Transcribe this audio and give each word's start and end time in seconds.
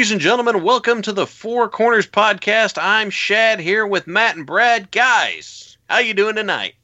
Ladies 0.00 0.12
and 0.12 0.20
gentlemen, 0.22 0.62
welcome 0.62 1.02
to 1.02 1.12
the 1.12 1.26
Four 1.26 1.68
Corners 1.68 2.06
Podcast. 2.06 2.78
I'm 2.80 3.10
Shad 3.10 3.60
here 3.60 3.86
with 3.86 4.06
Matt 4.06 4.34
and 4.34 4.46
Brad. 4.46 4.90
Guys, 4.90 5.76
how 5.90 5.98
you 5.98 6.14
doing 6.14 6.36
tonight? 6.36 6.74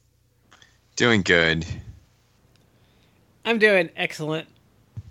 Doing 0.97 1.23
good. 1.23 1.65
I'm 3.43 3.57
doing 3.57 3.89
excellent. 3.95 4.47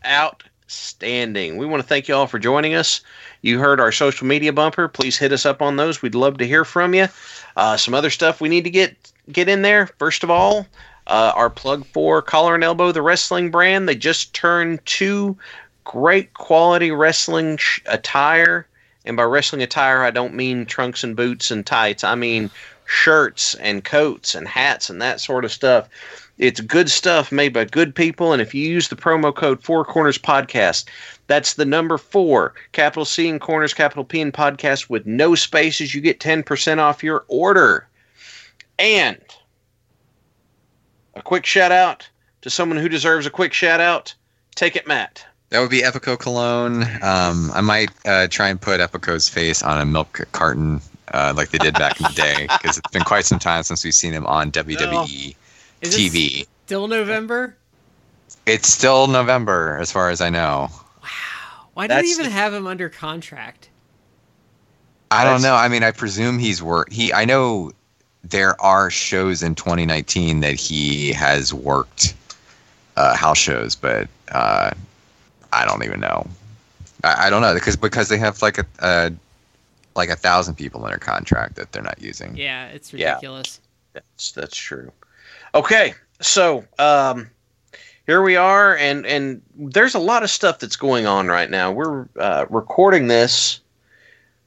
Outstanding. 0.07 1.57
We 1.57 1.67
want 1.67 1.83
to 1.83 1.89
thank 1.89 2.07
you 2.07 2.15
all 2.15 2.29
for 2.29 2.39
joining 2.39 2.75
us. 2.75 3.01
You 3.43 3.59
heard 3.59 3.81
our 3.81 3.91
social 3.91 4.25
media 4.25 4.53
bumper. 4.53 4.87
Please 4.87 5.19
hit 5.19 5.33
us 5.33 5.45
up 5.45 5.61
on 5.61 5.75
those. 5.75 6.01
We'd 6.01 6.15
love 6.15 6.39
to 6.39 6.47
hear 6.47 6.65
from 6.65 6.95
you. 6.95 7.09
Uh, 7.57 7.77
some 7.77 7.93
other 7.93 8.11
stuff 8.11 8.41
we 8.41 8.49
need 8.49 8.63
to 8.63 8.71
get 8.71 8.95
get 9.33 9.49
in 9.49 9.63
there. 9.63 9.89
First 9.99 10.23
of 10.23 10.31
all, 10.31 10.65
uh, 11.09 11.33
our 11.35 11.51
plug 11.51 11.85
for 11.87 12.23
Collar 12.23 12.55
and 12.55 12.63
Elbow, 12.63 12.93
the 12.93 13.03
wrestling 13.03 13.51
brand. 13.51 13.89
They 13.89 13.97
just 13.97 14.33
turned 14.33 14.87
two 14.87 15.37
great 15.87 16.35
quality 16.35 16.91
wrestling 16.91 17.57
sh- 17.57 17.81
attire. 17.87 18.67
And 19.07 19.17
by 19.17 19.23
wrestling 19.23 19.63
attire, 19.63 20.03
I 20.03 20.11
don't 20.11 20.35
mean 20.35 20.67
trunks 20.67 21.05
and 21.05 21.17
boots 21.17 21.51
and 21.51 21.65
tights. 21.65 22.03
I 22.05 22.17
mean 22.17 22.51
shirts 22.85 23.55
and 23.55 23.85
coats 23.85 24.35
and 24.35 24.47
hats 24.47 24.91
and 24.91 25.01
that 25.01 25.21
sort 25.21 25.45
of 25.45 25.53
stuff. 25.53 25.89
It's 26.39 26.61
good 26.61 26.91
stuff 26.91 27.33
made 27.33 27.53
by 27.53 27.65
good 27.65 27.95
people. 27.95 28.33
And 28.33 28.43
if 28.43 28.53
you 28.53 28.69
use 28.69 28.89
the 28.89 28.97
promo 28.97 29.35
code 29.35 29.63
Four 29.63 29.85
Corners 29.85 30.19
Podcast, 30.19 30.87
that's 31.29 31.55
the 31.55 31.65
number 31.65 31.99
four, 31.99 32.55
capital 32.73 33.05
C 33.05 33.29
in 33.29 33.39
corners, 33.39 33.73
capital 33.73 34.05
P 34.05 34.21
in 34.21 34.33
podcast 34.33 34.91
with 34.91 35.07
no 35.07 35.35
spaces, 35.35 35.95
you 35.95 36.01
get 36.01 36.21
10% 36.21 36.79
off 36.79 37.03
your 37.03 37.25
order. 37.29 37.89
And 38.79 39.21
a 41.15 41.23
quick 41.23 41.47
shout 41.47 41.73
out 41.73 42.09
to 42.43 42.51
someone 42.51 42.79
who 42.79 42.89
deserves 42.89 43.25
a 43.25 43.31
quick 43.31 43.53
shout 43.53 43.81
out. 43.81 44.15
Take 44.55 44.77
it, 44.77 44.87
Matt. 44.87 45.25
That 45.51 45.61
would 45.61 45.71
be 45.71 45.83
Epico 45.83 46.17
Colón. 46.17 46.83
Um, 47.03 47.51
I 47.55 47.61
might 47.61 47.91
uh, 48.05 48.27
try 48.29 48.49
and 48.49 48.61
put 48.61 48.81
Epico's 48.81 49.29
face 49.29 49.63
on 49.63 49.81
a 49.81 49.87
milk 49.87 50.27
carton 50.33 50.81
uh, 51.15 51.33
like 51.37 51.51
they 51.51 51.59
did 51.59 51.75
back 51.75 52.01
in 52.01 52.05
the 52.05 52.13
day 52.13 52.47
because 52.61 52.79
it's 52.79 52.91
been 52.91 53.03
quite 53.05 53.25
some 53.25 53.39
time 53.39 53.63
since 53.63 53.85
we've 53.85 53.95
seen 53.95 54.13
him 54.13 54.27
on 54.27 54.51
WWE 54.51 55.37
Is 55.83 55.95
it 55.95 55.99
TV. 56.13 56.47
Still 56.67 56.89
November? 56.89 57.57
It's 58.45 58.69
still 58.69 59.07
November 59.07 59.79
as 59.81 59.93
far 59.93 60.11
as 60.11 60.21
I 60.21 60.31
know. 60.31 60.69
Wow. 61.03 61.09
Why 61.75 61.87
do 61.87 61.95
they 61.95 62.01
even 62.09 62.25
the- 62.27 62.31
have 62.33 62.53
him 62.53 62.67
under 62.67 62.89
contract? 62.89 63.69
I 65.13 65.23
don't 65.23 65.41
That's- 65.41 65.43
know. 65.45 65.55
I 65.55 65.69
mean, 65.69 65.85
I 65.85 65.93
presume 65.93 66.41
he's 66.41 66.61
worked. 66.61 66.93
He. 66.93 67.13
I 67.13 67.25
know 67.25 67.71
there 68.25 68.61
are 68.61 68.91
shows 68.91 69.41
in 69.45 69.55
2019 69.55 70.41
that 70.41 70.55
he 70.55 71.13
has 71.13 71.55
worked 71.55 72.15
uh, 72.97 73.15
house 73.15 73.39
shows, 73.39 73.77
but 73.77 74.09
uh, 74.33 74.73
I 75.57 75.65
don't 75.65 75.83
even 75.85 76.01
know. 76.01 76.27
I, 77.03 77.27
I 77.27 77.31
don't 77.31 77.43
know 77.43 77.55
because 77.55 77.77
because 77.77 78.09
they 78.09 78.19
have 78.19 78.43
like 78.43 78.59
a, 78.59 78.67
a 78.81 79.13
like 79.95 80.11
a 80.11 80.17
thousand 80.17 80.55
people 80.57 80.85
under 80.85 80.99
contract 80.99 81.57
that 81.57 81.73
they're 81.73 81.83
not 81.83 82.01
using. 82.01 82.37
Yeah, 82.37 82.69
it's 82.69 82.93
Yeah. 82.93 83.15
ridiculous. 83.15 83.61
That's 83.95 84.33
that's 84.33 84.57
true. 84.57 84.93
Okay, 85.55 85.95
so 86.21 86.65
um, 86.79 87.31
here 88.07 88.21
we 88.23 88.37
are, 88.37 88.77
and 88.77 89.07
and 89.07 89.41
there's 89.57 89.95
a 89.95 89.99
lot 89.99 90.23
of 90.23 90.31
stuff 90.31 90.59
that's 90.59 90.77
going 90.77 91.07
on 91.07 91.29
right 91.29 91.51
now. 91.51 91.73
We're 91.73 92.07
uh, 92.21 92.45
recording 92.51 93.07
this 93.07 93.61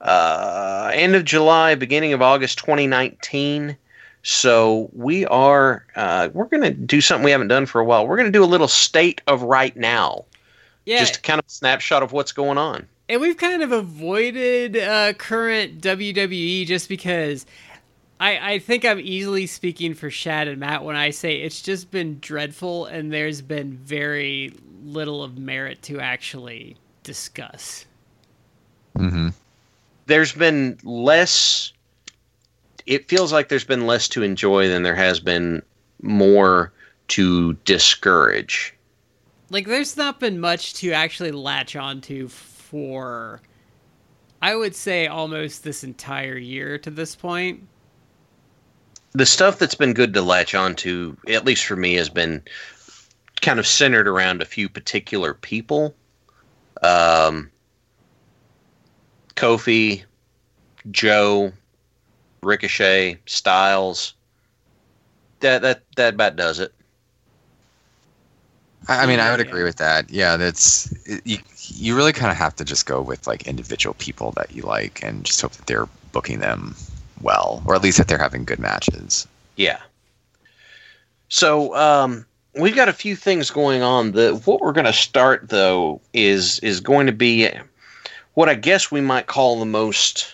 uh, 0.02 0.92
end 0.94 1.16
of 1.16 1.26
July, 1.26 1.74
beginning 1.76 2.14
of 2.14 2.22
August, 2.22 2.60
2019. 2.60 3.76
So 4.22 4.90
we 4.94 5.26
are 5.26 5.84
uh, 5.96 6.30
we're 6.34 6.46
gonna 6.46 6.72
do 6.72 7.02
something 7.02 7.26
we 7.26 7.32
haven't 7.32 7.48
done 7.48 7.66
for 7.66 7.82
a 7.82 7.86
while. 7.86 8.06
We're 8.06 8.18
gonna 8.18 8.30
do 8.30 8.44
a 8.44 8.46
little 8.46 8.68
state 8.68 9.22
of 9.28 9.42
right 9.42 9.76
now, 9.76 10.26
Yeah, 10.86 11.00
just 11.00 11.24
kind 11.24 11.40
of 11.40 11.46
a 11.46 11.50
snapshot 11.50 12.04
of 12.04 12.12
what's 12.12 12.32
going 12.32 12.58
on. 12.58 12.88
and 13.08 13.22
we've 13.22 13.38
kind 13.38 13.62
of 13.62 13.72
avoided 13.72 14.78
uh, 14.78 15.14
current 15.14 15.82
WWE 15.82 16.66
just 16.66 16.90
because 16.90 17.46
I, 18.20 18.54
I 18.54 18.60
think 18.60 18.86
I'm 18.86 19.00
easily 19.00 19.46
speaking 19.48 19.94
for 19.94 20.10
Shad 20.10 20.48
and 20.48 20.60
Matt 20.60 20.84
when 20.84 20.96
I 20.96 21.12
say 21.12 21.38
it's 21.38 21.62
just 21.62 21.92
been 21.92 22.20
dreadful 22.20 22.86
and 22.86 23.12
there's 23.14 23.42
been 23.42 23.74
very 23.78 24.54
little 24.84 25.24
of 25.24 25.38
merit 25.38 25.82
to 25.84 26.00
actually 26.00 26.76
discuss. 27.04 27.86
hmm 28.96 29.30
there's 30.08 30.34
been 30.34 30.76
less 30.84 31.72
it 32.88 33.08
feels 33.08 33.32
like 33.32 33.50
there's 33.50 33.64
been 33.64 33.86
less 33.86 34.08
to 34.08 34.24
enjoy 34.24 34.68
than 34.68 34.82
there 34.82 34.96
has 34.96 35.20
been 35.20 35.62
more 36.02 36.74
to 37.10 37.54
discourage 37.66 38.74
Like, 39.50 39.66
there's 39.68 39.98
not 39.98 40.20
been 40.20 40.40
much 40.40 40.74
to 40.76 40.92
actually 40.92 41.32
latch 41.32 41.76
onto 41.76 42.28
for, 42.28 43.42
I 44.42 44.56
would 44.56 44.76
say, 44.76 45.08
almost 45.08 45.64
this 45.64 45.84
entire 45.84 46.38
year 46.38 46.78
to 46.80 46.90
this 46.92 47.16
point. 47.16 47.68
the 49.14 49.26
stuff 49.26 49.58
that's 49.60 49.76
been 49.76 49.94
good 49.94 50.14
to 50.14 50.22
latch 50.22 50.54
onto 50.54 51.16
at 51.28 51.46
least 51.46 51.66
for 51.66 51.76
me 51.76 51.96
has 51.96 52.10
been 52.10 52.44
kind 53.42 53.60
of 53.60 53.66
centered 53.66 54.08
around 54.08 54.42
a 54.42 54.46
few 54.46 54.70
particular 54.70 55.34
people. 55.34 55.96
Um 56.84 57.50
kofi 59.36 60.04
joe 60.92 61.52
ricochet 62.44 63.18
styles. 63.26 64.14
That 65.40 65.62
that 65.64 65.84
that 65.96 66.14
about 66.16 66.36
does 66.36 66.60
it 66.60 66.74
I, 68.90 69.04
I 69.04 69.06
mean, 69.06 69.20
I 69.20 69.32
would 69.32 69.40
agree 69.40 69.64
with 69.64 69.78
that. 69.78 70.10
Yeah, 70.10 70.36
that's 70.36 70.92
it, 71.06 71.22
you. 71.26 71.38
You 71.72 71.96
really 71.96 72.14
kind 72.14 72.32
of 72.32 72.38
have 72.38 72.56
to 72.56 72.66
just 72.66 72.88
go 72.88 73.00
with 73.02 73.28
like 73.28 73.48
individual 73.48 73.94
people 74.00 74.32
that 74.32 74.52
you 74.52 74.64
like, 74.64 75.02
and 75.04 75.24
just 75.24 75.40
hope 75.42 75.52
that 75.54 75.68
they're 75.68 75.88
booking 76.12 76.40
them 76.40 76.76
well, 77.22 77.62
or 77.66 77.76
at 77.76 77.84
least 77.84 78.00
that 78.00 78.08
they're 78.08 78.18
having 78.18 78.44
good 78.44 78.60
matches. 78.60 79.28
Yeah. 79.56 79.80
So 81.28 81.76
um, 81.76 82.26
we've 82.56 82.76
got 82.76 82.90
a 82.90 82.94
few 82.94 83.16
things 83.16 83.52
going 83.52 83.84
on. 83.84 84.14
The 84.14 84.34
what 84.46 84.62
we're 84.62 84.74
going 84.74 84.86
to 84.86 84.94
start 84.94 85.50
though 85.50 86.02
is 86.14 86.60
is 86.60 86.80
going 86.80 87.06
to 87.06 87.14
be 87.14 87.48
what 88.34 88.50
I 88.50 88.56
guess 88.56 88.92
we 88.92 89.02
might 89.02 89.28
call 89.28 89.60
the 89.60 89.66
most 89.66 90.34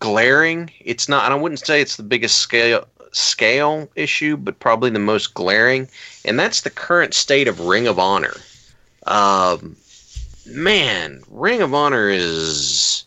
glaring. 0.00 0.70
It's 0.80 1.08
not, 1.08 1.24
and 1.26 1.34
I 1.34 1.36
wouldn't 1.36 1.60
say 1.60 1.80
it's 1.80 1.96
the 1.96 2.02
biggest 2.02 2.38
scale 2.38 2.88
scale 3.12 3.88
issue, 3.96 4.36
but 4.36 4.58
probably 4.58 4.90
the 4.90 4.98
most 4.98 5.34
glaring, 5.34 5.88
and 6.24 6.38
that's 6.38 6.62
the 6.62 6.70
current 6.70 7.14
state 7.14 7.48
of 7.48 7.60
Ring 7.60 7.86
of 7.86 7.98
Honor. 7.98 8.34
Um, 9.06 9.76
man, 10.46 11.22
Ring 11.30 11.62
of 11.62 11.74
Honor 11.74 12.08
is. 12.08 13.04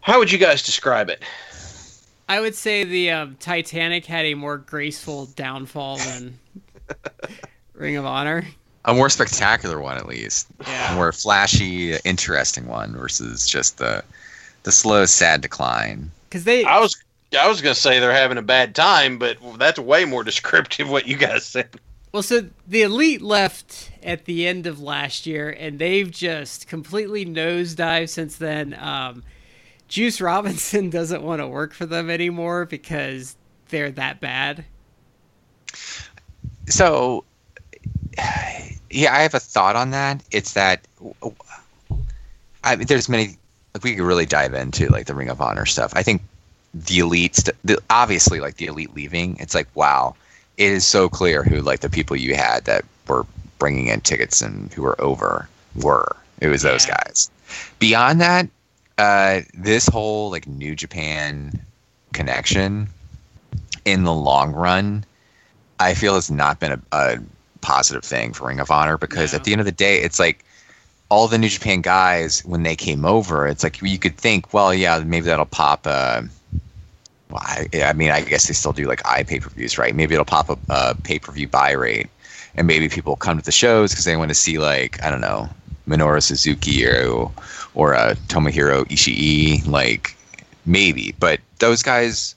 How 0.00 0.18
would 0.18 0.32
you 0.32 0.38
guys 0.38 0.62
describe 0.62 1.08
it? 1.08 1.22
I 2.28 2.40
would 2.40 2.54
say 2.54 2.84
the 2.84 3.10
um, 3.10 3.36
Titanic 3.40 4.06
had 4.06 4.24
a 4.24 4.34
more 4.34 4.58
graceful 4.58 5.26
downfall 5.26 5.98
than 5.98 6.38
Ring 7.74 7.96
of 7.96 8.04
Honor. 8.04 8.44
A 8.84 8.94
more 8.94 9.10
spectacular 9.10 9.80
one, 9.80 9.96
at 9.96 10.06
least. 10.06 10.48
Yeah. 10.66 10.92
A 10.92 10.96
more 10.96 11.12
flashy, 11.12 11.94
interesting 12.04 12.66
one 12.66 12.92
versus 12.96 13.46
just 13.46 13.78
the 13.78 14.02
the 14.64 14.72
slow, 14.72 15.06
sad 15.06 15.40
decline. 15.40 16.10
Because 16.28 16.44
they, 16.44 16.64
I 16.64 16.78
was 16.78 16.96
I 17.38 17.48
was 17.48 17.60
gonna 17.60 17.74
say 17.74 17.98
they're 17.98 18.12
having 18.12 18.38
a 18.38 18.42
bad 18.42 18.74
time, 18.74 19.18
but 19.18 19.38
that's 19.58 19.78
way 19.78 20.04
more 20.04 20.24
descriptive 20.24 20.88
what 20.88 21.06
you 21.06 21.16
guys 21.16 21.44
said. 21.44 21.68
Well, 22.12 22.22
so 22.22 22.48
the 22.66 22.82
elite 22.82 23.22
left 23.22 23.90
at 24.02 24.26
the 24.26 24.46
end 24.46 24.66
of 24.66 24.80
last 24.80 25.24
year, 25.26 25.48
and 25.48 25.78
they've 25.78 26.10
just 26.10 26.68
completely 26.68 27.24
nosedived 27.24 28.10
since 28.10 28.36
then. 28.36 28.74
Um, 28.78 29.24
Juice 29.88 30.20
Robinson 30.20 30.90
doesn't 30.90 31.22
want 31.22 31.40
to 31.40 31.48
work 31.48 31.72
for 31.72 31.86
them 31.86 32.10
anymore 32.10 32.66
because 32.66 33.36
they're 33.68 33.90
that 33.92 34.20
bad. 34.20 34.64
so 36.66 37.24
yeah, 38.90 39.14
I 39.14 39.22
have 39.22 39.34
a 39.34 39.40
thought 39.40 39.74
on 39.74 39.90
that. 39.90 40.22
It's 40.30 40.52
that 40.52 40.86
I 42.64 42.76
mean, 42.76 42.86
there's 42.86 43.08
many 43.08 43.38
like 43.74 43.84
we 43.84 43.96
could 43.96 44.04
really 44.04 44.26
dive 44.26 44.54
into 44.54 44.88
like 44.88 45.06
the 45.06 45.14
Ring 45.14 45.30
of 45.30 45.40
Honor 45.40 45.66
stuff. 45.66 45.92
I 45.96 46.02
think 46.02 46.22
the 46.74 46.98
elite, 46.98 47.36
st- 47.36 47.56
the, 47.64 47.78
obviously 47.90 48.40
like 48.40 48.56
the 48.56 48.66
elite 48.66 48.94
leaving. 48.94 49.36
It's 49.38 49.54
like 49.54 49.68
wow, 49.74 50.14
it 50.56 50.70
is 50.70 50.84
so 50.86 51.08
clear 51.08 51.42
who 51.42 51.60
like 51.60 51.80
the 51.80 51.90
people 51.90 52.16
you 52.16 52.34
had 52.34 52.64
that 52.64 52.84
were 53.08 53.26
bringing 53.58 53.88
in 53.88 54.00
tickets 54.00 54.40
and 54.40 54.72
who 54.72 54.82
were 54.82 55.00
over 55.00 55.48
were. 55.76 56.16
It 56.40 56.48
was 56.48 56.62
those 56.62 56.84
guys. 56.86 57.30
Beyond 57.78 58.20
that, 58.20 58.48
uh, 58.98 59.40
this 59.54 59.86
whole 59.86 60.30
like 60.30 60.46
New 60.46 60.74
Japan 60.74 61.52
connection 62.12 62.88
in 63.84 64.04
the 64.04 64.12
long 64.12 64.52
run, 64.52 65.04
I 65.78 65.94
feel 65.94 66.14
has 66.14 66.30
not 66.30 66.58
been 66.60 66.72
a, 66.72 66.80
a 66.92 67.18
positive 67.60 68.04
thing 68.04 68.32
for 68.32 68.48
Ring 68.48 68.60
of 68.60 68.70
Honor 68.70 68.96
because 68.98 69.32
No. 69.32 69.36
at 69.36 69.44
the 69.44 69.52
end 69.52 69.60
of 69.60 69.64
the 69.66 69.72
day, 69.72 70.00
it's 70.00 70.18
like 70.18 70.44
all 71.08 71.28
the 71.28 71.38
New 71.38 71.48
Japan 71.48 71.80
guys 71.80 72.44
when 72.44 72.62
they 72.62 72.74
came 72.74 73.04
over, 73.04 73.46
it's 73.46 73.62
like 73.62 73.80
you 73.82 73.98
could 73.98 74.16
think, 74.16 74.52
well, 74.54 74.72
yeah, 74.74 74.98
maybe 75.04 75.26
that'll 75.26 75.44
pop. 75.44 75.86
Uh, 75.86 76.22
well, 77.32 77.42
I, 77.44 77.68
I 77.82 77.92
mean, 77.92 78.10
I 78.10 78.22
guess 78.22 78.46
they 78.46 78.54
still 78.54 78.72
do 78.72 78.86
like 78.86 79.00
i 79.06 79.22
pay 79.22 79.40
per 79.40 79.50
views, 79.50 79.78
right? 79.78 79.94
Maybe 79.94 80.14
it'll 80.14 80.24
pop 80.24 80.48
a, 80.50 80.58
a 80.68 80.94
pay 80.94 81.18
per 81.18 81.32
view 81.32 81.48
buy 81.48 81.72
rate, 81.72 82.08
and 82.54 82.66
maybe 82.66 82.88
people 82.88 83.16
come 83.16 83.38
to 83.38 83.44
the 83.44 83.52
shows 83.52 83.92
because 83.92 84.04
they 84.04 84.16
want 84.16 84.30
to 84.30 84.34
see 84.34 84.58
like 84.58 85.02
I 85.02 85.10
don't 85.10 85.20
know 85.20 85.48
Minoru 85.86 86.22
Suzuki 86.22 86.86
or 86.86 87.30
or 87.74 87.94
uh, 87.94 88.14
Tomohiro 88.28 88.84
Ishii, 88.88 89.66
like 89.66 90.16
maybe. 90.66 91.14
But 91.18 91.40
those 91.58 91.82
guys, 91.82 92.34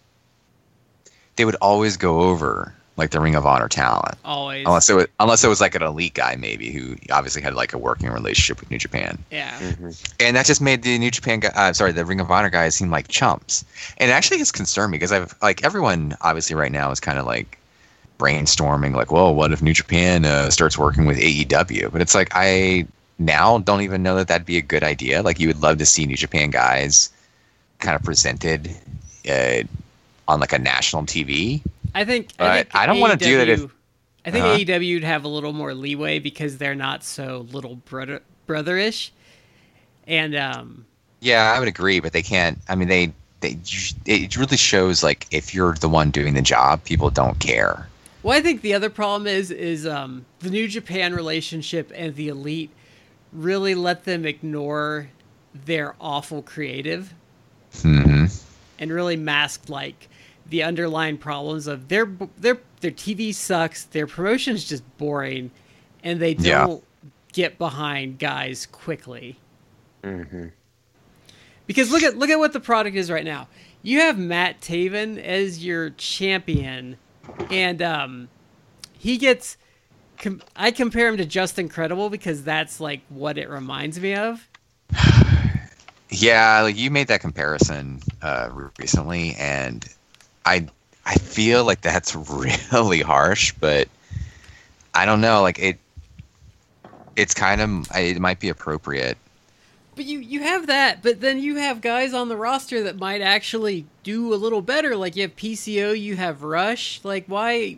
they 1.35 1.45
would 1.45 1.55
always 1.55 1.97
go 1.97 2.21
over 2.21 2.74
like 2.97 3.09
the 3.11 3.19
Ring 3.19 3.35
of 3.35 3.45
Honor 3.45 3.67
talent. 3.67 4.15
Always. 4.23 4.65
Unless 4.65 4.89
it 4.89 4.93
was, 4.93 5.07
unless 5.19 5.43
it 5.43 5.47
was 5.47 5.59
like 5.61 5.75
an 5.75 5.81
elite 5.81 6.13
guy, 6.13 6.35
maybe 6.35 6.71
who 6.71 6.95
obviously 7.11 7.41
had 7.41 7.53
like 7.53 7.73
a 7.73 7.77
working 7.77 8.09
relationship 8.09 8.59
with 8.59 8.71
New 8.71 8.77
Japan, 8.77 9.17
yeah. 9.31 9.59
and 10.19 10.35
that 10.35 10.45
just 10.45 10.61
made 10.61 10.83
the 10.83 10.97
New 10.97 11.11
Japan, 11.11 11.39
guy, 11.41 11.51
uh, 11.55 11.73
sorry, 11.73 11.91
the 11.91 12.05
Ring 12.05 12.19
of 12.19 12.31
Honor 12.31 12.49
guys 12.49 12.75
seem 12.75 12.89
like 12.89 13.07
chumps. 13.07 13.65
And 13.97 14.09
it 14.09 14.13
actually 14.13 14.37
has 14.39 14.51
concerned 14.51 14.91
me 14.91 14.97
because 14.97 15.11
I've 15.11 15.35
like 15.41 15.63
everyone 15.63 16.15
obviously 16.21 16.55
right 16.55 16.71
now 16.71 16.91
is 16.91 16.99
kind 16.99 17.19
of 17.19 17.25
like 17.25 17.59
brainstorming, 18.17 18.93
like, 18.95 19.11
well, 19.11 19.35
what 19.35 19.51
if 19.51 19.61
New 19.61 19.73
Japan 19.73 20.25
uh, 20.25 20.49
starts 20.49 20.77
working 20.77 21.05
with 21.05 21.17
AEW? 21.17 21.91
But 21.91 22.01
it's 22.01 22.15
like 22.15 22.29
I 22.33 22.87
now 23.19 23.59
don't 23.59 23.81
even 23.81 24.03
know 24.03 24.15
that 24.15 24.27
that'd 24.27 24.45
be 24.45 24.57
a 24.57 24.61
good 24.61 24.83
idea. 24.83 25.21
Like 25.21 25.39
you 25.39 25.47
would 25.47 25.61
love 25.61 25.77
to 25.79 25.85
see 25.85 26.05
New 26.05 26.17
Japan 26.17 26.49
guys 26.49 27.09
kind 27.79 27.95
of 27.95 28.03
presented 28.03 28.69
uh, 29.29 29.63
on 30.27 30.39
like 30.39 30.53
a 30.53 30.59
national 30.59 31.03
TV. 31.03 31.61
I 31.95 32.05
think. 32.05 32.29
But 32.37 32.47
I, 32.47 32.55
think 32.57 32.75
I 32.75 32.85
don't 32.85 32.99
wanna 32.99 33.15
do 33.15 33.37
that 33.37 33.49
if- 33.49 33.71
I 34.25 34.31
think 34.31 34.43
Uh-huh. 34.43 34.57
AEW 34.57 34.95
would 34.95 35.03
have 35.03 35.23
a 35.23 35.27
little 35.27 35.53
more 35.53 35.73
leeway 35.73 36.19
because 36.19 36.57
they're 36.57 36.75
not 36.75 37.03
so 37.03 37.47
little 37.51 37.75
brother 37.75 38.21
brotherish, 38.47 39.11
and 40.07 40.35
um, 40.35 40.85
Yeah, 41.21 41.53
I 41.55 41.59
would 41.59 41.67
agree, 41.67 41.99
but 41.99 42.11
they 42.11 42.21
can't. 42.23 42.59
I 42.67 42.75
mean, 42.75 42.87
they 42.87 43.13
they 43.41 43.57
it 44.05 44.35
really 44.35 44.57
shows 44.57 45.03
like 45.03 45.27
if 45.31 45.53
you're 45.53 45.73
the 45.75 45.89
one 45.89 46.09
doing 46.11 46.33
the 46.33 46.41
job, 46.41 46.83
people 46.83 47.09
don't 47.09 47.39
care. 47.39 47.87
Well, 48.23 48.35
I 48.37 48.41
think 48.41 48.61
the 48.61 48.73
other 48.73 48.89
problem 48.89 49.27
is 49.27 49.51
is 49.51 49.85
um, 49.85 50.25
the 50.39 50.49
New 50.49 50.67
Japan 50.67 51.13
relationship 51.13 51.91
and 51.95 52.15
the 52.15 52.27
Elite 52.29 52.71
really 53.31 53.75
let 53.75 54.05
them 54.05 54.25
ignore 54.25 55.09
their 55.53 55.95
awful 56.01 56.41
creative 56.41 57.13
hmm 57.81 58.25
and 58.79 58.91
really 58.91 59.15
masked 59.15 59.69
like 59.69 60.09
the 60.47 60.63
underlying 60.63 61.17
problems 61.17 61.67
of 61.67 61.87
their 61.87 62.05
their 62.37 62.59
their 62.81 62.91
TV 62.91 63.33
sucks, 63.33 63.83
their 63.85 64.07
promotion's 64.07 64.65
just 64.65 64.83
boring, 64.97 65.51
and 66.03 66.19
they 66.19 66.33
don't 66.33 66.83
get 67.33 67.57
behind 67.57 68.19
guys 68.19 68.65
quickly. 68.65 69.37
Mm-hmm. 70.03 70.47
Because 71.67 71.91
look 71.91 72.03
at 72.03 72.17
look 72.17 72.29
at 72.29 72.39
what 72.39 72.53
the 72.53 72.59
product 72.59 72.95
is 72.95 73.09
right 73.09 73.25
now. 73.25 73.47
You 73.81 74.01
have 74.01 74.17
Matt 74.17 74.61
Taven 74.61 75.21
as 75.21 75.63
your 75.63 75.91
champion, 75.91 76.97
and 77.49 77.81
um, 77.81 78.29
he 78.97 79.17
gets. 79.17 79.57
Com- 80.17 80.41
I 80.55 80.71
compare 80.71 81.09
him 81.09 81.17
to 81.17 81.25
Justin 81.25 81.67
Credible 81.67 82.09
because 82.09 82.43
that's 82.43 82.79
like 82.79 83.01
what 83.09 83.37
it 83.37 83.49
reminds 83.49 83.99
me 83.99 84.15
of. 84.15 84.47
Yeah, 86.09 86.61
like 86.61 86.77
you 86.77 86.91
made 86.91 87.07
that 87.07 87.19
comparison 87.19 87.99
uh, 88.21 88.49
recently, 88.79 89.35
and 89.37 89.85
I 90.45 90.67
I 91.05 91.15
feel 91.15 91.65
like 91.65 91.81
that's 91.81 92.15
really 92.71 93.01
harsh, 93.01 93.53
but 93.59 93.87
I 94.93 95.05
don't 95.05 95.21
know. 95.21 95.41
Like 95.41 95.59
it, 95.59 95.77
it's 97.15 97.33
kind 97.33 97.61
of 97.61 97.87
it 97.95 98.19
might 98.19 98.39
be 98.39 98.49
appropriate. 98.49 99.17
But 99.95 100.05
you 100.05 100.19
you 100.19 100.41
have 100.41 100.67
that, 100.67 101.01
but 101.01 101.21
then 101.21 101.39
you 101.39 101.55
have 101.55 101.81
guys 101.81 102.13
on 102.13 102.29
the 102.29 102.35
roster 102.35 102.83
that 102.83 102.97
might 102.97 103.21
actually 103.21 103.85
do 104.03 104.33
a 104.33 104.35
little 104.35 104.61
better. 104.61 104.95
Like 104.95 105.15
you 105.15 105.23
have 105.23 105.35
PCO, 105.35 105.97
you 105.99 106.15
have 106.17 106.43
Rush. 106.43 106.99
Like 107.03 107.25
why? 107.27 107.77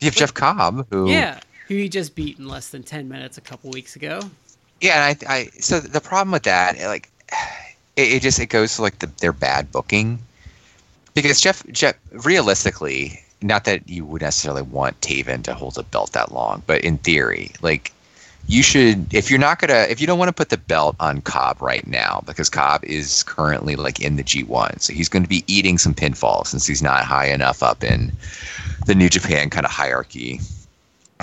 You 0.00 0.04
have 0.04 0.14
Jeff 0.14 0.32
Cobb, 0.32 0.86
who 0.90 1.10
Yeah, 1.10 1.40
who 1.68 1.74
he 1.74 1.88
just 1.88 2.14
beat 2.14 2.38
in 2.38 2.48
less 2.48 2.70
than 2.70 2.82
ten 2.82 3.08
minutes 3.08 3.36
a 3.36 3.42
couple 3.42 3.70
weeks 3.70 3.96
ago. 3.96 4.20
Yeah, 4.80 5.08
and 5.08 5.18
I, 5.26 5.34
I 5.34 5.44
so 5.60 5.80
the 5.80 6.00
problem 6.00 6.32
with 6.32 6.44
that, 6.44 6.78
like, 6.80 7.10
it, 7.96 8.12
it 8.12 8.22
just 8.22 8.38
it 8.38 8.46
goes 8.46 8.76
to 8.76 8.82
like 8.82 8.98
the, 8.98 9.06
their 9.18 9.32
bad 9.32 9.70
booking, 9.70 10.18
because 11.16 11.40
Jeff 11.40 11.66
Jeff 11.72 11.96
realistically, 12.12 13.18
not 13.40 13.64
that 13.64 13.88
you 13.88 14.04
would 14.04 14.22
necessarily 14.22 14.62
want 14.62 15.00
Taven 15.00 15.42
to 15.44 15.54
hold 15.54 15.78
a 15.78 15.82
belt 15.82 16.12
that 16.12 16.30
long, 16.30 16.62
but 16.66 16.82
in 16.82 16.98
theory, 16.98 17.50
like, 17.62 17.90
you 18.46 18.62
should 18.62 19.12
if 19.12 19.30
you're 19.30 19.40
not 19.40 19.58
gonna 19.58 19.86
if 19.88 19.98
you 20.00 20.06
don't 20.06 20.18
want 20.18 20.28
to 20.28 20.32
put 20.34 20.50
the 20.50 20.58
belt 20.58 20.94
on 21.00 21.22
Cobb 21.22 21.60
right 21.60 21.86
now 21.86 22.22
because 22.26 22.50
Cobb 22.50 22.84
is 22.84 23.22
currently 23.24 23.76
like 23.76 23.98
in 23.98 24.16
the 24.16 24.22
G1, 24.22 24.80
so 24.82 24.92
he's 24.92 25.08
going 25.08 25.22
to 25.22 25.28
be 25.28 25.42
eating 25.48 25.78
some 25.78 25.94
pinfalls 25.94 26.48
since 26.48 26.66
he's 26.66 26.82
not 26.82 27.04
high 27.04 27.26
enough 27.26 27.62
up 27.62 27.82
in 27.82 28.12
the 28.84 28.94
New 28.94 29.08
Japan 29.08 29.48
kind 29.50 29.64
of 29.64 29.72
hierarchy 29.72 30.38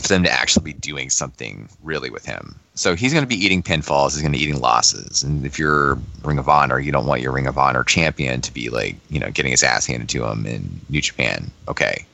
for 0.01 0.07
them 0.07 0.23
to 0.23 0.31
actually 0.31 0.73
be 0.73 0.73
doing 0.73 1.11
something 1.11 1.69
really 1.83 2.09
with 2.09 2.25
him. 2.25 2.59
So 2.75 2.95
he's 2.95 3.13
going 3.13 3.23
to 3.23 3.27
be 3.27 3.35
eating 3.35 3.61
pinfalls. 3.61 4.13
He's 4.13 4.21
going 4.21 4.31
to 4.31 4.37
be 4.37 4.43
eating 4.43 4.59
losses. 4.59 5.21
And 5.23 5.45
if 5.45 5.59
you're 5.59 5.97
Ring 6.23 6.39
of 6.39 6.49
Honor, 6.49 6.79
you 6.79 6.91
don't 6.91 7.05
want 7.05 7.21
your 7.21 7.31
Ring 7.31 7.45
of 7.45 7.57
Honor 7.57 7.83
champion 7.83 8.41
to 8.41 8.53
be 8.53 8.69
like, 8.69 8.95
you 9.09 9.19
know, 9.19 9.29
getting 9.29 9.51
his 9.51 9.61
ass 9.63 9.85
handed 9.85 10.09
to 10.09 10.25
him 10.25 10.45
in 10.45 10.81
New 10.89 11.01
Japan. 11.01 11.51
Okay. 11.67 12.05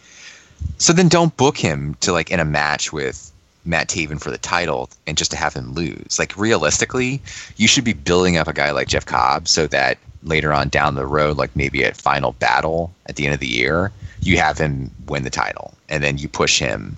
So 0.77 0.91
then 0.91 1.07
don't 1.07 1.35
book 1.37 1.57
him 1.57 1.95
to 2.01 2.11
like 2.11 2.29
in 2.29 2.41
a 2.41 2.45
match 2.45 2.91
with 2.91 3.31
Matt 3.63 3.87
Taven 3.87 4.19
for 4.19 4.31
the 4.31 4.37
title 4.37 4.89
and 5.07 5.17
just 5.17 5.31
to 5.31 5.37
have 5.37 5.53
him 5.53 5.73
lose. 5.73 6.19
Like 6.19 6.35
realistically, 6.37 7.21
you 7.55 7.67
should 7.67 7.85
be 7.85 7.93
building 7.93 8.35
up 8.35 8.47
a 8.47 8.53
guy 8.53 8.71
like 8.71 8.89
Jeff 8.89 9.05
Cobb 9.05 9.47
so 9.47 9.67
that 9.67 9.97
later 10.23 10.51
on 10.51 10.67
down 10.67 10.95
the 10.95 11.05
road, 11.05 11.37
like 11.37 11.55
maybe 11.55 11.85
at 11.85 11.95
Final 11.95 12.33
Battle 12.33 12.93
at 13.05 13.15
the 13.15 13.25
end 13.25 13.33
of 13.33 13.39
the 13.39 13.47
year, 13.47 13.91
you 14.21 14.37
have 14.37 14.57
him 14.57 14.91
win 15.07 15.23
the 15.23 15.29
title 15.29 15.73
and 15.87 16.03
then 16.03 16.17
you 16.17 16.27
push 16.27 16.59
him 16.59 16.97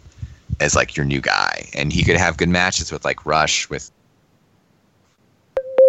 as 0.61 0.75
like 0.75 0.95
your 0.95 1.05
new 1.05 1.19
guy, 1.19 1.69
and 1.73 1.91
he 1.91 2.03
could 2.03 2.17
have 2.17 2.37
good 2.37 2.49
matches 2.49 2.91
with 2.91 3.03
like 3.03 3.25
Rush 3.25 3.69
with. 3.69 3.91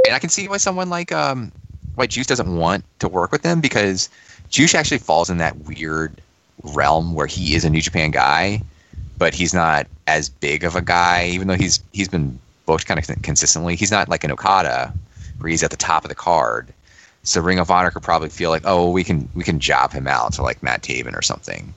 And 0.05 0.14
I 0.14 0.19
can 0.19 0.31
see 0.31 0.49
why 0.49 0.57
someone 0.57 0.91
like 0.91 1.12
um, 1.12 1.52
why 1.95 2.07
Juice 2.07 2.26
doesn't 2.26 2.57
want 2.57 2.85
to 2.99 3.09
work 3.09 3.31
with 3.31 3.43
them 3.43 3.61
because 3.61 4.09
Juice 4.49 4.75
actually 4.75 4.99
falls 4.99 5.31
in 5.31 5.38
that 5.38 5.57
weird 5.67 6.12
realm 6.62 7.14
where 7.14 7.26
he 7.26 7.55
is 7.55 7.64
a 7.64 7.71
New 7.71 7.81
Japan 7.83 8.11
guy, 8.11 8.62
but 9.19 9.35
he's 9.35 9.55
not 9.55 9.87
as 10.07 10.29
big 10.29 10.64
of 10.64 10.75
a 10.75 10.83
guy, 10.83 11.26
even 11.26 11.49
though 11.49 11.55
he's 11.55 11.83
he's 11.93 12.09
been 12.09 12.38
booked 12.67 12.87
kind 12.87 12.99
of 12.99 13.23
consistently. 13.23 13.76
He's 13.76 13.91
not 13.91 14.09
like 14.09 14.25
an 14.25 14.33
Okada 14.33 14.93
where 15.38 15.50
he's 15.50 15.62
at 15.62 15.71
the 15.71 15.76
top 15.76 16.05
of 16.05 16.09
the 16.09 16.14
card. 16.14 16.73
So 17.25 17.41
Ring 17.41 17.59
of 17.59 17.71
Honor 17.71 17.91
could 17.91 18.02
probably 18.02 18.31
feel 18.31 18.50
like, 18.50 18.62
oh, 18.64 18.91
we 18.91 19.05
can 19.05 19.29
we 19.35 19.45
can 19.45 19.61
job 19.61 19.93
him 19.93 20.07
out 20.07 20.33
to 20.35 20.43
like 20.43 20.62
Matt 20.62 20.83
Taven 20.83 21.17
or 21.17 21.23
something. 21.23 21.73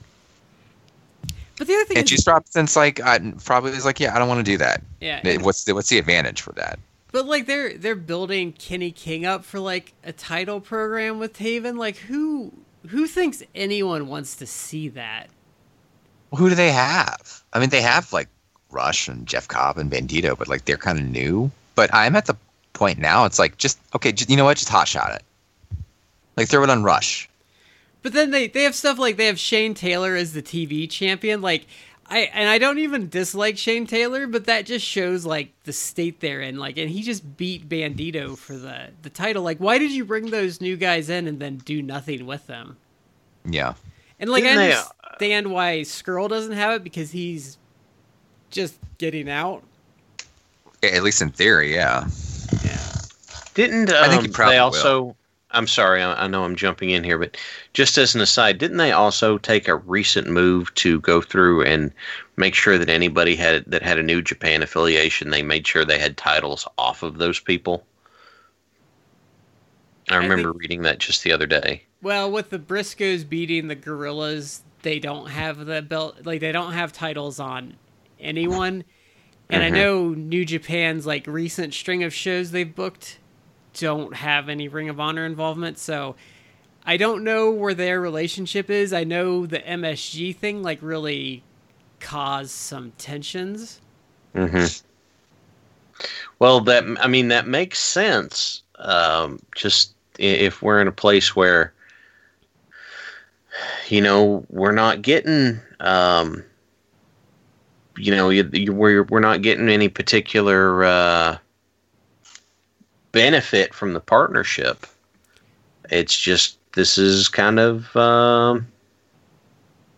But 1.58 1.66
the 1.66 1.74
other 1.74 1.84
thing 1.84 1.96
And 1.98 2.04
is, 2.04 2.10
Juice 2.10 2.26
Robinson's 2.26 2.76
like, 2.76 3.00
uh, 3.04 3.18
probably 3.44 3.72
is 3.72 3.84
like, 3.84 3.98
yeah, 3.98 4.14
I 4.14 4.18
don't 4.18 4.28
want 4.28 4.44
to 4.44 4.50
do 4.52 4.58
that. 4.58 4.82
yeah, 5.00 5.20
What's 5.38 5.64
the 5.64 5.74
what's 5.74 5.88
the 5.88 5.98
advantage 5.98 6.42
for 6.42 6.52
that? 6.52 6.78
But 7.12 7.26
like 7.26 7.46
they're 7.46 7.76
they're 7.78 7.94
building 7.94 8.52
Kenny 8.52 8.90
King 8.90 9.24
up 9.24 9.44
for 9.44 9.58
like 9.58 9.94
a 10.04 10.12
title 10.12 10.60
program 10.60 11.18
with 11.18 11.32
Taven. 11.32 11.78
Like 11.78 11.96
who 11.96 12.52
who 12.88 13.06
thinks 13.06 13.42
anyone 13.54 14.06
wants 14.08 14.36
to 14.36 14.46
see 14.46 14.88
that? 14.90 15.28
Who 16.34 16.48
do 16.48 16.54
they 16.54 16.72
have? 16.72 17.42
I 17.52 17.58
mean, 17.60 17.70
they 17.70 17.80
have 17.82 18.12
like 18.12 18.28
Rush 18.70 19.08
and 19.08 19.26
Jeff 19.26 19.48
Cobb 19.48 19.78
and 19.78 19.90
Bandito, 19.90 20.36
but 20.36 20.48
like 20.48 20.64
they're 20.66 20.76
kind 20.76 20.98
of 20.98 21.04
new. 21.06 21.50
But 21.74 21.88
I'm 21.94 22.16
at 22.16 22.26
the 22.26 22.36
point 22.74 22.98
now. 22.98 23.24
It's 23.24 23.38
like 23.38 23.56
just 23.56 23.78
okay. 23.94 24.12
Just, 24.12 24.28
you 24.28 24.36
know 24.36 24.44
what? 24.44 24.58
Just 24.58 24.68
hot 24.68 24.88
shot 24.88 25.12
it. 25.14 25.22
Like 26.36 26.48
throw 26.48 26.62
it 26.64 26.70
on 26.70 26.82
Rush. 26.82 27.30
But 28.02 28.12
then 28.12 28.30
they 28.30 28.48
they 28.48 28.62
have 28.64 28.74
stuff 28.74 28.98
like 28.98 29.16
they 29.16 29.26
have 29.26 29.38
Shane 29.38 29.74
Taylor 29.74 30.14
as 30.14 30.32
the 30.32 30.42
TV 30.42 30.88
champion. 30.88 31.40
Like 31.40 31.66
I 32.08 32.30
and 32.32 32.48
I 32.48 32.58
don't 32.58 32.78
even 32.78 33.08
dislike 33.08 33.58
Shane 33.58 33.86
Taylor, 33.86 34.26
but 34.26 34.44
that 34.44 34.66
just 34.66 34.86
shows 34.86 35.26
like 35.26 35.52
the 35.64 35.72
state 35.72 36.20
they're 36.20 36.40
in. 36.40 36.56
Like 36.56 36.76
and 36.76 36.88
he 36.90 37.02
just 37.02 37.36
beat 37.36 37.68
Bandito 37.68 38.38
for 38.38 38.56
the 38.56 38.90
the 39.02 39.10
title. 39.10 39.42
Like 39.42 39.58
why 39.58 39.78
did 39.78 39.90
you 39.90 40.04
bring 40.04 40.30
those 40.30 40.60
new 40.60 40.76
guys 40.76 41.10
in 41.10 41.26
and 41.26 41.40
then 41.40 41.56
do 41.58 41.82
nothing 41.82 42.26
with 42.26 42.46
them? 42.46 42.76
Yeah. 43.44 43.74
And 44.20 44.30
like 44.30 44.44
I 44.44 44.48
Didn't 44.48 44.58
they, 44.58 44.70
underst- 44.70 44.90
understand 45.04 45.50
why 45.52 45.80
Scurll 45.80 46.28
doesn't 46.28 46.52
have 46.52 46.74
it 46.74 46.84
because 46.84 47.10
he's 47.10 47.58
just 48.50 48.76
getting 48.98 49.28
out. 49.28 49.62
At 50.82 51.02
least 51.02 51.22
in 51.22 51.30
theory, 51.30 51.74
yeah. 51.74 52.06
Yeah. 52.64 52.78
Didn't 53.54 53.90
um, 53.90 53.96
I 54.04 54.08
think 54.08 54.22
he 54.22 54.28
probably 54.28 54.56
they 54.56 54.60
will. 54.62 55.16
I'm 55.56 55.66
sorry, 55.66 56.02
I, 56.02 56.24
I 56.24 56.26
know 56.26 56.44
I'm 56.44 56.54
jumping 56.54 56.90
in 56.90 57.02
here, 57.02 57.18
but 57.18 57.36
just 57.72 57.96
as 57.98 58.14
an 58.14 58.20
aside, 58.20 58.58
didn't 58.58 58.76
they 58.76 58.92
also 58.92 59.38
take 59.38 59.68
a 59.68 59.76
recent 59.76 60.28
move 60.28 60.72
to 60.74 61.00
go 61.00 61.20
through 61.22 61.62
and 61.64 61.92
make 62.36 62.54
sure 62.54 62.76
that 62.78 62.90
anybody 62.90 63.34
had 63.36 63.64
that 63.66 63.82
had 63.82 63.98
a 63.98 64.02
New 64.02 64.20
Japan 64.22 64.62
affiliation, 64.62 65.30
they 65.30 65.42
made 65.42 65.66
sure 65.66 65.84
they 65.84 65.98
had 65.98 66.16
titles 66.16 66.68
off 66.76 67.02
of 67.02 67.18
those 67.18 67.40
people? 67.40 67.84
I 70.10 70.14
I 70.14 70.18
remember 70.18 70.50
think- 70.50 70.60
reading 70.62 70.82
that 70.82 70.98
just 70.98 71.24
the 71.24 71.32
other 71.32 71.46
day. 71.46 71.82
Well, 72.02 72.30
with 72.30 72.50
the 72.50 72.58
Briscoes 72.58 73.28
beating 73.28 73.68
the 73.68 73.74
Guerrillas, 73.74 74.62
they 74.82 74.98
don't 74.98 75.30
have 75.30 75.64
the 75.64 75.80
belt. 75.82 76.18
Like 76.24 76.40
they 76.40 76.52
don't 76.52 76.72
have 76.74 76.92
titles 76.92 77.40
on 77.40 77.74
anyone. 78.20 78.84
And 79.48 79.62
I 79.62 79.70
Mhm. 79.70 79.74
know 79.74 80.08
New 80.10 80.44
Japan's 80.44 81.06
like 81.06 81.26
recent 81.26 81.72
string 81.72 82.04
of 82.04 82.12
shows 82.14 82.50
they've 82.50 82.72
booked 82.72 83.18
don't 83.76 84.14
have 84.16 84.48
any 84.48 84.68
Ring 84.68 84.88
of 84.88 85.00
Honor 85.00 85.24
involvement. 85.26 85.78
So 85.78 86.16
I 86.84 86.96
don't 86.96 87.24
know 87.24 87.50
where 87.50 87.74
their 87.74 88.00
relationship 88.00 88.70
is. 88.70 88.92
I 88.92 89.04
know 89.04 89.46
the 89.46 89.60
MSG 89.60 90.32
thing 90.32 90.62
like 90.62 90.78
really 90.82 91.44
caused 92.00 92.52
some 92.52 92.92
tensions. 92.98 93.80
hmm 94.34 94.66
Well, 96.38 96.60
that 96.62 96.84
I 97.00 97.08
mean 97.08 97.28
that 97.28 97.46
makes 97.46 97.80
sense. 97.80 98.62
Um, 98.78 99.40
just 99.54 99.94
if 100.18 100.62
we're 100.62 100.80
in 100.80 100.88
a 100.88 100.92
place 100.92 101.34
where 101.36 101.74
you 103.88 104.00
know 104.00 104.44
we're 104.50 104.72
not 104.72 105.02
getting, 105.02 105.60
um, 105.80 106.44
you 107.96 108.14
know, 108.14 108.30
you, 108.30 108.48
you, 108.52 108.72
we're 108.72 109.04
we're 109.04 109.20
not 109.20 109.42
getting 109.42 109.68
any 109.68 109.88
particular 109.88 110.84
uh, 110.84 111.38
benefit 113.16 113.72
from 113.72 113.94
the 113.94 114.00
partnership. 114.00 114.86
It's 115.90 116.16
just 116.18 116.58
this 116.72 116.98
is 116.98 117.28
kind 117.28 117.58
of. 117.58 117.96
Um, 117.96 118.66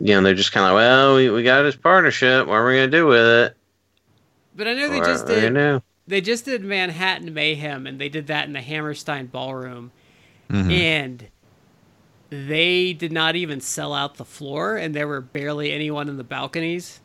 you 0.00 0.14
know, 0.14 0.22
they're 0.22 0.34
just 0.34 0.52
kind 0.52 0.64
of 0.64 0.74
like, 0.74 0.80
well, 0.82 1.16
we, 1.16 1.28
we 1.28 1.42
got 1.42 1.62
this 1.64 1.74
partnership. 1.74 2.46
What 2.46 2.54
are 2.54 2.66
we 2.66 2.74
going 2.76 2.88
to 2.90 2.96
do 2.96 3.06
with 3.06 3.26
it? 3.26 3.56
But 4.54 4.68
I 4.68 4.74
know 4.74 4.88
they 4.88 4.98
What 4.98 5.06
just 5.06 5.26
did 5.26 5.54
gonna 5.54 5.82
they 6.06 6.20
just 6.20 6.44
did 6.44 6.64
Manhattan 6.64 7.34
Mayhem 7.34 7.86
and 7.86 8.00
they 8.00 8.08
did 8.08 8.28
that 8.28 8.46
in 8.46 8.52
the 8.52 8.60
Hammerstein 8.60 9.26
Ballroom. 9.26 9.92
Mhm. 10.50 10.72
and 10.72 11.28
they 12.30 12.94
did 12.94 13.12
not 13.12 13.36
even 13.36 13.60
sell 13.60 13.92
out 13.92 14.14
the 14.14 14.24
floor 14.24 14.76
and 14.76 14.94
there 14.94 15.06
were 15.06 15.20
barely 15.20 15.72
anyone 15.72 16.08
in 16.08 16.16
the 16.16 16.24
balconies 16.24 17.00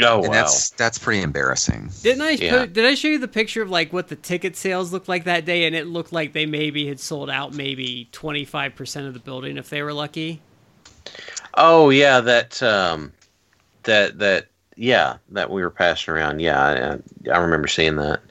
Oh 0.00 0.20
And 0.22 0.32
wow! 0.32 0.32
that's 0.32 0.70
that's 0.72 0.98
pretty 0.98 1.22
embarrassing. 1.22 1.90
didn't 2.02 2.22
i 2.22 2.36
Yeah. 2.36 2.36
put, 2.36 2.72
did 2.72 2.84
i 2.84 2.94
show 2.94 3.08
you 3.08 3.18
the 3.18 3.28
picture 3.28 3.62
of 3.62 3.70
like 3.70 3.92
what 3.92 4.08
the 4.08 4.16
ticket 4.16 4.56
sales 4.56 4.92
looked 4.92 5.08
like 5.08 5.24
that 5.24 5.44
day 5.44 5.64
and 5.66 5.74
it 5.76 5.86
looked 5.86 6.12
like 6.12 6.32
they 6.32 6.46
maybe 6.46 6.86
had 6.88 6.98
sold 7.00 7.30
out 7.30 7.52
maybe 7.52 8.08
25% 8.12 9.06
of 9.06 9.14
the 9.14 9.20
building 9.20 9.56
if 9.56 9.68
they 9.70 9.82
were 9.82 9.92
lucky 9.92 10.42
Oh 11.54 11.90
yeah, 11.90 12.20
that 12.20 12.62
um, 12.62 13.12
that 13.84 14.18
that 14.18 14.48
yeah, 14.76 15.18
that 15.30 15.50
we 15.50 15.62
were 15.62 15.70
passing 15.70 16.14
around. 16.14 16.40
Yeah, 16.40 17.00
I, 17.28 17.30
I 17.32 17.38
remember 17.38 17.68
seeing 17.68 17.96
that. 17.96 18.22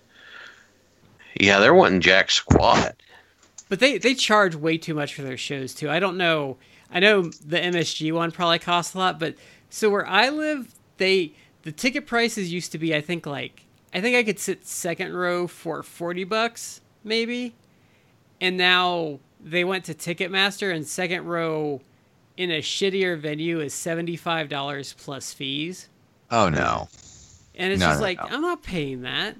Yeah, 1.39 1.59
there 1.59 1.73
wasn't 1.73 2.03
jack 2.03 2.31
squat. 2.31 2.95
but 3.69 3.79
they 3.79 3.97
they 3.97 4.13
charge 4.13 4.55
way 4.55 4.77
too 4.77 4.93
much 4.93 5.13
for 5.13 5.21
their 5.21 5.37
shows 5.37 5.73
too 5.73 5.89
i 5.89 5.99
don't 5.99 6.17
know 6.17 6.57
i 6.89 6.99
know 6.99 7.23
the 7.23 7.57
msg 7.57 8.11
one 8.13 8.31
probably 8.31 8.59
costs 8.59 8.93
a 8.93 8.97
lot 8.97 9.19
but 9.19 9.35
so 9.69 9.89
where 9.89 10.07
i 10.07 10.29
live 10.29 10.73
they 10.97 11.33
the 11.63 11.71
ticket 11.71 12.07
prices 12.07 12.51
used 12.51 12.71
to 12.71 12.77
be 12.77 12.95
i 12.95 13.01
think 13.01 13.25
like 13.25 13.65
i 13.93 14.01
think 14.01 14.15
i 14.15 14.23
could 14.23 14.39
sit 14.39 14.65
second 14.65 15.13
row 15.13 15.47
for 15.47 15.83
40 15.83 16.23
bucks 16.23 16.81
maybe 17.03 17.55
and 18.41 18.57
now 18.57 19.19
they 19.39 19.63
went 19.63 19.85
to 19.85 19.93
ticketmaster 19.93 20.73
and 20.75 20.87
second 20.87 21.25
row 21.25 21.81
in 22.37 22.51
a 22.51 22.61
shittier 22.61 23.19
venue 23.19 23.59
is 23.59 23.73
$75 23.73 24.93
plus 24.97 25.33
fees 25.33 25.89
Oh 26.31 26.49
no. 26.49 26.89
and 27.55 27.73
it's 27.73 27.83
No, 27.83 27.87
just 27.87 28.01
no, 28.01 28.01
like 28.01 28.17
no. 28.17 28.27
i'm 28.29 28.41
not 28.41 28.63
paying 28.63 29.01
that 29.01 29.37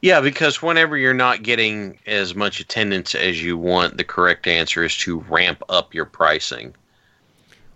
Yeah, 0.00 0.20
because 0.22 0.62
whenever 0.62 0.96
you're 0.96 1.12
not 1.12 1.42
getting 1.42 1.98
as 2.06 2.34
much 2.34 2.60
attendance 2.60 3.14
as 3.14 3.42
you 3.42 3.58
want, 3.58 3.98
the 3.98 4.04
correct 4.04 4.46
answer 4.46 4.82
is 4.84 4.96
to 4.98 5.18
ramp 5.20 5.62
up 5.68 5.92
your 5.94 6.06
pricing. 6.06 6.74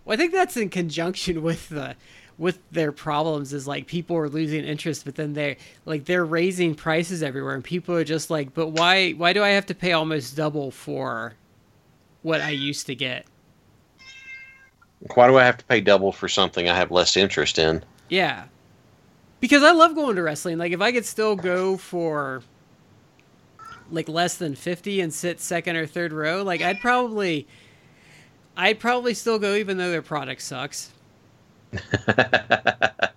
Well, 0.05 0.15
I 0.15 0.17
think 0.17 0.33
that's 0.33 0.57
in 0.57 0.69
conjunction 0.71 1.43
with 1.43 1.69
the 1.69 1.97
with 2.41 2.59
their 2.73 2.91
problems 2.91 3.53
is 3.53 3.69
like 3.69 3.87
people 3.87 4.17
are 4.17 4.29
losing 4.29 4.65
interest, 4.65 5.05
but 5.05 5.15
then 5.15 5.35
they're 5.35 5.57
like 5.85 6.07
they're 6.07 6.25
raising 6.25 6.75
prices 6.75 7.23
everywhere, 7.23 7.55
and 7.55 7.63
people 7.63 7.95
are 7.95 8.03
just 8.03 8.31
like, 8.31 8.55
but 8.55 8.69
why 8.69 9.13
why 9.13 9.35
do 9.35 9.45
I 9.45 9.51
have 9.51 9.67
to 9.67 9.75
pay 9.75 9.93
almost 9.93 10.37
double 10.37 10.71
for 10.71 11.35
what 12.23 12.41
I 12.41 12.49
used 12.49 12.87
to 12.87 12.95
get? 12.95 13.27
Why 15.15 15.29
do 15.29 15.37
I 15.37 15.45
have 15.45 15.59
to 15.59 15.65
pay 15.67 15.83
double 15.83 16.13
for 16.13 16.29
something 16.29 16.67
I 16.67 16.75
have 16.75 16.91
less 16.91 17.15
interest 17.15 17.59
in? 17.59 17.85
Yeah, 18.09 18.45
because 19.41 19.63
I 19.63 19.73
love 19.73 19.95
going 19.95 20.17
to 20.17 20.23
wrestling. 20.23 20.57
Like 20.57 20.73
if 20.73 20.81
I 20.81 20.93
could 20.93 21.05
still 21.05 21.37
go 21.37 21.77
for 21.77 22.43
like 23.91 24.09
less 24.09 24.39
than 24.39 24.55
fifty 24.55 25.03
and 25.03 25.13
sit 25.13 25.41
second 25.41 25.77
or 25.77 25.85
third 25.85 26.15
row, 26.15 26.43
like 26.43 26.63
I'd 26.63 26.81
probably 26.81 27.47
I'd 28.57 28.81
probably 28.81 29.13
still 29.13 29.39
go 29.39 29.57
even 29.57 29.77
though 29.77 29.91
their 29.91 30.01
product 30.01 30.41
sucks. 30.41 30.91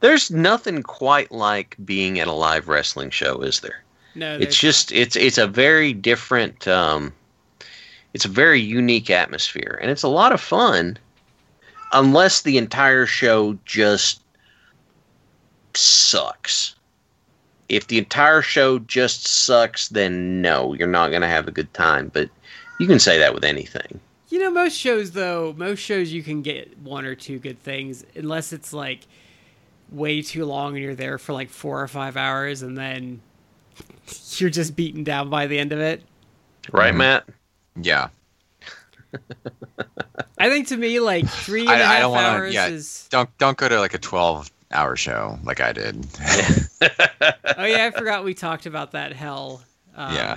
There's 0.00 0.30
nothing 0.30 0.82
quite 0.82 1.32
like 1.32 1.76
being 1.84 2.20
at 2.20 2.28
a 2.28 2.32
live 2.32 2.68
wrestling 2.68 3.10
show, 3.10 3.40
is 3.40 3.60
there? 3.60 3.84
No, 4.14 4.36
it's 4.36 4.56
just 4.56 4.92
it's 4.92 5.16
it's 5.16 5.38
a 5.38 5.46
very 5.46 5.92
different 5.92 6.68
um 6.68 7.12
it's 8.12 8.24
a 8.24 8.28
very 8.28 8.60
unique 8.60 9.10
atmosphere 9.10 9.78
and 9.82 9.90
it's 9.90 10.04
a 10.04 10.08
lot 10.08 10.32
of 10.32 10.40
fun 10.40 10.96
unless 11.92 12.42
the 12.42 12.56
entire 12.56 13.06
show 13.06 13.58
just 13.64 14.22
sucks 15.74 16.76
if 17.68 17.88
the 17.88 17.98
entire 17.98 18.40
show 18.40 18.78
just 18.78 19.26
sucks 19.26 19.88
then 19.88 20.40
no 20.40 20.74
you're 20.74 20.86
not 20.86 21.08
going 21.08 21.22
to 21.22 21.28
have 21.28 21.48
a 21.48 21.52
good 21.52 21.72
time 21.74 22.08
but 22.14 22.30
you 22.78 22.86
can 22.86 23.00
say 23.00 23.18
that 23.18 23.34
with 23.34 23.44
anything 23.44 23.98
You 24.34 24.40
know, 24.40 24.50
most 24.50 24.76
shows 24.76 25.12
though, 25.12 25.54
most 25.56 25.78
shows 25.78 26.12
you 26.12 26.24
can 26.24 26.42
get 26.42 26.76
one 26.78 27.04
or 27.04 27.14
two 27.14 27.38
good 27.38 27.62
things, 27.62 28.04
unless 28.16 28.52
it's 28.52 28.72
like 28.72 29.06
way 29.92 30.22
too 30.22 30.44
long 30.44 30.74
and 30.74 30.82
you're 30.82 30.96
there 30.96 31.18
for 31.18 31.32
like 31.32 31.50
four 31.50 31.80
or 31.80 31.86
five 31.86 32.16
hours, 32.16 32.62
and 32.62 32.76
then 32.76 33.20
you're 34.38 34.50
just 34.50 34.74
beaten 34.74 35.04
down 35.04 35.30
by 35.30 35.46
the 35.46 35.56
end 35.56 35.70
of 35.70 35.78
it. 35.78 36.02
right 36.72 36.92
Mhm. 36.92 36.96
matt 36.96 37.24
Yeah. 37.80 38.08
I 40.36 40.48
think 40.48 40.66
to 40.66 40.76
me, 40.76 40.98
like 40.98 41.28
three 41.28 41.60
and 41.60 41.70
I- 41.70 41.74
a 41.78 41.84
I 41.84 41.92
half 41.92 42.00
don't 42.00 42.10
wanna- 42.10 42.26
hours 42.26 42.54
yeah. 42.54 42.66
is. 42.66 43.06
Don't 43.10 43.38
don't 43.38 43.56
go 43.56 43.68
to 43.68 43.78
like 43.78 43.94
a 43.94 43.98
twelve 43.98 44.50
hour 44.72 44.96
show 44.96 45.38
like 45.44 45.60
I 45.60 45.72
did. 45.72 46.06
Oh 47.56 47.64
yeah, 47.66 47.84
I 47.86 47.90
forgot 47.96 48.24
we 48.24 48.34
talked 48.34 48.66
about 48.66 48.90
that 48.92 49.12
hell. 49.12 49.62
Um, 49.94 50.12
Yeah. 50.16 50.36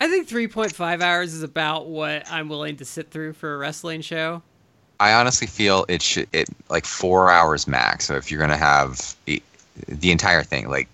I 0.00 0.08
think 0.08 0.28
three 0.28 0.48
point 0.48 0.72
five 0.72 1.00
hours 1.00 1.32
is 1.32 1.42
about 1.42 1.86
what 1.86 2.30
I'm 2.30 2.48
willing 2.48 2.76
to 2.76 2.84
sit 2.84 3.10
through 3.10 3.32
for 3.32 3.54
a 3.54 3.58
wrestling 3.58 4.02
show. 4.02 4.42
I 5.00 5.12
honestly 5.12 5.46
feel 5.46 5.84
it 5.88 6.02
should 6.02 6.28
it 6.32 6.48
like 6.68 6.84
four 6.84 7.30
hours 7.30 7.66
max. 7.66 8.06
So 8.06 8.16
if 8.16 8.30
you're 8.30 8.40
gonna 8.40 8.56
have 8.56 9.16
the, 9.24 9.42
the 9.88 10.10
entire 10.10 10.42
thing, 10.42 10.68
like 10.68 10.88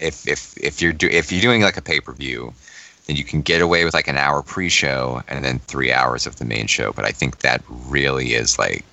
if 0.00 0.26
if 0.28 0.56
if 0.58 0.80
you're 0.80 0.92
do 0.92 1.08
if 1.08 1.32
you're 1.32 1.40
doing 1.40 1.62
like 1.62 1.76
a 1.76 1.82
pay 1.82 2.00
per 2.00 2.12
view, 2.12 2.52
then 3.06 3.16
you 3.16 3.24
can 3.24 3.42
get 3.42 3.60
away 3.60 3.84
with 3.84 3.94
like 3.94 4.08
an 4.08 4.16
hour 4.16 4.42
pre 4.42 4.68
show 4.68 5.22
and 5.28 5.44
then 5.44 5.58
three 5.60 5.92
hours 5.92 6.26
of 6.26 6.36
the 6.36 6.44
main 6.44 6.66
show. 6.66 6.92
But 6.92 7.04
I 7.04 7.10
think 7.10 7.38
that 7.38 7.62
really 7.68 8.34
is 8.34 8.58
like 8.58 8.84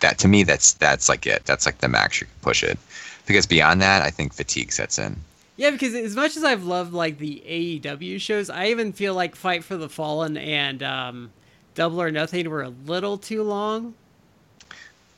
that 0.00 0.18
to 0.18 0.28
me. 0.28 0.42
That's 0.44 0.74
that's 0.74 1.08
like 1.08 1.26
it. 1.26 1.44
That's 1.44 1.66
like 1.66 1.78
the 1.78 1.88
max 1.88 2.20
you 2.20 2.26
can 2.26 2.36
push 2.42 2.62
it. 2.62 2.78
Because 3.26 3.46
beyond 3.46 3.80
that, 3.82 4.02
I 4.02 4.10
think 4.10 4.34
fatigue 4.34 4.72
sets 4.72 4.98
in. 4.98 5.16
Yeah, 5.56 5.70
because 5.70 5.94
as 5.94 6.16
much 6.16 6.36
as 6.36 6.42
I've 6.44 6.64
loved 6.64 6.92
like 6.92 7.18
the 7.18 7.42
AEW 7.46 8.20
shows, 8.20 8.50
I 8.50 8.66
even 8.66 8.92
feel 8.92 9.14
like 9.14 9.36
Fight 9.36 9.62
for 9.62 9.76
the 9.76 9.88
Fallen 9.88 10.36
and 10.36 10.82
um, 10.82 11.30
Double 11.74 12.00
or 12.02 12.10
Nothing 12.10 12.48
were 12.50 12.62
a 12.62 12.72
little 12.86 13.16
too 13.18 13.42
long. 13.42 13.94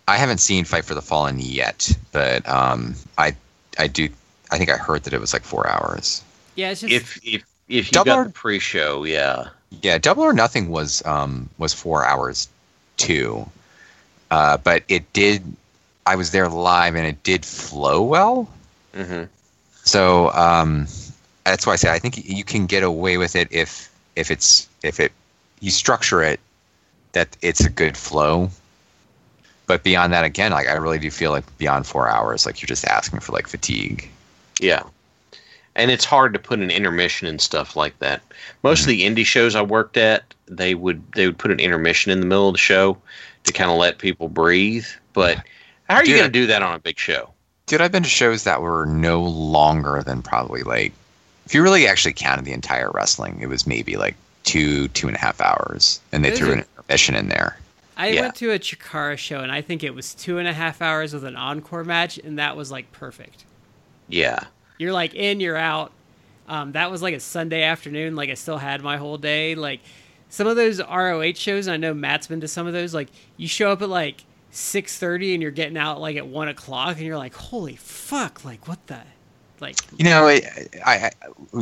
I 0.09 0.16
haven't 0.16 0.38
seen 0.38 0.64
Fight 0.64 0.85
for 0.85 0.95
the 0.95 1.02
Fallen 1.02 1.38
yet, 1.40 1.90
but 2.12 2.47
um, 2.49 2.95
I 3.19 3.35
I 3.78 3.87
do 3.87 4.09
I 4.50 4.59
think 4.59 4.71
I 4.71 4.76
heard 4.76 5.05
that 5.05 5.12
it 5.12 5.21
was 5.21 5.33
like 5.33 5.43
four 5.43 5.66
hours. 5.69 6.23
Yeah, 6.55 6.71
it's 6.71 6.83
just 6.83 6.93
if 6.93 7.16
if 7.25 7.43
if 7.69 7.87
you 7.88 7.93
Double 7.93 8.05
got 8.05 8.19
or- 8.21 8.25
the 8.25 8.31
pre-show 8.31 9.05
yeah 9.05 9.49
Yeah, 9.83 9.99
Double 9.99 10.23
or 10.23 10.33
Nothing 10.33 10.69
was 10.71 11.05
um 11.07 11.49
was 11.59 11.73
four 11.75 12.05
hours 12.05 12.49
too, 12.99 13.49
uh, 14.31 14.59
but 14.59 14.85
it 14.88 15.11
did. 15.12 15.43
I 16.07 16.14
was 16.14 16.31
there 16.31 16.49
live 16.49 16.95
and 16.95 17.05
it 17.07 17.23
did 17.25 17.45
flow 17.45 18.02
well. 18.02 18.49
hmm 18.95 19.25
So 19.87 20.33
um, 20.33 20.87
that's 21.45 21.66
why 21.66 21.75
I 21.75 21.76
say 21.76 21.90
I 21.90 21.99
think 21.99 22.28
you 22.28 22.45
can 22.45 22.66
get 22.66 22.83
away 22.83 23.16
with 23.16 23.35
it 23.35 23.49
if 23.50 23.90
if 24.16 24.31
it's 24.31 24.69
if 24.83 25.00
it 25.00 25.12
you 25.61 25.71
structure 25.71 26.23
it 26.23 26.40
that 27.12 27.37
it's 27.40 27.64
a 27.64 27.71
good 27.71 27.97
flow. 27.97 28.50
But 29.66 29.83
beyond 29.83 30.12
that, 30.12 30.25
again, 30.25 30.52
like 30.52 30.69
I 30.69 30.75
really 30.75 30.99
do 30.99 31.11
feel 31.11 31.31
like 31.31 31.45
beyond 31.59 31.87
four 31.87 32.09
hours, 32.09 32.47
like 32.47 32.61
you're 32.61 32.66
just 32.66 32.85
asking 32.85 33.21
for 33.21 33.33
like 33.33 33.47
fatigue. 33.47 34.11
Yeah. 34.61 34.83
And 35.75 35.90
it's 35.90 36.05
hard 36.05 36.33
to 36.33 36.38
put 36.38 36.61
an 36.61 36.71
intermission 36.71 37.26
and 37.28 37.40
stuff 37.40 37.76
like 37.76 37.99
that. 37.99 38.23
Most 38.62 38.83
of 38.83 38.87
the 38.87 39.02
indie 39.02 39.26
shows 39.26 39.55
I 39.55 39.62
worked 39.62 39.97
at, 39.97 40.35
they 40.47 40.75
would 40.75 41.02
they 41.12 41.26
would 41.26 41.38
put 41.38 41.50
an 41.50 41.61
intermission 41.61 42.11
in 42.11 42.21
the 42.21 42.26
middle 42.26 42.49
of 42.49 42.55
the 42.55 42.59
show 42.59 42.99
to 43.45 43.52
kind 43.52 43.71
of 43.71 43.76
let 43.76 43.99
people 43.99 44.28
breathe. 44.28 44.87
But 45.12 45.43
how 45.88 45.97
are 45.97 46.05
you 46.05 46.16
going 46.16 46.26
to 46.26 46.40
do 46.40 46.47
that 46.47 46.62
on 46.62 46.75
a 46.75 46.78
big 46.78 46.99
show? 46.99 47.31
Dude, 47.66 47.80
I've 47.80 47.90
been 47.90 48.04
to 48.04 48.08
shows 48.08 48.44
that 48.44 48.62
were 48.62 48.87
no 48.87 49.20
longer 49.23 50.00
than 50.06 50.23
probably 50.23 50.62
like, 50.62 50.92
if 51.46 51.52
you 51.54 51.62
really 51.62 51.88
actually 51.88 52.12
counted 52.12 52.44
the 52.44 52.52
entire 52.52 52.90
wrestling, 52.92 53.40
it 53.40 53.49
was 53.49 53.66
maybe 53.66 53.96
like 53.96 54.14
two, 54.44 54.87
two 54.88 55.08
and 55.08 55.16
a 55.16 55.20
half 55.20 55.40
hours, 55.40 56.00
and 56.12 56.25
they 56.25 56.30
threw 56.30 56.52
an 56.52 56.58
intermission 56.61 57.16
in 57.16 57.28
there. 57.28 57.58
I 57.96 58.08
Yeah. 58.11 58.20
went 58.23 58.37
to 58.37 58.52
a 58.52 58.58
Chikara 58.61 59.18
show 59.18 59.40
and 59.40 59.50
I 59.50 59.62
think 59.62 59.82
it 59.82 59.94
was 59.94 60.14
two 60.14 60.38
and 60.38 60.46
a 60.46 60.52
half 60.52 60.80
hours 60.80 61.12
with 61.12 61.25
an 61.25 61.35
encore 61.35 61.82
match, 61.82 62.18
and 62.18 62.38
that 62.38 62.56
was 62.56 62.70
like 62.70 62.92
perfect. 62.92 63.44
Yeah. 64.08 64.38
You're 64.78 64.92
like 64.92 65.14
in, 65.14 65.40
you're 65.40 65.56
out. 65.56 65.90
Um, 66.49 66.70
that 66.73 66.92
was 66.92 67.02
like 67.02 67.14
a 67.14 67.20
Sunday 67.20 67.64
afternoon. 67.64 68.14
Like 68.14 68.30
I 68.30 68.35
still 68.35 68.58
had 68.58 68.80
my 68.82 68.96
whole 68.96 69.18
day. 69.18 69.56
Like 69.56 69.80
some 70.28 70.46
of 70.46 70.54
those 70.54 70.80
ROH 70.80 71.32
shows, 71.35 71.66
and 71.66 71.75
I 71.75 71.76
know 71.78 71.94
Matt's 71.94 72.28
been 72.28 72.40
to 72.42 72.49
some 72.49 72.68
of 72.68 72.73
those. 72.75 72.94
Like 72.94 73.08
you 73.37 73.49
show 73.49 73.73
up 73.73 73.82
at 73.82 73.88
like 73.88 74.23
six 74.50 74.99
thirty 74.99 75.35
and 75.35 75.43
you're 75.43 75.50
getting 75.50 75.76
out 75.76 76.00
like 76.00 76.17
at 76.17 76.26
one 76.26 76.49
o'clock, 76.49 76.97
and 76.97 77.07
you're 77.07 77.19
like, 77.19 77.35
holy 77.35 77.76
fuck! 77.76 78.45
Like 78.45 78.69
what 78.69 78.87
the, 78.87 79.00
like 79.61 79.76
You 79.97 80.05
know, 80.05 80.26
I, 80.26 80.43
I, 80.85 81.11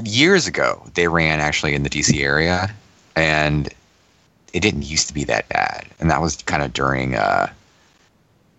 years 0.02 0.46
ago 0.46 0.82
they 0.94 1.08
ran 1.08 1.40
actually 1.40 1.74
in 1.74 1.82
the 1.82 1.90
DC 1.90 2.20
area, 2.20 2.74
and 3.16 3.68
it 4.52 4.60
didn't 4.60 4.82
used 4.82 5.08
to 5.08 5.14
be 5.14 5.24
that 5.24 5.48
bad, 5.48 5.86
and 5.98 6.10
that 6.10 6.20
was 6.20 6.36
kind 6.42 6.62
of 6.62 6.72
during 6.72 7.14
uh, 7.16 7.52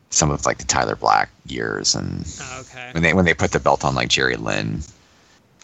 some 0.09 0.31
of 0.31 0.45
like 0.45 0.57
the 0.57 0.65
Tyler 0.65 0.95
Black 0.95 1.29
years, 1.45 1.95
and 1.95 2.25
oh, 2.41 2.61
okay. 2.61 2.89
when 2.93 3.03
they 3.03 3.13
when 3.13 3.25
they 3.25 3.33
put 3.33 3.51
the 3.51 3.59
belt 3.59 3.85
on 3.85 3.95
like 3.95 4.09
Jerry 4.09 4.35
Lynn, 4.35 4.81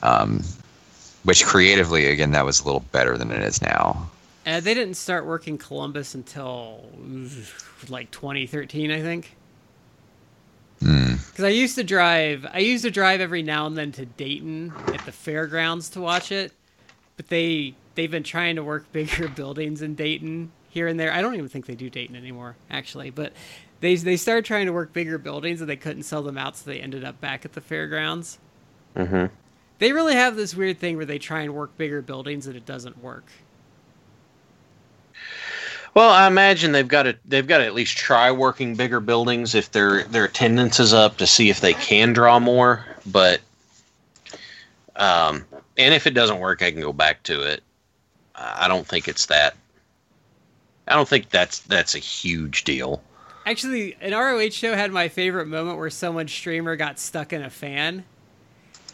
um, 0.03 0.43
which 1.23 1.45
creatively 1.45 2.07
again 2.07 2.31
that 2.31 2.45
was 2.45 2.61
a 2.61 2.65
little 2.65 2.85
better 2.91 3.17
than 3.17 3.31
it 3.31 3.41
is 3.41 3.61
now. 3.61 4.09
Uh, 4.45 4.59
they 4.59 4.73
didn't 4.73 4.95
start 4.95 5.25
working 5.25 5.57
Columbus 5.57 6.15
until 6.15 6.89
like 7.89 8.09
2013, 8.11 8.91
I 8.91 9.01
think. 9.01 9.35
Hmm. 10.79 11.15
Because 11.29 11.45
I 11.45 11.49
used 11.49 11.75
to 11.75 11.83
drive, 11.83 12.45
I 12.51 12.59
used 12.59 12.83
to 12.83 12.91
drive 12.91 13.21
every 13.21 13.43
now 13.43 13.67
and 13.67 13.77
then 13.77 13.91
to 13.93 14.05
Dayton 14.05 14.73
at 14.87 15.05
the 15.05 15.11
fairgrounds 15.11 15.89
to 15.89 16.01
watch 16.01 16.31
it, 16.31 16.53
but 17.17 17.27
they 17.27 17.75
they've 17.93 18.09
been 18.09 18.23
trying 18.23 18.55
to 18.55 18.63
work 18.63 18.85
bigger 18.91 19.27
buildings 19.27 19.81
in 19.81 19.95
Dayton 19.95 20.51
here 20.69 20.87
and 20.87 20.99
there. 20.99 21.13
I 21.13 21.21
don't 21.21 21.35
even 21.35 21.49
think 21.49 21.67
they 21.67 21.75
do 21.75 21.89
Dayton 21.89 22.15
anymore, 22.15 22.55
actually, 22.69 23.11
but 23.11 23.33
they 23.79 23.95
they 23.95 24.17
started 24.17 24.45
trying 24.45 24.65
to 24.65 24.73
work 24.73 24.91
bigger 24.91 25.19
buildings 25.19 25.61
and 25.61 25.69
they 25.69 25.75
couldn't 25.75 26.03
sell 26.03 26.23
them 26.23 26.37
out, 26.37 26.57
so 26.57 26.69
they 26.69 26.79
ended 26.79 27.03
up 27.03 27.21
back 27.21 27.45
at 27.45 27.53
the 27.53 27.61
fairgrounds. 27.61 28.39
Mm-hmm. 28.95 29.27
They 29.77 29.93
really 29.93 30.15
have 30.15 30.35
this 30.35 30.55
weird 30.55 30.79
thing 30.79 30.97
where 30.97 31.05
they 31.05 31.19
try 31.19 31.41
and 31.41 31.53
work 31.53 31.77
bigger 31.77 32.01
buildings 32.01 32.47
and 32.47 32.55
it 32.55 32.65
doesn't 32.65 33.03
work. 33.03 33.25
Well, 35.93 36.09
I 36.09 36.27
imagine 36.27 36.71
they've 36.71 36.87
got 36.87 37.03
to 37.03 37.17
they've 37.25 37.47
got 37.47 37.57
to 37.57 37.65
at 37.65 37.73
least 37.73 37.97
try 37.97 38.31
working 38.31 38.75
bigger 38.75 38.99
buildings 38.99 39.55
if 39.55 39.71
their 39.71 40.03
their 40.03 40.25
attendance 40.25 40.79
is 40.79 40.93
up 40.93 41.17
to 41.17 41.27
see 41.27 41.49
if 41.49 41.59
they 41.59 41.73
can 41.73 42.13
draw 42.13 42.39
more. 42.39 42.85
But 43.05 43.41
um, 44.95 45.45
and 45.77 45.93
if 45.93 46.07
it 46.07 46.13
doesn't 46.13 46.39
work, 46.39 46.61
I 46.61 46.71
can 46.71 46.81
go 46.81 46.93
back 46.93 47.23
to 47.23 47.41
it. 47.41 47.61
I 48.35 48.67
don't 48.67 48.87
think 48.87 49.07
it's 49.07 49.25
that. 49.27 49.55
I 50.87 50.95
don't 50.95 51.07
think 51.07 51.29
that's 51.29 51.59
that's 51.59 51.93
a 51.93 51.99
huge 51.99 52.63
deal. 52.63 53.03
Actually, 53.45 53.95
an 54.01 54.13
ROH 54.13 54.51
show 54.51 54.75
had 54.75 54.91
my 54.91 55.09
favorite 55.09 55.47
moment 55.47 55.77
where 55.77 55.89
someone's 55.89 56.31
streamer 56.31 56.75
got 56.75 56.99
stuck 56.99 57.33
in 57.33 57.41
a 57.41 57.49
fan 57.49 58.05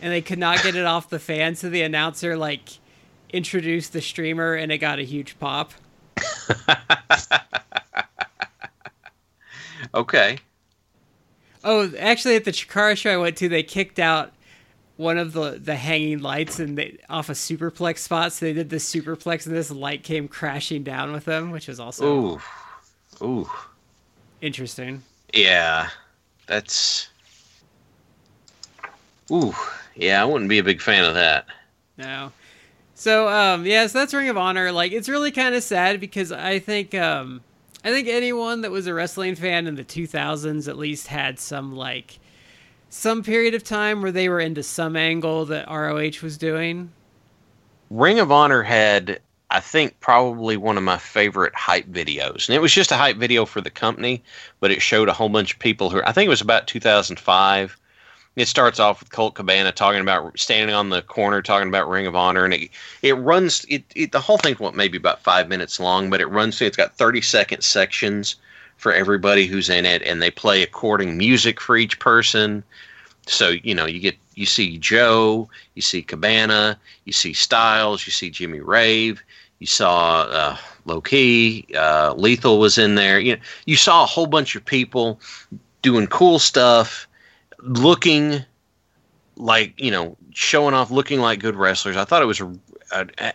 and 0.01 0.13
they 0.13 0.21
could 0.21 0.39
not 0.39 0.63
get 0.63 0.75
it 0.75 0.85
off 0.85 1.09
the 1.09 1.19
fan, 1.19 1.55
so 1.55 1.69
the 1.69 1.81
announcer 1.81 2.37
like 2.37 2.79
introduced 3.31 3.93
the 3.93 4.01
streamer 4.01 4.53
and 4.53 4.71
it 4.71 4.77
got 4.77 4.99
a 4.99 5.03
huge 5.03 5.37
pop. 5.37 5.73
Okay. 9.93 10.37
Oh, 11.63 11.91
actually 11.97 12.35
at 12.35 12.45
the 12.45 12.51
Chikara 12.51 12.95
show 12.95 13.13
I 13.13 13.17
went 13.17 13.37
to, 13.37 13.49
they 13.49 13.63
kicked 13.63 13.99
out 13.99 14.31
one 14.95 15.17
of 15.17 15.33
the 15.33 15.59
the 15.63 15.75
hanging 15.75 16.19
lights 16.19 16.59
and 16.59 16.77
they 16.77 16.97
off 17.09 17.29
a 17.29 17.33
superplex 17.33 17.99
spot, 17.99 18.33
so 18.33 18.45
they 18.45 18.53
did 18.53 18.69
the 18.69 18.77
superplex 18.77 19.45
and 19.45 19.55
this 19.55 19.69
light 19.69 20.03
came 20.03 20.27
crashing 20.27 20.83
down 20.83 21.11
with 21.11 21.25
them, 21.25 21.51
which 21.51 21.67
was 21.67 21.79
also 21.79 22.05
Ooh. 22.05 22.41
Ooh. 23.21 23.49
interesting. 24.41 25.03
Yeah. 25.33 25.89
That's. 26.47 27.09
Ooh. 29.31 29.53
Yeah, 29.95 30.21
I 30.21 30.25
wouldn't 30.25 30.49
be 30.49 30.59
a 30.59 30.63
big 30.63 30.81
fan 30.81 31.03
of 31.03 31.15
that. 31.15 31.45
No. 31.97 32.31
So 32.99 33.29
um 33.29 33.67
yeah, 33.67 33.85
so 33.85 33.99
that's 33.99 34.13
Ring 34.15 34.27
of 34.27 34.37
Honor. 34.37 34.71
Like 34.71 34.91
it's 34.91 35.07
really 35.07 35.29
kind 35.29 35.53
of 35.53 35.61
sad 35.61 35.99
because 35.99 36.31
I 36.31 36.57
think 36.57 36.95
um 36.95 37.41
I 37.83 37.91
think 37.91 38.07
anyone 38.07 38.61
that 38.61 38.71
was 38.71 38.87
a 38.87 38.93
wrestling 38.93 39.35
fan 39.35 39.67
in 39.67 39.75
the 39.75 39.83
2000s 39.83 40.67
at 40.67 40.79
least 40.79 41.05
had 41.05 41.39
some 41.39 41.75
like 41.75 42.17
some 42.89 43.21
period 43.21 43.53
of 43.53 43.63
time 43.63 44.01
where 44.01 44.11
they 44.11 44.29
were 44.29 44.39
into 44.39 44.63
some 44.63 44.95
angle 44.95 45.45
that 45.45 45.69
ROH 45.69 46.23
was 46.23 46.39
doing. 46.39 46.91
Ring 47.91 48.19
of 48.19 48.31
Honor 48.31 48.63
had, 48.63 49.19
I 49.51 49.59
think, 49.59 49.99
probably 49.99 50.57
one 50.57 50.75
of 50.75 50.83
my 50.83 50.97
favorite 50.97 51.53
hype 51.53 51.87
videos. 51.87 52.49
And 52.49 52.55
it 52.55 52.61
was 52.61 52.73
just 52.73 52.91
a 52.91 52.97
hype 52.97 53.17
video 53.17 53.45
for 53.45 53.61
the 53.61 53.69
company, 53.69 54.23
but 54.59 54.71
it 54.71 54.81
showed 54.81 55.07
a 55.07 55.13
whole 55.13 55.29
bunch 55.29 55.53
of 55.53 55.59
people 55.59 55.91
who, 55.91 56.01
I 56.03 56.13
think 56.13 56.25
it 56.25 56.29
was 56.29 56.41
about 56.41 56.65
2005. 56.65 57.77
It 58.37 58.47
starts 58.47 58.79
off 58.79 58.99
with 58.99 59.11
Colt 59.11 59.33
Cabana 59.33 59.71
talking 59.71 59.99
about 59.99 60.37
standing 60.39 60.75
on 60.75 60.89
the 60.89 61.01
corner, 61.01 61.41
talking 61.41 61.67
about 61.67 61.89
Ring 61.89 62.05
of 62.05 62.15
Honor. 62.15 62.45
And 62.45 62.53
it, 62.53 62.69
it 63.01 63.13
runs, 63.13 63.65
it, 63.67 63.83
it, 63.95 64.11
the 64.11 64.21
whole 64.21 64.37
thing's 64.37 64.59
what, 64.59 64.75
maybe 64.75 64.95
about 64.95 65.23
five 65.23 65.49
minutes 65.49 65.79
long, 65.79 66.11
but 66.11 66.21
it 66.21 66.27
runs 66.27 66.57
through, 66.57 66.67
it's 66.67 66.77
got 66.77 66.95
30 66.95 67.21
second 67.21 67.63
sections 67.63 68.35
for 68.77 68.93
everybody 68.93 69.47
who's 69.47 69.69
in 69.71 69.87
it. 69.87 70.03
And 70.03 70.21
they 70.21 70.29
play 70.29 70.61
according 70.61 71.17
music 71.17 71.59
for 71.59 71.77
each 71.77 71.99
person. 71.99 72.63
So, 73.25 73.49
you 73.49 73.73
know, 73.73 73.87
you 73.87 73.99
get, 73.99 74.15
you 74.35 74.45
see 74.45 74.77
Joe, 74.77 75.49
you 75.73 75.81
see 75.81 76.03
Cabana, 76.03 76.79
you 77.05 77.13
see 77.13 77.33
Styles, 77.33 78.05
you 78.05 78.11
see 78.11 78.29
Jimmy 78.29 78.59
Rave, 78.59 79.19
you 79.57 79.65
saw 79.65 80.21
uh, 80.29 80.57
Low 80.85 81.01
Ki, 81.01 81.65
uh, 81.75 82.13
Lethal 82.15 82.59
was 82.59 82.77
in 82.77 82.93
there. 82.93 83.19
You 83.19 83.37
know, 83.37 83.41
you 83.65 83.77
saw 83.77 84.03
a 84.03 84.07
whole 84.07 84.27
bunch 84.27 84.55
of 84.55 84.63
people 84.63 85.19
doing 85.81 86.05
cool 86.05 86.37
stuff, 86.37 87.06
looking 87.59 88.43
like 89.37 89.79
you 89.79 89.91
know, 89.91 90.17
showing 90.33 90.73
off, 90.73 90.91
looking 90.91 91.19
like 91.19 91.39
good 91.39 91.55
wrestlers. 91.55 91.97
I 91.97 92.05
thought 92.05 92.21
it 92.21 92.25
was 92.25 92.41
a, 92.41 92.51
a, 92.91 93.07
a 93.19 93.33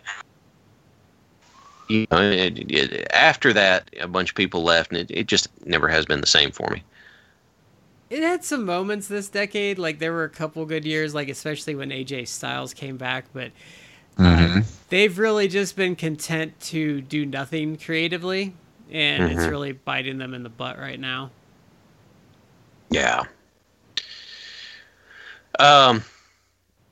you 1.87 2.07
know, 2.11 2.21
it, 2.21 2.71
it, 2.71 3.07
after 3.13 3.53
that, 3.53 3.89
a 3.99 4.07
bunch 4.07 4.29
of 4.29 4.35
people 4.35 4.63
left, 4.63 4.91
and 4.91 4.99
it, 4.99 5.11
it 5.11 5.27
just 5.27 5.47
never 5.65 5.87
has 5.87 6.05
been 6.05 6.21
the 6.21 6.27
same 6.27 6.51
for 6.51 6.69
me. 6.71 6.83
It 8.09 8.21
had 8.21 8.43
some 8.43 8.65
moments 8.65 9.07
this 9.07 9.27
decade, 9.27 9.79
like 9.79 9.99
there 9.99 10.13
were 10.13 10.23
a 10.23 10.29
couple 10.29 10.65
good 10.65 10.85
years, 10.85 11.15
like 11.15 11.29
especially 11.29 11.75
when 11.75 11.89
AJ 11.89 12.27
Styles 12.27 12.73
came 12.73 12.97
back, 12.97 13.25
but 13.33 13.51
Mhm. 14.17 14.65
they've 14.89 15.17
really 15.17 15.47
just 15.47 15.75
been 15.75 15.95
content 15.95 16.59
to 16.61 17.01
do 17.01 17.25
nothing 17.25 17.77
creatively, 17.77 18.53
and 18.91 19.23
it's 19.23 19.45
Mhm. 19.45 19.49
really 19.49 19.71
biting 19.71 20.19
them 20.19 20.33
in 20.33 20.43
the 20.43 20.49
butt 20.49 20.77
right 20.77 20.99
now. 20.99 21.31
Yeah. 22.89 23.23
Um, 25.59 26.03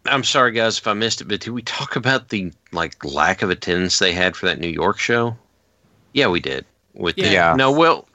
I'm 0.05 0.23
sorry, 0.23 0.51
guys, 0.51 0.77
if 0.77 0.87
I 0.87 0.93
missed 0.93 1.21
it, 1.21 1.25
but 1.25 1.41
did 1.41 1.51
we 1.51 1.61
talk 1.61 1.95
about 1.95 2.29
the 2.29 2.51
like 2.71 3.03
lack 3.03 3.41
of 3.41 3.49
attendance 3.49 3.99
they 3.99 4.13
had 4.13 4.35
for 4.35 4.45
that 4.47 4.59
New 4.59 4.69
York 4.69 4.97
show? 4.99 5.35
Yeah, 6.13 6.27
we 6.27 6.39
did. 6.39 6.65
With 6.93 7.15
the, 7.15 7.29
Yeah. 7.29 7.55
no, 7.55 7.71
well, 7.71 8.07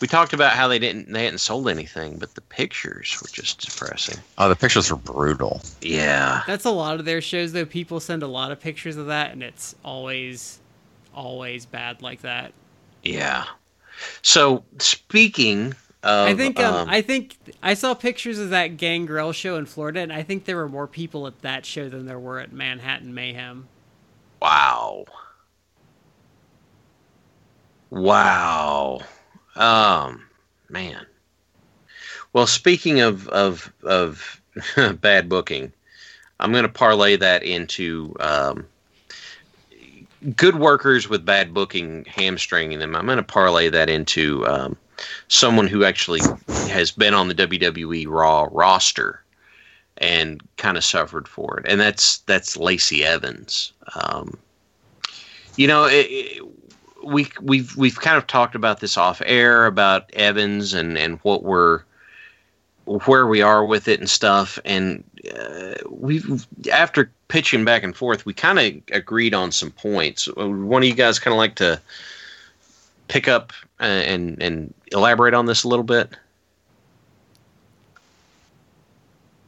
we 0.00 0.08
talked 0.08 0.32
about 0.32 0.52
how 0.52 0.68
they 0.68 0.78
didn't 0.78 1.10
they 1.12 1.24
hadn't 1.24 1.38
sold 1.38 1.68
anything, 1.68 2.18
but 2.18 2.34
the 2.34 2.40
pictures 2.42 3.16
were 3.22 3.28
just 3.28 3.60
depressing. 3.60 4.18
Oh, 4.38 4.48
the 4.48 4.56
pictures 4.56 4.90
were 4.90 4.96
brutal. 4.98 5.62
Yeah. 5.80 6.42
That's 6.46 6.64
a 6.64 6.70
lot 6.70 6.98
of 6.98 7.04
their 7.04 7.20
shows, 7.20 7.52
though. 7.52 7.64
People 7.64 8.00
send 8.00 8.22
a 8.22 8.26
lot 8.26 8.50
of 8.50 8.60
pictures 8.60 8.96
of 8.96 9.06
that, 9.06 9.32
and 9.32 9.42
it's 9.42 9.74
always, 9.84 10.58
always 11.14 11.64
bad 11.66 12.02
like 12.02 12.22
that. 12.22 12.52
Yeah. 13.02 13.44
So 14.22 14.64
speaking 14.78 15.74
of, 16.06 16.28
I 16.28 16.34
think 16.34 16.60
um, 16.60 16.74
um, 16.74 16.88
I 16.88 17.02
think 17.02 17.36
I 17.64 17.74
saw 17.74 17.92
pictures 17.92 18.38
of 18.38 18.50
that 18.50 18.76
Gangrel 18.76 19.32
show 19.32 19.56
in 19.56 19.66
Florida, 19.66 20.00
and 20.00 20.12
I 20.12 20.22
think 20.22 20.44
there 20.44 20.56
were 20.56 20.68
more 20.68 20.86
people 20.86 21.26
at 21.26 21.42
that 21.42 21.66
show 21.66 21.88
than 21.88 22.06
there 22.06 22.18
were 22.18 22.38
at 22.38 22.52
Manhattan 22.52 23.12
Mayhem. 23.12 23.66
Wow. 24.40 25.06
Wow. 27.90 29.00
Um, 29.56 30.22
man. 30.68 31.06
Well, 32.32 32.46
speaking 32.46 33.00
of 33.00 33.26
of 33.28 33.72
of 33.82 34.40
bad 35.00 35.28
booking, 35.28 35.72
I'm 36.38 36.52
going 36.52 36.62
to 36.62 36.68
parlay 36.68 37.16
that 37.16 37.42
into 37.42 38.14
um, 38.20 38.64
good 40.36 40.54
workers 40.54 41.08
with 41.08 41.24
bad 41.24 41.52
booking 41.52 42.04
hamstringing 42.04 42.78
them. 42.78 42.94
I'm 42.94 43.06
going 43.06 43.16
to 43.16 43.24
parlay 43.24 43.70
that 43.70 43.88
into 43.90 44.46
um, 44.46 44.76
someone 45.28 45.66
who 45.66 45.84
actually 45.84 46.20
has 46.68 46.90
been 46.90 47.14
on 47.14 47.28
the 47.28 47.34
WWE 47.34 48.06
Raw 48.08 48.48
roster 48.50 49.22
and 49.98 50.42
kind 50.56 50.76
of 50.76 50.84
suffered 50.84 51.26
for 51.26 51.58
it, 51.58 51.66
and 51.68 51.80
that's 51.80 52.18
that's 52.18 52.56
Lacey 52.56 53.04
Evans. 53.04 53.72
Um, 53.94 54.36
you 55.56 55.66
know, 55.66 55.84
it, 55.84 56.06
it, 56.10 56.42
we 57.04 57.28
we've 57.40 57.74
we've 57.76 58.00
kind 58.00 58.16
of 58.16 58.26
talked 58.26 58.54
about 58.54 58.80
this 58.80 58.96
off 58.96 59.22
air 59.24 59.66
about 59.66 60.10
Evans 60.12 60.74
and 60.74 60.98
and 60.98 61.18
what 61.22 61.42
we're 61.42 61.82
where 62.84 63.26
we 63.26 63.42
are 63.42 63.64
with 63.64 63.88
it 63.88 63.98
and 63.98 64.08
stuff, 64.08 64.58
and 64.64 65.02
uh, 65.38 65.74
we 65.88 66.22
after 66.72 67.10
pitching 67.28 67.64
back 67.64 67.82
and 67.82 67.96
forth, 67.96 68.24
we 68.26 68.32
kind 68.32 68.58
of 68.58 68.96
agreed 68.96 69.34
on 69.34 69.50
some 69.50 69.70
points. 69.70 70.26
One 70.36 70.82
of 70.82 70.88
you 70.88 70.94
guys 70.94 71.18
kind 71.18 71.32
of 71.32 71.38
like 71.38 71.56
to 71.56 71.80
pick 73.08 73.28
up 73.28 73.52
and 73.80 74.40
and 74.42 74.74
elaborate 74.92 75.34
on 75.34 75.46
this 75.46 75.64
a 75.64 75.68
little 75.68 75.84
bit. 75.84 76.16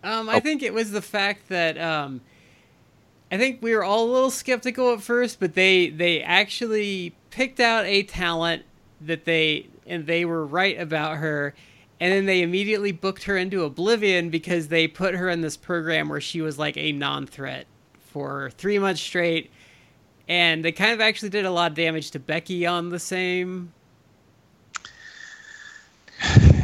Um, 0.03 0.29
I 0.29 0.37
oh. 0.37 0.41
think 0.41 0.63
it 0.63 0.73
was 0.73 0.91
the 0.91 1.03
fact 1.03 1.49
that 1.49 1.77
um, 1.79 2.21
I 3.31 3.37
think 3.37 3.61
we 3.61 3.75
were 3.75 3.85
all 3.85 4.05
a 4.05 4.13
little 4.13 4.31
skeptical 4.31 4.93
at 4.95 5.03
first, 5.03 5.41
but 5.41 5.55
they 5.55 5.91
they 5.91 6.23
actually 6.23 7.15
picked 7.31 7.61
out 7.61 7.85
a 7.85 8.03
talent 8.05 8.65
that 9.01 9.25
they 9.25 9.67
and 9.87 10.07
they 10.07 10.25
were 10.25 10.47
right 10.47 10.79
about 10.81 11.19
her, 11.19 11.55
and 12.01 12.13
then 12.13 12.27
they 12.27 12.43
immediately 12.43 12.93
booked 12.93 13.25
her 13.25 13.37
into 13.37 13.65
oblivion 13.65 14.31
because 14.31 14.69
they 14.69 14.87
put 14.87 15.15
her 15.15 15.29
in 15.29 15.41
this 15.41 15.57
program 15.57 16.09
where 16.09 16.21
she 16.21 16.41
was 16.41 16.59
like 16.59 16.77
a 16.77 16.93
non-threat 16.93 17.67
for 17.99 18.51
three 18.57 18.79
months 18.79 19.01
straight, 19.01 19.51
and 20.29 20.65
they 20.65 20.73
kind 20.73 20.93
of 20.93 21.01
actually 21.01 21.31
did 21.31 21.45
a 21.45 21.51
lot 21.51 21.73
of 21.73 21.77
damage 21.77 22.11
to 22.13 22.19
Becky 22.19 22.67
on 22.67 22.89
the 22.91 22.99
same 22.99 23.73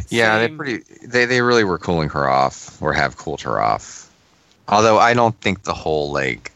yeah, 0.09 0.39
they 0.39 0.49
pretty 0.49 0.83
they 1.05 1.25
they 1.25 1.41
really 1.41 1.63
were 1.63 1.77
cooling 1.77 2.09
her 2.09 2.29
off 2.29 2.81
or 2.81 2.93
have 2.93 3.17
cooled 3.17 3.41
her 3.41 3.61
off. 3.61 4.11
Although 4.67 4.97
I 4.97 5.13
don't 5.13 5.39
think 5.41 5.63
the 5.63 5.73
whole 5.73 6.11
like 6.11 6.51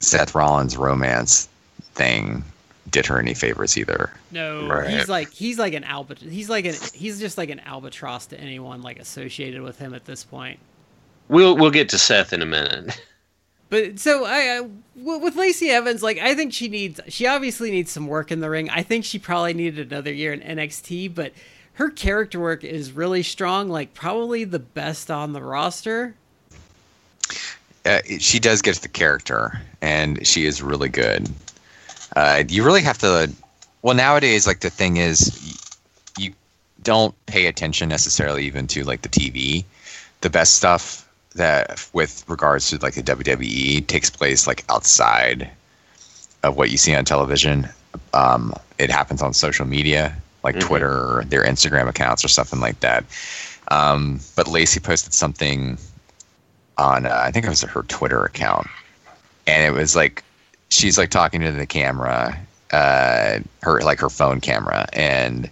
Seth 0.00 0.34
Rollins 0.34 0.76
romance 0.76 1.48
thing 1.94 2.44
did 2.90 3.06
her 3.06 3.18
any 3.18 3.34
favors 3.34 3.76
either. 3.78 4.12
No, 4.30 4.66
right. 4.68 4.90
he's 4.90 5.08
like 5.08 5.30
he's 5.30 5.58
like 5.58 5.72
an 5.74 5.84
albatross. 5.84 6.30
He's 6.30 6.50
like 6.50 6.64
an 6.64 6.74
he's 6.92 7.18
just 7.18 7.38
like 7.38 7.50
an 7.50 7.60
albatross 7.60 8.26
to 8.26 8.40
anyone 8.40 8.82
like 8.82 8.98
associated 8.98 9.62
with 9.62 9.78
him 9.78 9.94
at 9.94 10.04
this 10.04 10.24
point. 10.24 10.58
We'll 11.28 11.56
we'll 11.56 11.70
get 11.70 11.88
to 11.90 11.98
Seth 11.98 12.32
in 12.32 12.42
a 12.42 12.46
minute. 12.46 13.00
But 13.72 13.98
so 13.98 14.26
I, 14.26 14.58
I 14.58 14.68
with 14.94 15.34
Lacey 15.34 15.70
Evans, 15.70 16.02
like 16.02 16.18
I 16.18 16.34
think 16.34 16.52
she 16.52 16.68
needs 16.68 17.00
she 17.08 17.26
obviously 17.26 17.70
needs 17.70 17.90
some 17.90 18.06
work 18.06 18.30
in 18.30 18.40
the 18.40 18.50
ring. 18.50 18.68
I 18.68 18.82
think 18.82 19.06
she 19.06 19.18
probably 19.18 19.54
needed 19.54 19.90
another 19.90 20.12
year 20.12 20.34
in 20.34 20.40
NXT, 20.40 21.14
but 21.14 21.32
her 21.74 21.90
character 21.90 22.38
work 22.38 22.64
is 22.64 22.92
really 22.92 23.22
strong, 23.22 23.68
like 23.68 23.94
probably 23.94 24.44
the 24.44 24.58
best 24.58 25.10
on 25.10 25.32
the 25.32 25.42
roster. 25.42 26.14
Uh, 27.84 28.00
she 28.18 28.38
does 28.38 28.62
get 28.62 28.76
the 28.76 28.88
character, 28.88 29.60
and 29.80 30.24
she 30.26 30.44
is 30.44 30.62
really 30.62 30.88
good. 30.88 31.28
Uh, 32.14 32.44
you 32.48 32.64
really 32.64 32.82
have 32.82 32.98
to. 32.98 33.32
Well, 33.80 33.96
nowadays, 33.96 34.46
like 34.46 34.60
the 34.60 34.70
thing 34.70 34.98
is, 34.98 35.58
you 36.18 36.32
don't 36.82 37.14
pay 37.26 37.46
attention 37.46 37.88
necessarily 37.88 38.44
even 38.44 38.66
to 38.68 38.84
like 38.84 39.02
the 39.02 39.08
TV. 39.08 39.64
The 40.20 40.30
best 40.30 40.54
stuff 40.54 41.08
that, 41.34 41.88
with 41.92 42.24
regards 42.28 42.68
to 42.70 42.78
like 42.78 42.94
the 42.94 43.02
WWE, 43.02 43.84
takes 43.86 44.10
place 44.10 44.46
like 44.46 44.64
outside 44.68 45.50
of 46.44 46.56
what 46.56 46.70
you 46.70 46.76
see 46.76 46.94
on 46.94 47.04
television. 47.04 47.68
Um, 48.14 48.54
it 48.78 48.90
happens 48.90 49.22
on 49.22 49.32
social 49.32 49.66
media 49.66 50.21
like 50.42 50.56
mm-hmm. 50.56 50.66
Twitter 50.66 51.18
or 51.18 51.24
their 51.24 51.44
Instagram 51.44 51.88
accounts 51.88 52.24
or 52.24 52.28
something 52.28 52.60
like 52.60 52.80
that. 52.80 53.04
Um, 53.68 54.20
but 54.36 54.48
Lacey 54.48 54.80
posted 54.80 55.14
something 55.14 55.78
on, 56.78 57.06
uh, 57.06 57.22
I 57.24 57.30
think 57.30 57.46
it 57.46 57.48
was 57.48 57.62
her 57.62 57.82
Twitter 57.84 58.24
account, 58.24 58.66
and 59.46 59.64
it 59.64 59.78
was 59.78 59.94
like 59.94 60.24
she's 60.68 60.98
like 60.98 61.10
talking 61.10 61.40
to 61.42 61.52
the 61.52 61.66
camera, 61.66 62.38
uh, 62.72 63.40
her 63.62 63.80
like 63.80 64.00
her 64.00 64.10
phone 64.10 64.40
camera, 64.40 64.86
and 64.92 65.48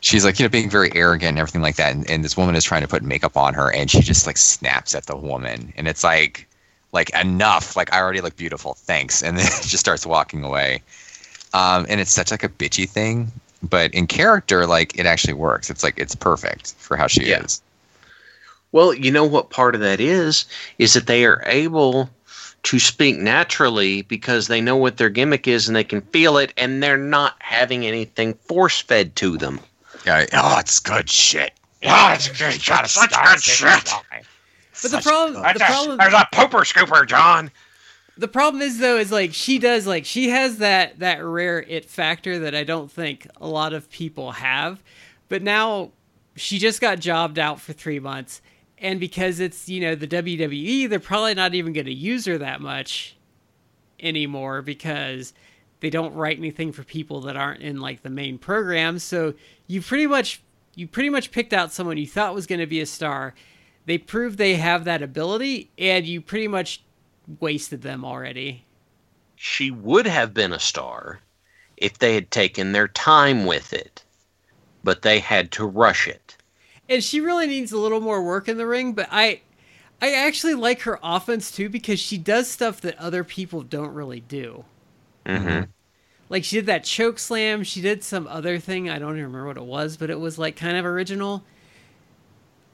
she's 0.00 0.24
like 0.24 0.38
you 0.38 0.44
know 0.44 0.48
being 0.48 0.70
very 0.70 0.90
arrogant 0.94 1.30
and 1.30 1.38
everything 1.38 1.62
like 1.62 1.76
that, 1.76 1.94
and, 1.94 2.10
and 2.10 2.24
this 2.24 2.36
woman 2.36 2.54
is 2.54 2.64
trying 2.64 2.82
to 2.82 2.88
put 2.88 3.02
makeup 3.02 3.36
on 3.36 3.54
her, 3.54 3.72
and 3.72 3.90
she 3.90 4.00
just 4.00 4.26
like 4.26 4.38
snaps 4.38 4.94
at 4.94 5.06
the 5.06 5.16
woman, 5.16 5.72
and 5.76 5.88
it's 5.88 6.02
like 6.02 6.48
like 6.92 7.10
enough, 7.10 7.76
like 7.76 7.92
I 7.92 8.00
already 8.00 8.22
look 8.22 8.36
beautiful, 8.36 8.74
thanks, 8.74 9.22
and 9.22 9.36
then 9.36 9.46
she 9.62 9.68
just 9.68 9.80
starts 9.80 10.06
walking 10.06 10.42
away. 10.42 10.82
Um, 11.52 11.86
and 11.88 12.00
it's 12.00 12.10
such 12.10 12.30
like 12.30 12.42
a 12.42 12.48
bitchy 12.48 12.88
thing 12.88 13.30
but 13.62 13.92
in 13.94 14.06
character, 14.06 14.66
like 14.66 14.98
it 14.98 15.06
actually 15.06 15.34
works. 15.34 15.70
It's 15.70 15.82
like 15.82 15.98
it's 15.98 16.14
perfect 16.14 16.74
for 16.74 16.96
how 16.96 17.06
she 17.06 17.28
yeah. 17.28 17.42
is. 17.42 17.62
Well, 18.72 18.92
you 18.92 19.10
know 19.10 19.24
what 19.24 19.50
part 19.50 19.74
of 19.74 19.80
that 19.80 20.00
is 20.00 20.44
is 20.78 20.94
that 20.94 21.06
they 21.06 21.24
are 21.24 21.42
able 21.46 22.10
to 22.64 22.78
speak 22.78 23.16
naturally 23.16 24.02
because 24.02 24.48
they 24.48 24.60
know 24.60 24.76
what 24.76 24.96
their 24.96 25.08
gimmick 25.08 25.46
is 25.46 25.68
and 25.68 25.76
they 25.76 25.84
can 25.84 26.00
feel 26.00 26.36
it, 26.36 26.52
and 26.56 26.82
they're 26.82 26.96
not 26.96 27.36
having 27.38 27.86
anything 27.86 28.34
force 28.34 28.80
fed 28.80 29.14
to 29.16 29.38
them. 29.38 29.60
Oh, 29.94 29.98
yeah. 30.04 30.26
Oh, 30.32 30.58
it's 30.58 30.80
good 30.80 31.08
shit. 31.08 31.52
Oh, 31.84 32.12
it's 32.12 32.28
good, 32.28 32.60
such 32.60 33.10
good 33.10 33.42
shit. 33.42 33.90
But 34.82 34.90
the 34.90 35.00
problem, 35.00 35.42
the 35.42 35.60
problem, 35.60 35.98
there's 35.98 36.12
a 36.12 36.28
pooper 36.32 36.64
scooper, 36.70 37.06
John 37.06 37.50
the 38.16 38.28
problem 38.28 38.62
is 38.62 38.78
though 38.78 38.96
is 38.96 39.12
like 39.12 39.34
she 39.34 39.58
does 39.58 39.86
like 39.86 40.04
she 40.04 40.30
has 40.30 40.58
that 40.58 40.98
that 41.00 41.24
rare 41.24 41.62
it 41.62 41.84
factor 41.84 42.38
that 42.40 42.54
I 42.54 42.64
don't 42.64 42.90
think 42.90 43.26
a 43.40 43.48
lot 43.48 43.72
of 43.72 43.90
people 43.90 44.32
have. 44.32 44.82
But 45.28 45.42
now 45.42 45.92
she 46.36 46.58
just 46.58 46.80
got 46.80 47.00
jobbed 47.00 47.38
out 47.38 47.60
for 47.60 47.72
3 47.72 47.98
months 48.00 48.40
and 48.78 49.00
because 49.00 49.40
it's, 49.40 49.68
you 49.68 49.80
know, 49.80 49.94
the 49.94 50.06
WWE, 50.06 50.88
they're 50.88 51.00
probably 51.00 51.34
not 51.34 51.54
even 51.54 51.72
going 51.72 51.86
to 51.86 51.94
use 51.94 52.26
her 52.26 52.38
that 52.38 52.60
much 52.60 53.16
anymore 54.00 54.60
because 54.60 55.32
they 55.80 55.88
don't 55.88 56.14
write 56.14 56.38
anything 56.38 56.72
for 56.72 56.84
people 56.84 57.22
that 57.22 57.36
aren't 57.36 57.62
in 57.62 57.80
like 57.80 58.02
the 58.02 58.10
main 58.10 58.38
program. 58.38 58.98
So 58.98 59.34
you 59.66 59.80
pretty 59.80 60.06
much 60.06 60.42
you 60.74 60.86
pretty 60.86 61.08
much 61.08 61.30
picked 61.30 61.54
out 61.54 61.72
someone 61.72 61.96
you 61.96 62.06
thought 62.06 62.34
was 62.34 62.46
going 62.46 62.60
to 62.60 62.66
be 62.66 62.80
a 62.80 62.86
star. 62.86 63.34
They 63.86 63.98
proved 63.98 64.36
they 64.36 64.56
have 64.56 64.84
that 64.84 65.02
ability 65.02 65.70
and 65.78 66.04
you 66.04 66.20
pretty 66.20 66.48
much 66.48 66.82
wasted 67.40 67.82
them 67.82 68.04
already. 68.04 68.64
She 69.34 69.70
would 69.70 70.06
have 70.06 70.32
been 70.32 70.52
a 70.52 70.58
star 70.58 71.20
if 71.76 71.98
they 71.98 72.14
had 72.14 72.30
taken 72.30 72.72
their 72.72 72.88
time 72.88 73.44
with 73.44 73.72
it, 73.72 74.02
but 74.82 75.02
they 75.02 75.18
had 75.18 75.50
to 75.52 75.66
rush 75.66 76.08
it. 76.08 76.36
And 76.88 77.02
she 77.02 77.20
really 77.20 77.46
needs 77.46 77.72
a 77.72 77.78
little 77.78 78.00
more 78.00 78.22
work 78.22 78.48
in 78.48 78.56
the 78.56 78.66
ring, 78.66 78.92
but 78.92 79.08
I 79.10 79.40
I 80.00 80.12
actually 80.12 80.54
like 80.54 80.82
her 80.82 80.98
offense 81.02 81.50
too 81.50 81.68
because 81.68 81.98
she 81.98 82.18
does 82.18 82.48
stuff 82.48 82.80
that 82.82 82.98
other 82.98 83.24
people 83.24 83.62
don't 83.62 83.94
really 83.94 84.20
do. 84.20 84.64
Mm-hmm. 85.24 85.64
Like 86.28 86.44
she 86.44 86.56
did 86.56 86.66
that 86.66 86.84
choke 86.84 87.18
slam, 87.18 87.62
she 87.62 87.80
did 87.80 88.04
some 88.04 88.26
other 88.26 88.58
thing, 88.58 88.90
I 88.90 88.98
don't 88.98 89.12
even 89.12 89.24
remember 89.24 89.46
what 89.46 89.56
it 89.56 89.64
was, 89.64 89.96
but 89.96 90.10
it 90.10 90.20
was 90.20 90.38
like 90.38 90.56
kind 90.56 90.76
of 90.76 90.84
original. 90.84 91.44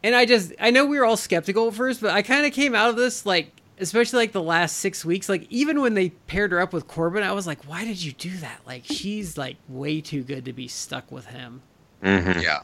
And 0.03 0.15
I 0.15 0.27
just 0.27 0.53
I 0.61 0.71
know 0.71 0.85
we 0.85 0.99
were 0.99 1.05
all 1.05 1.17
skeptical 1.17 1.69
at 1.69 1.75
first, 1.75 2.01
but 2.01 2.11
I 2.11 2.23
kind 2.23 2.45
of 2.45 2.53
came 2.53 2.75
out 2.75 2.91
of 2.91 2.97
this 2.97 3.25
like 3.25 3.53
especially 3.83 4.21
like 4.21 4.33
the 4.33 4.43
last 4.43 4.79
six 4.79 5.05
weeks, 5.05 5.29
like 5.29 5.47
even 5.51 5.81
when 5.81 5.95
they 5.95 6.11
paired 6.11 6.53
her 6.53 6.61
up 6.61 6.73
with 6.73 6.89
Corbin, 6.89 7.23
I 7.23 7.33
was 7.33 7.47
like, 7.47 7.65
why 7.65 7.85
did 7.85 8.03
you 8.03 8.13
do 8.13 8.31
that? 8.39 8.61
Like 8.67 8.85
she's 8.85 9.37
like 9.37 9.57
way 9.69 10.01
too 10.01 10.23
good 10.23 10.45
to 10.47 10.53
be 10.53 10.69
stuck 10.69 11.11
with 11.11 11.27
him. 11.27 11.63
Mm-hmm. 12.03 12.41
Yeah. 12.41 12.61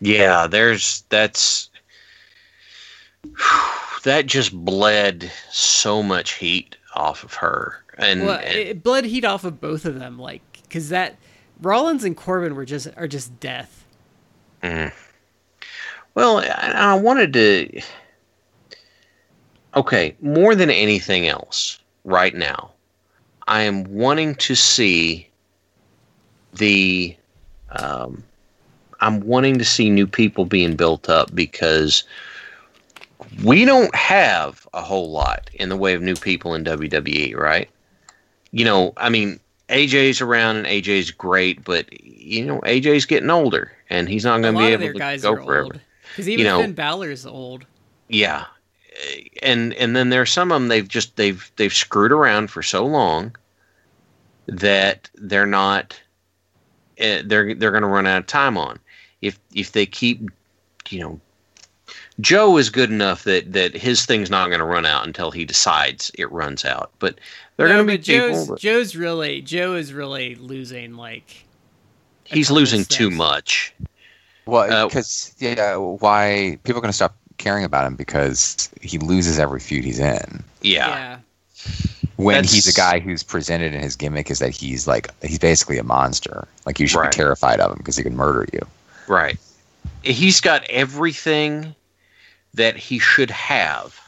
Yeah, 0.00 0.46
there's 0.46 1.04
that's 1.08 1.70
that 4.04 4.26
just 4.26 4.52
bled 4.52 5.30
so 5.50 6.02
much 6.02 6.34
heat 6.34 6.76
off 6.94 7.22
of 7.22 7.34
her, 7.34 7.84
and, 7.98 8.24
well, 8.24 8.38
and 8.38 8.56
it 8.56 8.82
bled 8.82 9.04
heat 9.04 9.24
off 9.24 9.44
of 9.44 9.60
both 9.60 9.84
of 9.84 9.98
them, 9.98 10.18
like 10.18 10.42
because 10.62 10.88
that 10.88 11.16
Rollins 11.60 12.04
and 12.04 12.16
Corbin 12.16 12.54
were 12.54 12.64
just 12.64 12.88
are 12.96 13.06
just 13.08 13.38
death. 13.40 13.86
Mm. 14.62 14.92
Well, 16.14 16.38
I, 16.38 16.72
I 16.74 16.94
wanted 16.94 17.32
to 17.34 17.82
okay, 19.74 20.14
more 20.20 20.54
than 20.54 20.70
anything 20.70 21.26
else, 21.26 21.78
right 22.04 22.34
now, 22.34 22.70
I 23.46 23.62
am 23.62 23.84
wanting 23.84 24.34
to 24.36 24.54
see 24.54 25.28
the. 26.54 27.16
Um, 27.70 28.24
I'm 29.00 29.20
wanting 29.20 29.58
to 29.58 29.64
see 29.64 29.88
new 29.88 30.06
people 30.06 30.44
being 30.44 30.76
built 30.76 31.08
up 31.08 31.34
because 31.34 32.04
we 33.44 33.64
don't 33.64 33.94
have 33.94 34.66
a 34.74 34.82
whole 34.82 35.10
lot 35.10 35.48
in 35.54 35.68
the 35.68 35.76
way 35.76 35.94
of 35.94 36.02
new 36.02 36.16
people 36.16 36.54
in 36.54 36.64
WWE, 36.64 37.36
right? 37.36 37.70
You 38.52 38.64
know, 38.64 38.92
I 38.96 39.08
mean, 39.08 39.40
AJ's 39.68 40.20
around 40.20 40.56
and 40.56 40.66
AJ's 40.66 41.10
great, 41.10 41.64
but 41.64 41.90
you 42.02 42.44
know, 42.44 42.60
AJ's 42.60 43.06
getting 43.06 43.30
older 43.30 43.72
and 43.88 44.08
he's 44.08 44.24
not 44.24 44.42
going 44.42 44.54
to 44.54 44.60
be 44.60 44.66
able 44.66 44.92
to 44.98 45.18
go 45.18 45.44
forever. 45.44 45.80
Because 46.10 46.28
even 46.28 46.40
you 46.40 46.44
know, 46.44 46.60
Finn 46.60 46.72
Balor's 46.72 47.24
old. 47.24 47.64
Yeah, 48.08 48.46
and 49.42 49.72
and 49.74 49.94
then 49.96 50.10
there's 50.10 50.30
some 50.32 50.50
of 50.52 50.60
them 50.60 50.68
they've 50.68 50.88
just 50.88 51.16
they've 51.16 51.50
they've 51.56 51.72
screwed 51.74 52.12
around 52.12 52.50
for 52.50 52.62
so 52.62 52.84
long 52.84 53.34
that 54.46 55.08
they're 55.14 55.46
not 55.46 56.00
uh, 57.00 57.22
they're 57.24 57.54
they're 57.54 57.70
going 57.70 57.82
to 57.82 57.88
run 57.88 58.06
out 58.06 58.18
of 58.18 58.26
time 58.26 58.56
on 58.58 58.78
if 59.22 59.38
if 59.54 59.72
they 59.72 59.86
keep 59.86 60.28
you 60.88 61.00
know 61.00 61.20
Joe 62.20 62.56
is 62.58 62.68
good 62.70 62.90
enough 62.90 63.24
that 63.24 63.52
that 63.52 63.74
his 63.74 64.04
thing's 64.06 64.30
not 64.30 64.48
going 64.48 64.58
to 64.60 64.64
run 64.66 64.84
out 64.86 65.06
until 65.06 65.30
he 65.30 65.44
decides 65.44 66.10
it 66.18 66.30
runs 66.32 66.64
out 66.64 66.90
but 66.98 67.18
they're 67.56 67.68
No, 67.68 67.76
going 67.84 67.86
to 67.86 67.92
be 67.92 67.98
Joe's, 67.98 68.30
people 68.40 68.54
that- 68.54 68.60
Joe's 68.60 68.96
really 68.96 69.40
Joe 69.42 69.74
is 69.74 69.92
really 69.92 70.34
losing 70.34 70.94
like 70.94 71.44
he's 72.24 72.50
losing 72.50 72.84
too 72.84 73.06
steps. 73.06 73.16
much 73.16 73.74
Well, 74.46 74.72
Uh, 74.72 74.86
because 74.86 75.34
yeah, 75.38 75.76
why 75.76 76.58
people 76.64 76.78
are 76.78 76.82
going 76.82 76.90
to 76.90 76.96
stop 76.96 77.16
caring 77.40 77.64
about 77.64 77.86
him 77.86 77.96
because 77.96 78.70
he 78.80 78.98
loses 78.98 79.38
every 79.38 79.58
feud 79.60 79.84
he's 79.84 79.98
in. 79.98 80.44
yeah, 80.62 80.88
yeah. 80.88 81.18
When 82.16 82.34
That's- 82.36 82.52
he's 82.52 82.68
a 82.68 82.72
guy 82.74 82.98
who's 83.00 83.22
presented 83.22 83.74
in 83.74 83.80
his 83.80 83.96
gimmick 83.96 84.30
is 84.30 84.38
that 84.40 84.50
he's 84.50 84.86
like 84.86 85.08
he's 85.22 85.38
basically 85.38 85.78
a 85.78 85.82
monster. 85.82 86.46
Like 86.66 86.78
you 86.78 86.86
should 86.86 86.98
Right. 87.00 87.10
be 87.10 87.16
terrified 87.16 87.60
of 87.60 87.72
him 87.72 87.78
because 87.78 87.96
he 87.96 88.02
can 88.02 88.14
murder 88.16 88.46
you. 88.52 88.60
right 89.08 89.38
he's 90.02 90.40
got 90.40 90.62
everything 90.70 91.74
that 92.54 92.76
he 92.76 92.98
should 92.98 93.30
have 93.30 93.98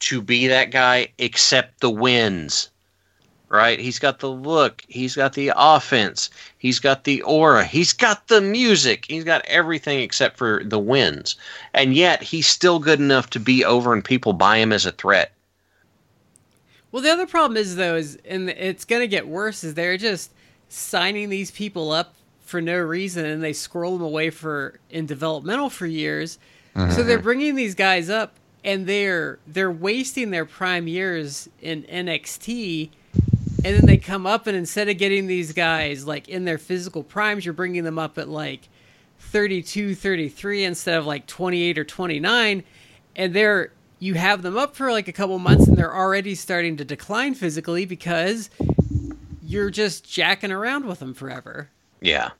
to 0.00 0.22
be 0.22 0.46
that 0.48 0.70
guy 0.70 1.08
except 1.18 1.80
the 1.80 1.90
wins 1.90 2.68
right? 3.52 3.78
He's 3.78 3.98
got 3.98 4.20
the 4.20 4.30
look. 4.30 4.82
He's 4.88 5.14
got 5.14 5.34
the 5.34 5.52
offense. 5.54 6.30
He's 6.58 6.80
got 6.80 7.04
the 7.04 7.20
aura. 7.22 7.64
He's 7.64 7.92
got 7.92 8.26
the 8.28 8.40
music. 8.40 9.04
He's 9.06 9.24
got 9.24 9.44
everything 9.44 10.00
except 10.00 10.38
for 10.38 10.62
the 10.64 10.78
wins. 10.78 11.36
And 11.74 11.94
yet 11.94 12.22
he's 12.22 12.48
still 12.48 12.78
good 12.78 12.98
enough 12.98 13.28
to 13.30 13.38
be 13.38 13.62
over 13.62 13.92
and 13.92 14.02
people 14.02 14.32
buy 14.32 14.56
him 14.56 14.72
as 14.72 14.86
a 14.86 14.92
threat. 14.92 15.32
Well, 16.90 17.02
the 17.02 17.10
other 17.10 17.26
problem 17.26 17.58
is 17.58 17.76
though 17.76 17.94
is 17.96 18.18
and 18.24 18.48
it's 18.48 18.86
going 18.86 19.02
to 19.02 19.08
get 19.08 19.28
worse 19.28 19.62
is 19.62 19.74
they're 19.74 19.98
just 19.98 20.30
signing 20.70 21.28
these 21.28 21.50
people 21.50 21.92
up 21.92 22.14
for 22.40 22.62
no 22.62 22.78
reason 22.78 23.26
and 23.26 23.44
they 23.44 23.52
scroll 23.52 23.98
them 23.98 24.06
away 24.06 24.30
for 24.30 24.80
in 24.90 25.04
developmental 25.04 25.68
for 25.68 25.86
years. 25.86 26.38
So 26.74 27.02
they're 27.02 27.18
mm-hmm. 27.18 27.24
bringing 27.24 27.54
these 27.54 27.74
guys 27.74 28.08
up 28.08 28.34
and 28.64 28.86
they're 28.86 29.38
they're 29.46 29.70
wasting 29.70 30.30
their 30.30 30.46
prime 30.46 30.88
years 30.88 31.50
in 31.60 31.82
NXT 31.82 32.88
and 33.64 33.76
then 33.76 33.86
they 33.86 33.96
come 33.96 34.26
up 34.26 34.46
and 34.46 34.56
instead 34.56 34.88
of 34.88 34.98
getting 34.98 35.26
these 35.26 35.52
guys 35.52 36.06
like 36.06 36.28
in 36.28 36.44
their 36.44 36.58
physical 36.58 37.02
primes 37.02 37.44
you're 37.44 37.54
bringing 37.54 37.84
them 37.84 37.98
up 37.98 38.18
at 38.18 38.28
like 38.28 38.68
32 39.18 39.94
33 39.94 40.64
instead 40.64 40.98
of 40.98 41.06
like 41.06 41.26
28 41.26 41.78
or 41.78 41.84
29 41.84 42.62
and 43.16 43.34
they're 43.34 43.72
you 43.98 44.14
have 44.14 44.42
them 44.42 44.58
up 44.58 44.74
for 44.74 44.90
like 44.90 45.06
a 45.06 45.12
couple 45.12 45.38
months 45.38 45.68
and 45.68 45.76
they're 45.76 45.94
already 45.94 46.34
starting 46.34 46.76
to 46.76 46.84
decline 46.84 47.34
physically 47.34 47.84
because 47.84 48.50
you're 49.44 49.70
just 49.70 50.10
jacking 50.10 50.50
around 50.50 50.86
with 50.86 50.98
them 50.98 51.14
forever. 51.14 51.68
Yeah. 52.00 52.30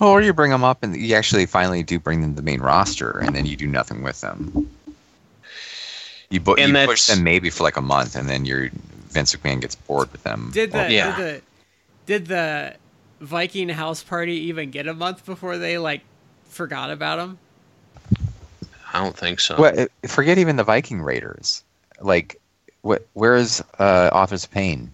Or 0.00 0.22
you 0.22 0.32
bring 0.32 0.50
them 0.50 0.64
up 0.64 0.82
and 0.82 0.96
you 0.96 1.14
actually 1.14 1.46
finally 1.46 1.84
do 1.84 2.00
bring 2.00 2.20
them 2.20 2.30
to 2.30 2.36
the 2.36 2.42
main 2.42 2.60
roster, 2.60 3.18
and 3.20 3.36
then 3.36 3.46
you 3.46 3.56
do 3.56 3.68
nothing 3.68 4.02
with 4.02 4.20
them. 4.22 4.68
You, 6.30 6.40
bu- 6.40 6.54
And 6.54 6.72
you 6.76 6.86
push 6.86 7.06
them 7.06 7.22
maybe 7.22 7.48
for 7.50 7.62
like 7.62 7.76
a 7.76 7.82
month, 7.82 8.16
and 8.16 8.28
then 8.28 8.44
your 8.44 8.70
Vince 9.14 9.34
McMahon 9.34 9.60
gets 9.60 9.74
bored 9.76 10.10
with 10.12 10.22
them. 10.24 10.50
did 10.52 10.72
the, 10.72 10.76
Well, 10.76 10.90
Yeah. 10.92 11.16
did 11.16 11.24
the 11.24 11.42
did 12.06 12.26
the 12.26 12.74
viking 13.20 13.70
house 13.70 14.02
party 14.02 14.34
even 14.34 14.70
get 14.70 14.86
a 14.86 14.92
month 14.92 15.24
before 15.24 15.56
they 15.56 15.78
like 15.78 16.02
forgot 16.48 16.90
about 16.90 17.16
them 17.16 17.38
i 18.92 19.00
don't 19.02 19.16
think 19.16 19.40
so 19.40 19.56
What, 19.56 19.78
uh, 19.78 19.86
forget 20.06 20.36
even 20.38 20.56
the 20.56 20.64
Viking 20.64 21.00
Raiders. 21.00 21.62
Like, 22.00 22.40
what? 22.82 23.06
Where's 23.14 23.62
uh, 23.78 24.10
Authors 24.12 24.44
of 24.44 24.50
Pain? 24.50 24.90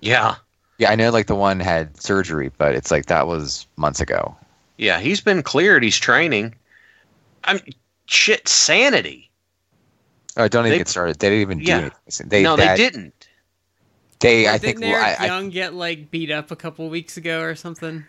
yeah 0.00 0.34
Yeah, 0.78 0.90
I 0.90 0.96
know 0.96 1.10
like 1.10 1.26
the 1.26 1.34
one 1.34 1.58
had 1.60 2.00
surgery, 2.00 2.50
but 2.58 2.74
it's 2.74 2.90
like 2.90 3.06
that 3.06 3.26
was 3.26 3.66
months 3.76 4.00
ago. 4.00 4.36
Yeah, 4.76 4.98
he's 5.00 5.20
been 5.20 5.42
cleared. 5.42 5.82
He's 5.82 5.96
training. 5.98 6.54
I'm 7.44 7.60
shit. 8.06 8.48
Sanity. 8.48 9.28
Oh, 10.36 10.46
don't 10.48 10.64
even 10.66 10.72
They- 10.72 10.78
get 10.78 10.88
started. 10.88 11.18
They 11.18 11.28
didn't 11.30 11.40
even 11.42 11.58
do 11.58 11.64
Yeah. 11.64 11.78
anything. 12.06 12.28
They, 12.28 12.42
no, 12.42 12.56
that- 12.56 12.76
they 12.76 12.82
didn't. 12.90 13.19
They, 14.20 14.46
I 14.46 14.58
didn't 14.58 14.80
think 14.80 14.92
Eric 14.92 15.20
I, 15.20 15.24
I, 15.24 15.26
young 15.26 15.50
get 15.50 15.74
like 15.74 16.10
beat 16.10 16.30
up 16.30 16.50
a 16.50 16.56
couple 16.56 16.88
weeks 16.88 17.16
ago 17.16 17.40
or 17.40 17.54
something 17.54 18.04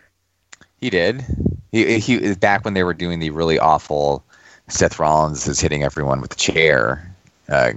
he 0.81 0.89
did. 0.89 1.23
He, 1.71 1.99
he 1.99 2.33
back 2.35 2.65
when 2.65 2.73
they 2.73 2.83
were 2.83 2.93
doing 2.93 3.19
the 3.19 3.29
really 3.29 3.57
awful 3.57 4.25
Seth 4.67 4.99
Rollins 4.99 5.47
is 5.47 5.59
hitting 5.59 5.83
everyone 5.83 6.19
with 6.19 6.31
the 6.31 6.35
chair 6.35 7.15
uh, 7.47 7.71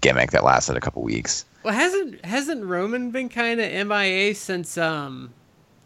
gimmick 0.00 0.30
that 0.30 0.44
lasted 0.44 0.76
a 0.76 0.80
couple 0.80 1.02
weeks. 1.02 1.44
well 1.64 1.74
hasn't 1.74 2.24
hasn't 2.24 2.64
roman 2.64 3.10
been 3.10 3.28
kind 3.28 3.60
of 3.60 3.86
mia 3.86 4.34
since 4.34 4.78
um 4.78 5.32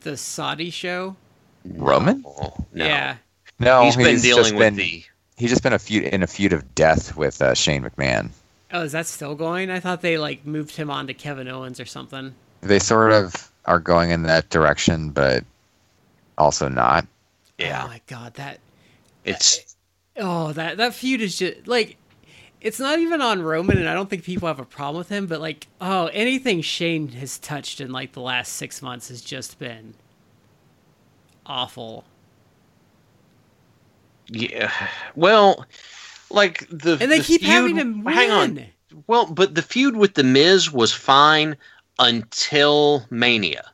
the 0.00 0.16
saudi 0.16 0.70
show 0.70 1.16
Roman? 1.64 2.22
No, 2.22 2.66
no. 2.72 2.84
yeah 2.84 3.16
No, 3.58 3.84
he's 3.84 3.96
been 3.96 4.06
just 4.16 4.24
dealing 4.24 4.54
with 4.56 4.58
been, 4.58 4.76
the. 4.76 5.04
He's 5.36 5.50
just 5.50 5.62
been 5.62 5.72
a 5.72 5.78
feud 5.78 6.04
in 6.04 6.22
a 6.22 6.26
feud 6.26 6.52
of 6.52 6.74
death 6.74 7.16
with 7.16 7.40
uh, 7.42 7.54
Shane 7.54 7.82
McMahon. 7.82 8.30
Oh 8.74 8.82
is 8.82 8.92
that 8.92 9.06
still 9.06 9.34
going 9.34 9.70
i 9.70 9.80
thought 9.80 10.02
they 10.02 10.18
like 10.18 10.44
moved 10.44 10.76
him 10.76 10.90
on 10.90 11.06
to 11.06 11.14
kevin 11.14 11.48
owens 11.48 11.80
or 11.80 11.86
something 11.86 12.34
They 12.60 12.78
sort 12.78 13.12
of 13.12 13.50
are 13.66 13.78
going 13.80 14.10
in 14.10 14.24
that 14.24 14.50
direction, 14.50 15.10
but 15.10 15.44
also 16.36 16.68
not. 16.68 17.06
Oh 17.06 17.64
yeah. 17.64 17.82
Oh 17.84 17.88
my 17.88 18.00
god 18.06 18.34
that 18.34 18.60
it's 19.24 19.58
eh, 20.16 20.22
Oh, 20.22 20.52
that 20.52 20.76
that 20.76 20.94
feud 20.94 21.20
is 21.22 21.38
just 21.38 21.66
like 21.66 21.96
it's 22.60 22.80
not 22.80 22.98
even 22.98 23.20
on 23.20 23.42
Roman, 23.42 23.78
and 23.78 23.88
I 23.88 23.94
don't 23.94 24.08
think 24.08 24.24
people 24.24 24.48
have 24.48 24.60
a 24.60 24.64
problem 24.64 24.98
with 24.98 25.08
him. 25.10 25.26
But 25.26 25.40
like, 25.40 25.66
oh, 25.80 26.06
anything 26.12 26.60
Shane 26.62 27.08
has 27.08 27.38
touched 27.38 27.80
in 27.80 27.90
like 27.92 28.12
the 28.12 28.20
last 28.20 28.52
six 28.54 28.80
months 28.82 29.08
has 29.08 29.20
just 29.22 29.58
been 29.58 29.94
awful. 31.46 32.04
yeah. 34.28 34.72
Well, 35.14 35.66
like 36.34 36.66
the 36.70 36.98
And 37.00 37.10
they 37.10 37.18
the 37.18 37.24
keep 37.24 37.40
feud, 37.40 37.50
having 37.50 37.76
him 37.76 38.04
win. 38.04 38.14
Hang 38.14 38.30
on. 38.30 38.64
Well, 39.06 39.26
but 39.26 39.54
the 39.54 39.62
feud 39.62 39.96
with 39.96 40.14
the 40.14 40.24
Miz 40.24 40.72
was 40.72 40.92
fine 40.92 41.56
until 41.98 43.06
Mania. 43.10 43.70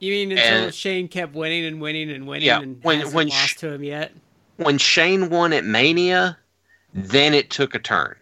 You 0.00 0.12
mean 0.12 0.32
until 0.32 0.64
And- 0.64 0.74
Shane 0.74 1.08
kept 1.08 1.34
winning 1.34 1.64
and 1.64 1.80
winning 1.80 2.10
and 2.10 2.26
winning 2.26 2.46
Yeah, 2.46 2.60
and 2.60 2.82
when- 2.82 2.98
hasn't 2.98 3.14
when 3.14 3.28
lost 3.28 3.48
Sh- 3.50 3.56
to 3.58 3.72
him 3.72 3.84
yet? 3.84 4.12
When 4.56 4.78
Shane 4.78 5.30
won 5.30 5.52
at 5.52 5.64
Mania, 5.64 6.36
then 6.92 7.34
it 7.34 7.50
took 7.50 7.74
a 7.74 7.78
turn, 7.78 8.16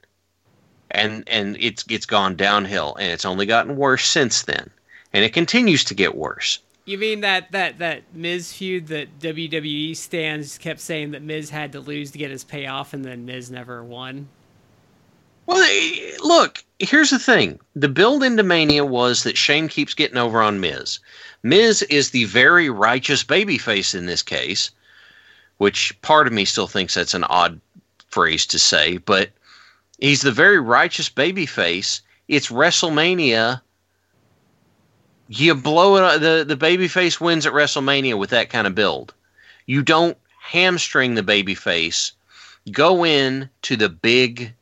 and 0.90 1.24
and 1.26 1.56
it's 1.58 1.84
it's 1.88 2.06
gone 2.06 2.36
downhill, 2.36 2.94
and 3.00 3.10
it's 3.10 3.24
only 3.24 3.46
gotten 3.46 3.76
worse 3.76 4.06
since 4.06 4.42
then, 4.42 4.70
and 5.12 5.24
it 5.24 5.32
continues 5.32 5.82
to 5.84 5.94
get 5.94 6.14
worse. 6.14 6.60
You 6.90 6.98
mean 6.98 7.20
that 7.20 7.52
that 7.52 7.78
that 7.78 8.02
Miz 8.12 8.52
feud 8.52 8.88
that 8.88 9.20
WWE 9.20 9.96
stands 9.96 10.58
kept 10.58 10.80
saying 10.80 11.12
that 11.12 11.22
Miz 11.22 11.48
had 11.48 11.70
to 11.70 11.78
lose 11.78 12.10
to 12.10 12.18
get 12.18 12.32
his 12.32 12.42
payoff, 12.42 12.92
and 12.92 13.04
then 13.04 13.24
Miz 13.24 13.48
never 13.48 13.84
won. 13.84 14.28
Well, 15.46 15.62
eh, 15.62 16.16
look, 16.18 16.64
here's 16.80 17.10
the 17.10 17.20
thing. 17.20 17.60
The 17.76 17.88
build 17.88 18.24
into 18.24 18.42
Mania 18.42 18.84
was 18.84 19.22
that 19.22 19.38
Shane 19.38 19.68
keeps 19.68 19.94
getting 19.94 20.16
over 20.16 20.42
on 20.42 20.58
Miz. 20.58 20.98
Miz 21.44 21.82
is 21.82 22.10
the 22.10 22.24
very 22.24 22.68
righteous 22.68 23.22
babyface 23.22 23.94
in 23.94 24.06
this 24.06 24.24
case, 24.24 24.72
which 25.58 25.94
part 26.02 26.26
of 26.26 26.32
me 26.32 26.44
still 26.44 26.66
thinks 26.66 26.94
that's 26.94 27.14
an 27.14 27.22
odd 27.22 27.60
phrase 28.08 28.44
to 28.46 28.58
say, 28.58 28.96
but 28.96 29.30
he's 30.00 30.22
the 30.22 30.32
very 30.32 30.58
righteous 30.58 31.08
babyface. 31.08 32.00
It's 32.26 32.48
WrestleMania. 32.48 33.60
You 35.32 35.54
blow 35.54 35.96
it. 35.96 36.18
The 36.18 36.44
the 36.44 36.56
babyface 36.56 37.20
wins 37.20 37.46
at 37.46 37.52
WrestleMania 37.52 38.18
with 38.18 38.30
that 38.30 38.50
kind 38.50 38.66
of 38.66 38.74
build. 38.74 39.14
You 39.66 39.80
don't 39.80 40.18
hamstring 40.42 41.14
the 41.14 41.22
babyface. 41.22 42.10
Go 42.72 43.04
in 43.04 43.48
to 43.62 43.76
the 43.76 43.88
big 43.88 44.52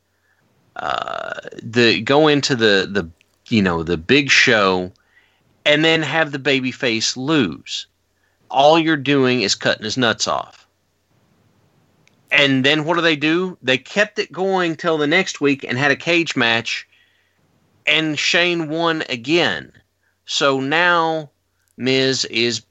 uh, 0.75 1.39
the 1.63 2.01
go 2.01 2.27
into 2.27 2.55
the 2.55 2.87
the 2.89 3.09
you 3.51 3.63
know 3.63 3.81
the 3.81 3.97
big 3.97 4.29
show 4.29 4.91
and 5.65 5.83
then 5.83 6.03
have 6.03 6.31
the 6.31 6.39
baby 6.39 6.71
face 6.71 7.17
lose 7.17 7.87
all 8.51 8.77
you're 8.79 8.95
doing 8.95 9.41
is 9.41 9.55
cutting 9.55 9.83
his 9.83 9.97
nuts 9.97 10.27
off 10.27 10.67
and 12.31 12.63
then 12.63 12.85
what 12.85 12.95
do 12.95 13.01
they 13.01 13.15
do 13.15 13.57
they 13.61 13.77
kept 13.77 14.19
it 14.19 14.31
going 14.31 14.75
till 14.75 14.97
the 14.97 15.07
next 15.07 15.41
week 15.41 15.65
and 15.67 15.77
had 15.77 15.91
a 15.91 15.95
cage 15.95 16.35
match 16.35 16.87
and 17.87 18.19
Shane 18.19 18.69
won 18.69 19.03
again 19.09 19.71
so 20.29 20.59
now 20.59 21.31
Miz 21.75 22.23
is 22.25 22.61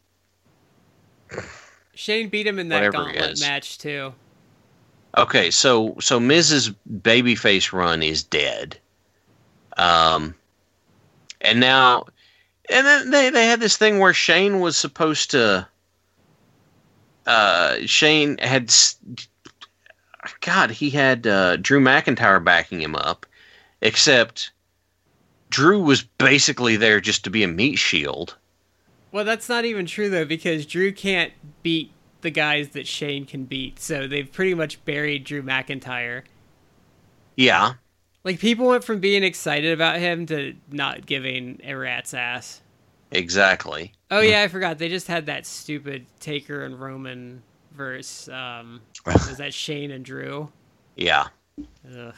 Shane 1.92 2.29
beat 2.29 2.47
him 2.47 2.61
in 2.61 2.68
that 2.68 2.92
gauntlet 2.92 3.40
match 3.40 3.79
too. 3.79 4.14
Okay, 5.16 5.51
so 5.51 5.97
so 5.99 6.21
Miz's 6.21 6.71
Babyface 6.88 7.73
run 7.73 8.03
is 8.05 8.23
dead. 8.23 8.79
Um 9.77 10.37
and 11.40 11.59
now 11.59 12.05
and 12.71 12.87
then 12.87 13.11
they 13.11 13.31
they 13.31 13.47
had 13.47 13.59
this 13.59 13.77
thing 13.77 13.99
where 13.99 14.14
Shane 14.14 14.61
was 14.61 14.77
supposed 14.77 15.33
to 15.33 15.66
uh 17.27 17.79
Shane 17.87 18.38
had 18.38 18.73
God, 20.42 20.71
he 20.71 20.90
had 20.90 21.27
uh, 21.27 21.57
Drew 21.57 21.81
McIntyre 21.81 22.42
backing 22.42 22.81
him 22.81 22.94
up, 22.94 23.27
except 23.81 24.51
Drew 25.50 25.80
was 25.80 26.02
basically 26.02 26.76
there 26.76 27.00
just 27.00 27.24
to 27.24 27.30
be 27.30 27.42
a 27.42 27.48
meat 27.48 27.76
shield. 27.76 28.37
Well, 29.12 29.24
that's 29.24 29.48
not 29.48 29.64
even 29.64 29.87
true 29.87 30.11
though, 30.11 30.24
because 30.26 30.66
Drew 30.66 30.92
can't 30.92 31.32
beat 31.62 31.90
the 32.20 32.30
guys 32.30 32.70
that 32.70 32.87
Shane 32.87 33.24
can 33.24 33.44
beat. 33.44 33.80
So 33.80 34.06
they've 34.06 34.30
pretty 34.30 34.54
much 34.54 34.84
buried 34.84 35.24
Drew 35.24 35.42
McIntyre. 35.42 36.22
Yeah, 37.37 37.74
Like 38.24 38.40
people 38.40 38.66
went 38.66 38.82
from 38.84 38.98
being 38.98 39.22
excited 39.22 39.72
about 39.72 39.98
him 40.00 40.26
to 40.26 40.54
not 40.72 41.06
giving 41.06 41.61
a 41.64 41.74
rat's 41.74 42.12
ass. 42.12 42.61
exactly. 43.12 43.92
Oh 44.11 44.20
yeah, 44.20 44.42
I 44.42 44.48
forgot. 44.48 44.78
They 44.78 44.88
just 44.88 45.06
had 45.06 45.26
that 45.26 45.46
stupid 45.46 46.06
Taker 46.18 46.64
and 46.64 46.78
Roman 46.80 47.42
verse. 47.76 48.28
Um, 48.28 48.80
was 49.06 49.37
that 49.37 49.54
Shane 49.54 49.90
and 49.92 50.04
Drew? 50.04 50.50
Yeah. 50.96 51.28
Ugh. 51.96 52.14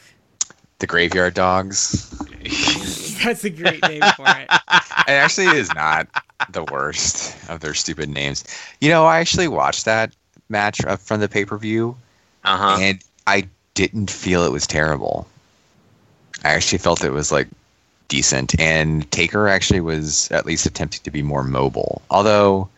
The 0.79 0.87
Graveyard 0.87 1.35
Dogs. 1.35 2.09
That's 3.23 3.43
a 3.43 3.49
great 3.49 3.85
name 3.85 4.11
for 4.11 4.27
it. 4.27 4.49
It 5.07 5.11
actually 5.13 5.47
is 5.47 5.73
not 5.73 6.07
the 6.49 6.63
worst 6.63 7.35
of 7.49 7.59
their 7.59 7.73
stupid 7.73 8.09
names. 8.09 8.43
You 8.81 8.89
know, 8.89 9.05
I 9.05 9.19
actually 9.19 9.47
watched 9.47 9.85
that 9.85 10.13
match 10.49 10.83
uh, 10.85 10.95
from 10.97 11.19
the 11.19 11.27
pay 11.29 11.45
per 11.45 11.57
view, 11.57 11.95
Uh 12.43 12.57
huh. 12.57 12.77
and 12.79 12.99
I 13.27 13.47
didn't 13.73 14.11
feel 14.11 14.43
it 14.43 14.51
was 14.51 14.67
terrible. 14.67 15.27
I 16.43 16.49
actually 16.53 16.77
felt 16.79 17.03
it 17.03 17.11
was 17.11 17.31
like 17.31 17.47
decent, 18.07 18.59
and 18.59 19.09
Taker 19.11 19.47
actually 19.47 19.81
was 19.81 20.29
at 20.31 20.45
least 20.45 20.65
attempting 20.65 21.01
to 21.03 21.11
be 21.11 21.21
more 21.23 21.43
mobile. 21.43 22.01
Although 22.09 22.69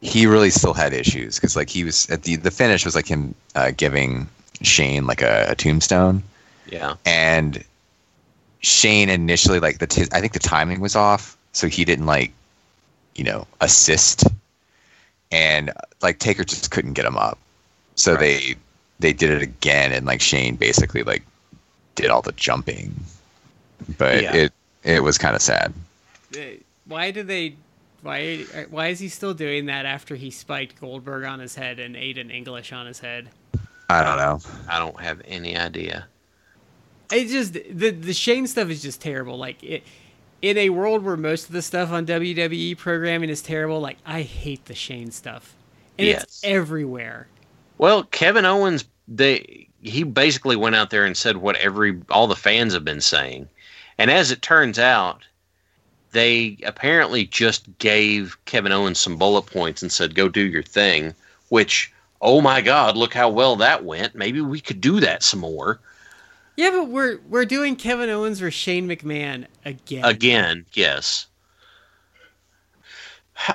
he 0.00 0.26
really 0.26 0.50
still 0.50 0.74
had 0.74 0.92
issues 0.92 1.36
because 1.36 1.56
like 1.56 1.70
he 1.70 1.84
was 1.84 2.08
at 2.10 2.22
the 2.22 2.36
the 2.36 2.50
finish 2.50 2.84
was 2.84 2.94
like 2.94 3.06
him 3.06 3.34
uh, 3.54 3.70
giving 3.76 4.28
Shane 4.62 5.06
like 5.06 5.22
a, 5.22 5.46
a 5.48 5.54
tombstone, 5.54 6.22
Yeah. 6.70 6.96
and 7.06 7.64
Shane 8.62 9.08
initially 9.08 9.60
like 9.60 9.78
the 9.78 9.86
t- 9.86 10.06
I 10.12 10.20
think 10.20 10.32
the 10.32 10.38
timing 10.38 10.80
was 10.80 10.94
off, 10.96 11.36
so 11.52 11.68
he 11.68 11.84
didn't 11.84 12.06
like 12.06 12.32
you 13.14 13.24
know 13.24 13.46
assist, 13.60 14.24
and 15.30 15.72
like 16.00 16.18
Taker 16.18 16.44
just 16.44 16.70
couldn't 16.70 16.92
get 16.94 17.04
him 17.04 17.16
up, 17.16 17.38
so 17.96 18.12
Right. 18.12 18.20
they 18.20 18.54
they 19.00 19.12
did 19.12 19.30
it 19.30 19.42
again, 19.42 19.92
and 19.92 20.06
like 20.06 20.20
Shane 20.20 20.56
basically 20.56 21.02
like 21.02 21.22
did 21.96 22.08
all 22.10 22.22
the 22.22 22.32
jumping, 22.32 22.94
but 23.98 24.22
Yeah. 24.22 24.34
it 24.34 24.52
it 24.84 25.02
was 25.02 25.18
kind 25.18 25.34
of 25.36 25.42
sad. 25.42 25.72
Why 26.86 27.10
did 27.10 27.26
they? 27.28 27.54
Why? 28.02 28.38
Why 28.70 28.88
is 28.88 28.98
he 28.98 29.08
still 29.08 29.34
doing 29.34 29.66
that 29.66 29.86
after 29.86 30.16
he 30.16 30.30
spiked 30.30 30.80
Goldberg 30.80 31.24
on 31.24 31.38
his 31.38 31.54
head 31.54 31.78
and 31.78 31.94
Aiden 31.94 32.32
English 32.32 32.72
on 32.72 32.86
his 32.86 32.98
head? 33.00 33.28
I 33.88 34.02
don't 34.02 34.16
know. 34.16 34.40
I 34.68 34.78
don't 34.78 34.98
have 35.00 35.20
any 35.26 35.56
idea. 35.56 36.06
It 37.12 37.28
just 37.28 37.52
the 37.52 37.90
the 37.90 38.14
Shane 38.14 38.46
stuff 38.46 38.70
is 38.70 38.82
just 38.82 39.00
terrible. 39.00 39.36
Like 39.36 39.62
it, 39.62 39.82
in 40.40 40.58
a 40.58 40.70
world 40.70 41.04
where 41.04 41.16
most 41.16 41.46
of 41.46 41.52
the 41.52 41.62
stuff 41.62 41.90
on 41.92 42.06
WWE 42.06 42.76
programming 42.76 43.30
is 43.30 43.42
terrible, 43.42 43.80
like 43.80 43.98
I 44.04 44.22
hate 44.22 44.64
the 44.64 44.74
Shane 44.74 45.10
stuff, 45.12 45.54
and 45.98 46.08
Yes. 46.08 46.22
it's 46.24 46.44
everywhere. 46.44 47.28
Well, 47.78 48.04
Kevin 48.04 48.44
Owens, 48.44 48.84
they 49.06 49.68
he 49.82 50.02
basically 50.02 50.56
went 50.56 50.74
out 50.76 50.90
there 50.90 51.04
and 51.04 51.16
said 51.16 51.36
what 51.36 51.56
every 51.56 52.00
all 52.10 52.26
the 52.26 52.36
fans 52.36 52.72
have 52.74 52.84
been 52.84 53.00
saying, 53.00 53.48
and 53.98 54.10
as 54.10 54.30
it 54.30 54.42
turns 54.42 54.78
out, 54.78 55.22
they 56.12 56.56
apparently 56.64 57.24
just 57.26 57.66
gave 57.78 58.36
Kevin 58.46 58.72
Owens 58.72 58.98
some 58.98 59.16
bullet 59.16 59.42
points 59.42 59.82
and 59.82 59.92
said, 59.92 60.14
"Go 60.14 60.28
do 60.28 60.42
your 60.42 60.62
thing." 60.62 61.14
Which, 61.50 61.92
oh 62.22 62.40
my 62.40 62.62
God, 62.62 62.96
look 62.96 63.12
how 63.12 63.28
well 63.28 63.56
that 63.56 63.84
went. 63.84 64.14
Maybe 64.14 64.40
we 64.40 64.60
could 64.60 64.80
do 64.80 65.00
that 65.00 65.22
some 65.22 65.40
more 65.40 65.78
Yeah, 66.56 66.70
but 66.70 66.88
we're 66.88 67.18
we're 67.28 67.44
doing 67.44 67.76
Kevin 67.76 68.10
Owens 68.10 68.40
versus 68.40 68.58
Shane 68.58 68.88
McMahon 68.88 69.46
again. 69.64 70.04
again. 70.04 70.66
Yes. 70.74 71.26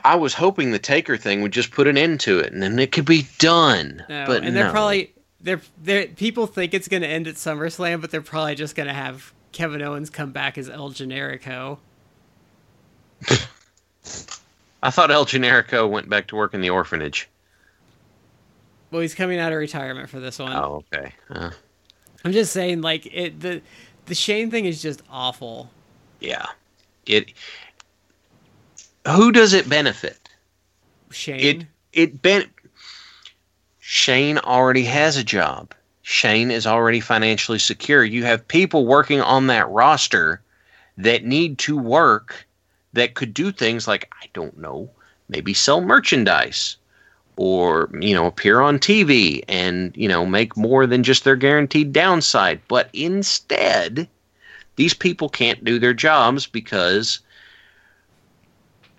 I 0.04 0.16
was 0.16 0.34
hoping 0.34 0.72
the 0.72 0.80
Taker 0.80 1.16
thing 1.16 1.42
would 1.42 1.54
just 1.54 1.72
put 1.72 1.88
an 1.88 1.98
end 1.98 2.20
to 2.22 2.40
it, 2.40 2.52
and 2.52 2.62
then 2.62 2.78
it 2.80 2.92
could 2.92 3.06
be 3.06 3.28
done. 3.38 4.04
No, 4.10 4.26
but 4.26 4.44
and 4.44 4.56
they're 4.56 4.66
no. 4.66 4.72
probably 4.72 5.14
they're 5.40 5.62
they 5.82 6.08
people 6.08 6.48
think 6.48 6.74
it's 6.74 6.88
going 6.88 7.04
to 7.04 7.08
end 7.08 7.28
at 7.28 7.36
SummerSlam, 7.36 8.02
but 8.02 8.12
they're 8.12 8.22
probably 8.22 8.56
just 8.56 8.76
going 8.76 8.88
to 8.88 8.94
have 8.94 9.34
Kevin 9.52 9.82
Owens 9.82 10.10
come 10.10 10.32
back 10.32 10.58
as 10.58 10.70
El 10.70 10.90
Generico. 10.90 11.78
I 14.84 14.90
thought 14.92 15.12
El 15.12 15.26
Generico 15.26 15.90
went 15.90 16.10
back 16.10 16.28
to 16.28 16.36
work 16.36 16.54
in 16.54 16.62
the 16.62 16.70
orphanage. 16.70 17.30
Well, 18.92 19.02
he's 19.02 19.16
coming 19.16 19.40
out 19.40 19.52
of 19.52 19.60
retirement 19.60 20.10
for 20.10 20.20
this 20.20 20.40
one. 20.40 20.54
Oh, 20.54 20.84
okay. 20.94 21.14
Uh, 21.30 21.52
I'm 22.28 22.34
just 22.34 22.52
saying, 22.52 22.82
like 22.82 23.06
it 23.06 23.40
the 23.40 23.62
the 24.08 24.14
Shane 24.14 24.52
thing 24.52 24.66
is 24.66 24.82
just 24.82 25.02
awful. 25.10 25.70
yeah. 26.20 26.48
It. 27.06 27.32
Who 29.08 29.32
does 29.32 29.54
it 29.54 29.70
benefit? 29.70 30.28
Shane. 31.10 31.40
It 31.40 31.68
it 31.94 32.22
ben. 32.22 32.50
Shane 33.80 34.40
already 34.40 34.84
has 34.84 35.16
a 35.16 35.24
job. 35.24 35.74
Shane 36.02 36.52
is 36.52 36.68
already 36.68 37.00
financially 37.00 37.60
secure. 37.60 38.04
You 38.04 38.26
have 38.26 38.46
people 38.46 38.86
working 38.86 39.22
on 39.22 39.48
that 39.48 39.70
roster 39.70 40.42
that 40.98 41.24
need 41.24 41.60
to 41.60 41.78
work 41.78 42.46
that 42.92 43.14
could 43.14 43.34
do 43.34 43.54
things 43.54 43.88
like 43.88 44.14
I 44.22 44.28
don't 44.34 44.58
know, 44.58 44.90
maybe 45.30 45.54
sell 45.54 45.80
merchandise 45.80 46.76
or 47.38 47.90
you 48.00 48.14
know 48.14 48.26
appear 48.26 48.60
on 48.60 48.80
TV 48.80 49.44
and 49.48 49.96
you 49.96 50.08
know 50.08 50.26
make 50.26 50.58
more 50.58 50.86
than 50.86 51.04
just 51.04 51.24
their 51.24 51.36
guaranteed 51.36 51.94
downside. 51.94 52.60
But 52.68 52.90
instead, 52.94 54.08
these 54.76 54.94
people 54.94 55.30
can't 55.30 55.64
do 55.64 55.80
their 55.80 55.94
jobs 55.94 56.46
because 56.46 57.20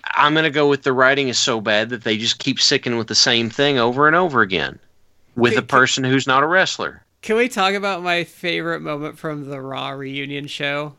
I'm 0.05 0.33
going 0.33 0.44
to 0.44 0.51
go 0.51 0.68
with 0.68 0.83
the 0.83 0.92
writing 0.92 1.29
is 1.29 1.38
so 1.38 1.61
bad 1.61 1.90
that 1.90 2.05
they 2.05 2.16
just 2.16 2.38
keep 2.38 2.61
sticking 2.61 2.96
with 2.96 3.09
the 3.09 3.14
same 3.14 3.51
thing 3.51 3.79
over 3.79 4.07
and 4.07 4.16
over 4.16 4.40
again 4.40 4.79
with 5.37 5.53
Can- 5.53 5.62
a 5.62 5.66
person 5.66 6.05
who's 6.05 6.27
not 6.27 6.42
a 6.42 6.46
wrestler. 6.46 7.03
Can 7.20 7.37
we 7.37 7.48
talk 7.48 7.74
about 7.74 8.03
my 8.03 8.24
favorite 8.24 8.81
moment 8.81 9.18
from 9.18 9.48
the 9.48 9.61
Raw 9.61 9.90
reunion 9.90 10.46
show? 10.46 10.94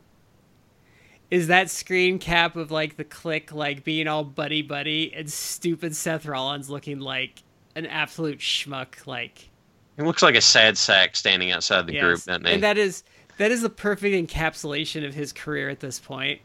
Is 1.30 1.46
that 1.46 1.70
screen 1.70 2.18
cap 2.18 2.56
of 2.56 2.70
like 2.70 2.96
the 2.96 3.04
Kliq 3.04 3.52
like 3.52 3.84
being 3.84 4.08
all 4.08 4.24
buddy 4.24 4.62
buddy 4.62 5.12
and 5.14 5.30
stupid 5.30 5.94
Seth 5.94 6.26
Rollins 6.26 6.68
looking 6.68 6.98
like 6.98 7.42
an 7.76 7.86
absolute 7.86 8.38
schmuck 8.38 9.06
like 9.06 9.48
It 9.96 10.02
looks 10.02 10.22
like 10.22 10.34
a 10.34 10.40
sad 10.40 10.76
sack 10.76 11.14
standing 11.16 11.52
outside 11.52 11.86
the 11.86 11.92
group, 11.92 12.18
yes. 12.18 12.24
doesn't 12.26 12.46
it? 12.46 12.54
And 12.54 12.62
that 12.62 12.78
is 12.78 13.04
that 13.38 13.50
is 13.50 13.62
the 13.62 13.70
perfect 13.70 14.14
encapsulation 14.14 15.06
of 15.06 15.14
his 15.14 15.32
career 15.32 15.70
at 15.70 15.80
this 15.80 15.98
point. 15.98 16.40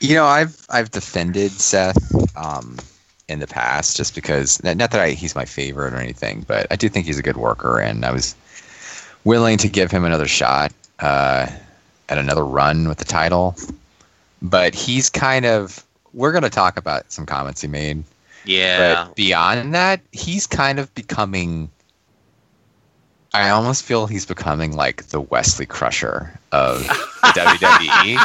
You 0.00 0.14
know, 0.14 0.24
I've 0.26 0.64
I've 0.70 0.90
defended 0.90 1.50
Seth 1.50 2.14
um, 2.36 2.76
in 3.28 3.40
the 3.40 3.46
past 3.46 3.96
just 3.96 4.14
because 4.14 4.62
not 4.62 4.76
not 4.76 4.90
that 4.92 5.00
I, 5.00 5.10
he's 5.10 5.34
my 5.34 5.44
favorite 5.44 5.92
or 5.92 5.98
anything, 5.98 6.44
but 6.46 6.66
I 6.70 6.76
do 6.76 6.88
think 6.88 7.06
he's 7.06 7.18
a 7.18 7.22
good 7.22 7.36
worker, 7.36 7.78
and 7.80 8.04
I 8.04 8.12
was 8.12 8.36
willing 9.24 9.58
to 9.58 9.68
give 9.68 9.90
him 9.90 10.04
another 10.04 10.28
shot 10.28 10.72
uh, 11.00 11.48
at 12.08 12.18
another 12.18 12.44
run 12.44 12.88
with 12.88 12.98
the 12.98 13.04
title. 13.04 13.56
But 14.42 14.74
he's 14.74 15.10
kind 15.10 15.44
of 15.46 15.84
we're 16.12 16.32
going 16.32 16.42
to 16.44 16.50
talk 16.50 16.76
about 16.76 17.10
some 17.12 17.26
comments 17.26 17.60
he 17.60 17.68
made, 17.68 18.02
yeah. 18.44 19.04
but 19.04 19.16
beyond 19.16 19.74
that, 19.74 20.00
he's 20.12 20.46
kind 20.46 20.78
of 20.78 20.94
becoming. 20.94 21.70
I 23.34 23.50
almost 23.50 23.84
feel 23.84 24.06
he's 24.06 24.24
becoming 24.24 24.72
like 24.74 25.04
the 25.08 25.20
Wesley 25.20 25.66
Crusher 25.66 26.38
of 26.52 26.80
WWE. 26.82 28.18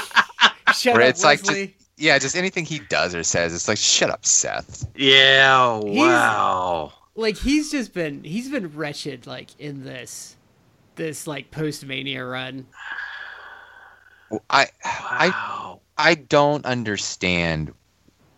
Shut 0.76 0.94
Where 0.96 1.04
up, 1.04 1.10
it's 1.10 1.24
like 1.24 1.44
just- 1.44 1.70
Yeah, 1.98 2.18
just 2.20 2.36
anything 2.38 2.64
he 2.66 2.80
does 2.80 3.14
or 3.14 3.22
says, 3.24 3.54
it's 3.54 3.68
like, 3.68 3.78
shut 3.78 4.10
up, 4.10 4.26
Seth. 4.26 4.88
yeah. 4.96 5.80
He's- 5.82 5.98
Wow. 5.98 6.94
like 7.16 7.36
he's 7.38 7.70
just 7.70 7.94
been 7.94 8.24
he's 8.24 8.50
been 8.50 8.74
wretched 8.76 9.28
like 9.28 9.50
in 9.60 9.84
this 9.84 10.36
this 10.96 11.28
like 11.28 11.52
post 11.52 11.86
mania 11.86 12.24
run. 12.26 12.66
I, 14.50 14.68
I, 14.84 15.28
Wow. 15.30 15.80
I 15.80 15.83
don't 16.16 16.66
understand 16.66 17.74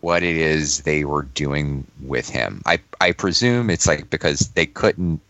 what 0.00 0.22
it 0.22 0.36
is 0.36 0.82
they 0.82 1.04
were 1.04 1.22
doing 1.22 1.86
with 2.02 2.28
him. 2.28 2.62
I, 2.66 2.78
I 3.00 3.12
presume 3.12 3.70
it's 3.70 3.86
like 3.86 4.10
because 4.10 4.48
they 4.50 4.66
couldn't 4.66 5.20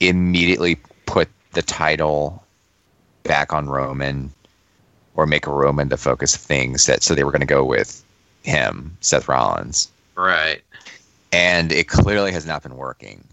immediately 0.00 0.76
put 1.06 1.28
the 1.52 1.62
title 1.62 2.42
back 3.22 3.52
on 3.52 3.68
Roman 3.68 4.30
or 5.14 5.26
make 5.26 5.46
a 5.46 5.50
Roman 5.50 5.88
the 5.88 5.96
focus 5.96 6.34
of 6.34 6.40
things 6.40 6.86
that 6.86 7.02
so 7.02 7.14
they 7.14 7.24
were 7.24 7.30
going 7.30 7.40
to 7.40 7.46
go 7.46 7.64
with 7.64 8.04
him, 8.42 8.96
Seth 9.00 9.28
Rollins. 9.28 9.88
right. 10.16 10.60
And 11.32 11.72
it 11.72 11.88
clearly 11.88 12.30
has 12.30 12.46
not 12.46 12.62
been 12.62 12.76
working. 12.76 13.24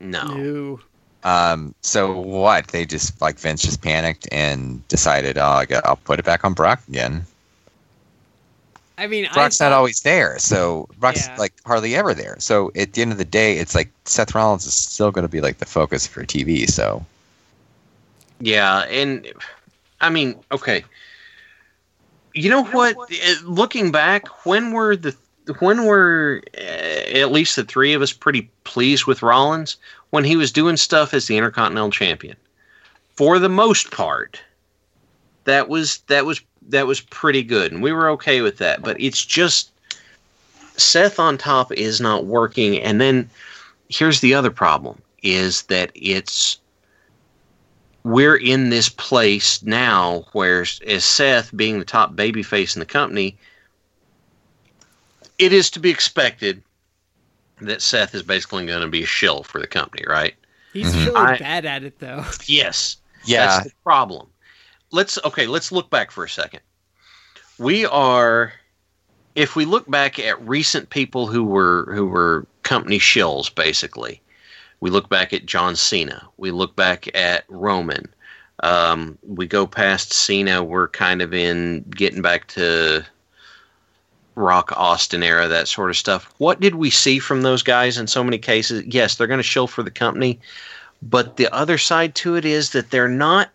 No. 0.00 0.24
No. 0.24 0.80
Um, 1.22 1.74
so 1.82 2.18
what? 2.18 2.68
They 2.68 2.86
just 2.86 3.20
like 3.20 3.38
Vince 3.38 3.62
just 3.62 3.82
panicked 3.82 4.26
and 4.32 4.86
decided, 4.88 5.36
oh, 5.36 5.64
I'll 5.84 5.96
put 5.96 6.18
it 6.18 6.24
back 6.24 6.44
on 6.44 6.54
Brock 6.54 6.80
again. 6.88 7.26
I 9.00 9.06
mean, 9.06 9.26
Brock's 9.32 9.60
I 9.62 9.64
not 9.64 9.72
always 9.72 10.00
there, 10.02 10.38
so 10.38 10.86
Brock's 10.98 11.26
Yeah. 11.26 11.36
like 11.38 11.54
hardly 11.64 11.96
ever 11.96 12.12
there. 12.12 12.36
So 12.38 12.70
at 12.76 12.92
the 12.92 13.00
end 13.00 13.12
of 13.12 13.18
the 13.18 13.24
day, 13.24 13.56
it's 13.56 13.74
like 13.74 13.90
Seth 14.04 14.34
Rollins 14.34 14.66
is 14.66 14.74
still 14.74 15.10
going 15.10 15.24
to 15.24 15.28
be 15.28 15.40
like 15.40 15.56
the 15.56 15.64
focus 15.64 16.06
for 16.06 16.22
TV. 16.24 16.70
So 16.70 17.04
Yeah, 18.40 18.80
and 18.80 19.26
I 20.02 20.10
mean, 20.10 20.36
okay. 20.52 20.84
You 22.34 22.50
know 22.50 22.62
what? 22.64 22.96
Eh, 23.10 23.36
Looking 23.42 23.90
back, 23.90 24.44
when 24.44 24.70
were 24.72 24.96
the 24.96 25.16
when 25.60 25.84
were 25.86 26.42
uh, 26.56 26.60
at 26.60 27.32
least 27.32 27.56
the 27.56 27.64
three 27.64 27.94
of 27.94 28.02
us 28.02 28.12
pretty 28.12 28.50
pleased 28.64 29.06
with 29.06 29.22
Rollins 29.22 29.78
when 30.10 30.24
he 30.24 30.36
was 30.36 30.52
doing 30.52 30.76
stuff 30.76 31.14
as 31.14 31.26
the 31.26 31.38
Intercontinental 31.38 31.90
Champion? 31.90 32.36
For 33.16 33.38
the 33.38 33.48
most 33.48 33.90
part, 33.90 34.40
that 35.50 35.68
was 35.68 35.98
that 36.06 36.24
was 36.24 36.40
that 36.68 36.86
was 36.86 37.00
pretty 37.00 37.42
good, 37.42 37.72
and 37.72 37.82
we 37.82 37.92
were 37.92 38.08
okay 38.10 38.40
with 38.40 38.58
that. 38.58 38.82
But 38.82 39.00
it's 39.00 39.24
just 39.24 39.72
Seth 40.76 41.18
on 41.18 41.36
top 41.36 41.72
is 41.72 42.00
not 42.00 42.26
working, 42.26 42.78
and 42.80 43.00
then 43.00 43.28
here's 43.88 44.20
the 44.20 44.32
other 44.34 44.50
problem: 44.50 45.00
is 45.22 45.62
that 45.64 45.90
it's 45.94 46.58
we're 48.04 48.36
in 48.36 48.70
this 48.70 48.88
place 48.88 49.62
now 49.62 50.24
where 50.32 50.62
as 50.86 51.04
Seth 51.04 51.54
being 51.54 51.78
the 51.78 51.84
top 51.84 52.14
babyface 52.14 52.74
in 52.74 52.80
the 52.80 52.86
company, 52.86 53.36
it 55.38 55.52
is 55.52 55.70
to 55.72 55.80
be 55.80 55.90
expected 55.90 56.62
that 57.60 57.82
Seth 57.82 58.14
is 58.14 58.22
basically 58.22 58.64
going 58.64 58.80
to 58.80 58.88
be 58.88 59.02
a 59.02 59.06
shill 59.06 59.42
for 59.42 59.60
the 59.60 59.66
company, 59.66 60.02
right? 60.06 60.34
He's 60.72 60.94
Mhm. 60.94 61.06
really 61.06 61.16
I- 61.18 61.38
bad 61.38 61.66
at 61.66 61.82
it 61.82 61.98
though. 61.98 62.24
Yes. 62.46 62.96
Yeah, 63.24 63.46
That's 63.46 63.64
the 63.66 63.72
problem. 63.84 64.28
Let's 64.92 65.18
okay, 65.24 65.46
let's 65.46 65.72
look 65.72 65.90
back 65.90 66.10
for 66.10 66.24
a 66.24 66.28
second. 66.28 66.60
We 67.58 67.86
are 67.86 68.52
if 69.34 69.56
we 69.56 69.64
look 69.64 69.88
back 69.88 70.18
at 70.18 70.46
recent 70.46 70.90
people 70.90 71.26
who 71.26 71.44
were 71.44 71.92
who 71.94 72.06
were 72.06 72.46
company 72.62 72.98
shills 72.98 73.54
basically. 73.54 74.20
We 74.80 74.90
look 74.90 75.10
back 75.10 75.32
at 75.32 75.44
John 75.44 75.76
Cena. 75.76 76.26
We 76.38 76.50
look 76.50 76.74
back 76.74 77.14
at 77.14 77.44
Roman. 77.48 78.06
Um, 78.62 79.18
we 79.22 79.46
go 79.46 79.66
past 79.66 80.12
Cena. 80.12 80.64
We're 80.64 80.88
kind 80.88 81.20
of 81.20 81.34
in 81.34 81.82
getting 81.90 82.22
back 82.22 82.48
to 82.48 83.04
Rock 84.36 84.72
Austin 84.76 85.22
era, 85.22 85.48
that 85.48 85.68
sort 85.68 85.90
of 85.90 85.96
stuff. 85.96 86.32
What 86.38 86.60
did 86.60 86.76
we 86.76 86.90
see 86.90 87.18
from 87.18 87.42
those 87.42 87.62
guys 87.62 87.98
in 87.98 88.06
so 88.06 88.24
many 88.24 88.38
cases? 88.38 88.84
Yes, 88.86 89.16
they're 89.16 89.26
going 89.26 89.38
to 89.38 89.44
shill 89.44 89.66
for 89.66 89.82
the 89.82 89.90
company, 89.90 90.40
but 91.02 91.36
the 91.36 91.52
other 91.54 91.78
side 91.78 92.14
to 92.16 92.36
it 92.36 92.44
is 92.44 92.70
that 92.70 92.90
they're 92.90 93.08
not 93.08 93.50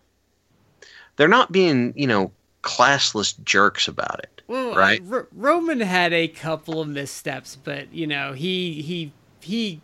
they're 1.16 1.28
not 1.28 1.52
being 1.52 1.92
you 1.96 2.06
know 2.06 2.30
classless 2.62 3.34
jerks 3.44 3.86
about 3.88 4.18
it 4.20 4.42
Well, 4.48 4.74
Right. 4.74 5.00
R- 5.10 5.28
Roman 5.32 5.80
had 5.80 6.12
a 6.12 6.26
couple 6.28 6.80
of 6.80 6.88
missteps, 6.88 7.56
but 7.62 7.92
you 7.92 8.06
know 8.06 8.32
he 8.32 8.82
he 8.82 9.12
he 9.40 9.80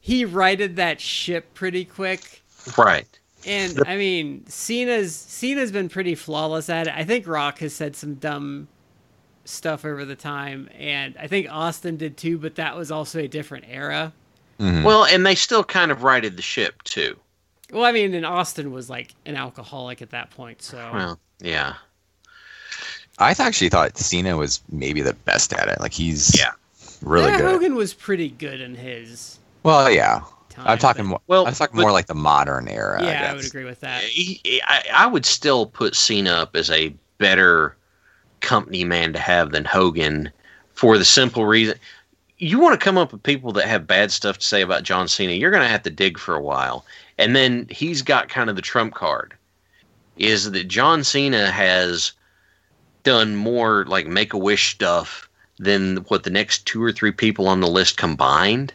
he 0.00 0.24
righted 0.24 0.76
that 0.76 1.00
ship 1.00 1.52
pretty 1.54 1.84
quick. 1.84 2.42
right 2.78 3.06
And 3.46 3.82
I 3.86 3.96
mean, 3.96 4.44
Cena's 4.48 5.14
Cena's 5.14 5.70
been 5.72 5.88
pretty 5.88 6.14
flawless 6.14 6.68
at 6.70 6.86
it. 6.86 6.94
I 6.96 7.04
think 7.04 7.26
Rock 7.26 7.58
has 7.58 7.74
said 7.74 7.94
some 7.94 8.14
dumb 8.14 8.68
stuff 9.44 9.84
over 9.84 10.04
the 10.04 10.16
time, 10.16 10.68
and 10.78 11.14
I 11.18 11.26
think 11.26 11.46
Austin 11.50 11.96
did 11.96 12.16
too. 12.16 12.38
But 12.38 12.54
that 12.56 12.76
was 12.76 12.90
also 12.90 13.18
a 13.20 13.28
different 13.28 13.66
era. 13.68 14.12
Mhm. 14.58 14.82
well 14.82 15.04
and 15.04 15.24
they 15.24 15.34
still 15.36 15.62
kind 15.62 15.92
of 15.92 16.02
righted 16.02 16.36
the 16.36 16.42
ship 16.42 16.82
too 16.82 17.16
Well, 17.72 17.84
I 17.84 17.92
mean, 17.92 18.14
and 18.14 18.24
Austin 18.24 18.72
was 18.72 18.88
like 18.88 19.14
an 19.26 19.36
alcoholic 19.36 20.00
at 20.02 20.10
that 20.10 20.30
point, 20.30 20.62
so 20.62 20.76
well 20.92 21.20
yeah 21.40 21.74
I 23.18 23.34
actually 23.38 23.68
thought 23.68 23.96
Cena 23.98 24.36
was 24.36 24.60
maybe 24.70 25.00
the 25.02 25.12
best 25.12 25.52
at 25.52 25.68
it. 25.68 25.80
Like 25.80 25.92
he's 25.92 26.38
Yeah. 26.38 26.52
really 27.02 27.30
yeah, 27.30 27.38
good. 27.38 27.50
Hogan 27.50 27.74
was 27.74 27.92
pretty 27.92 28.28
good 28.28 28.60
in 28.60 28.74
his 28.76 29.38
Well, 29.64 29.90
yeah. 29.90 30.20
time. 30.50 30.66
I'm 30.66 30.78
talking 30.78 31.04
but- 31.04 31.08
more. 31.08 31.20
Well, 31.26 31.46
I'm 31.46 31.54
talking 31.54 31.76
but- 31.76 31.82
more 31.82 31.92
like 31.92 32.06
the 32.06 32.14
modern 32.14 32.68
era. 32.68 33.02
Yeah, 33.02 33.26
I, 33.26 33.30
I, 33.30 33.34
would 33.34 33.44
agree 33.44 33.64
with 33.64 33.80
that. 33.80 34.04
He- 34.04 34.40
he- 34.44 34.62
I, 34.64 34.84
I 34.94 35.06
would 35.06 35.26
still 35.26 35.66
put 35.66 35.96
Cena 35.96 36.30
up 36.30 36.54
as 36.54 36.70
a 36.70 36.94
better 37.18 37.76
company 38.40 38.84
man 38.84 39.12
to 39.12 39.18
have 39.18 39.50
than 39.50 39.64
Hogan 39.64 40.30
for 40.74 40.96
the 40.96 41.04
simple 41.04 41.44
reason 41.44 41.76
you 42.38 42.60
want 42.60 42.78
to 42.78 42.82
come 42.84 42.96
up 42.96 43.12
with 43.12 43.20
people 43.24 43.50
that 43.52 43.66
have 43.66 43.84
bad 43.86 44.12
stuff 44.12 44.38
to 44.38 44.46
say 44.46 44.62
about 44.62 44.84
John 44.84 45.08
Cena, 45.08 45.32
you're 45.32 45.50
going 45.50 45.62
to 45.62 45.68
have 45.68 45.82
to 45.82 45.90
dig 45.90 46.16
for 46.18 46.36
a 46.36 46.40
while. 46.40 46.84
And 47.18 47.34
then 47.34 47.66
he's 47.70 48.02
got 48.02 48.28
kind 48.28 48.48
of 48.48 48.56
the 48.56 48.62
trump 48.62 48.94
card 48.94 49.34
is 50.16 50.50
that 50.50 50.68
John 50.68 51.04
Cena 51.04 51.50
has 51.50 52.12
done 53.02 53.36
more 53.36 53.84
like 53.86 54.06
make 54.06 54.32
a 54.32 54.38
wish 54.38 54.72
stuff 54.74 55.28
than 55.58 55.98
what 56.08 56.22
the 56.22 56.30
next 56.30 56.66
two 56.66 56.82
or 56.82 56.92
three 56.92 57.12
people 57.12 57.48
on 57.48 57.60
the 57.60 57.68
list 57.68 57.96
combined. 57.96 58.72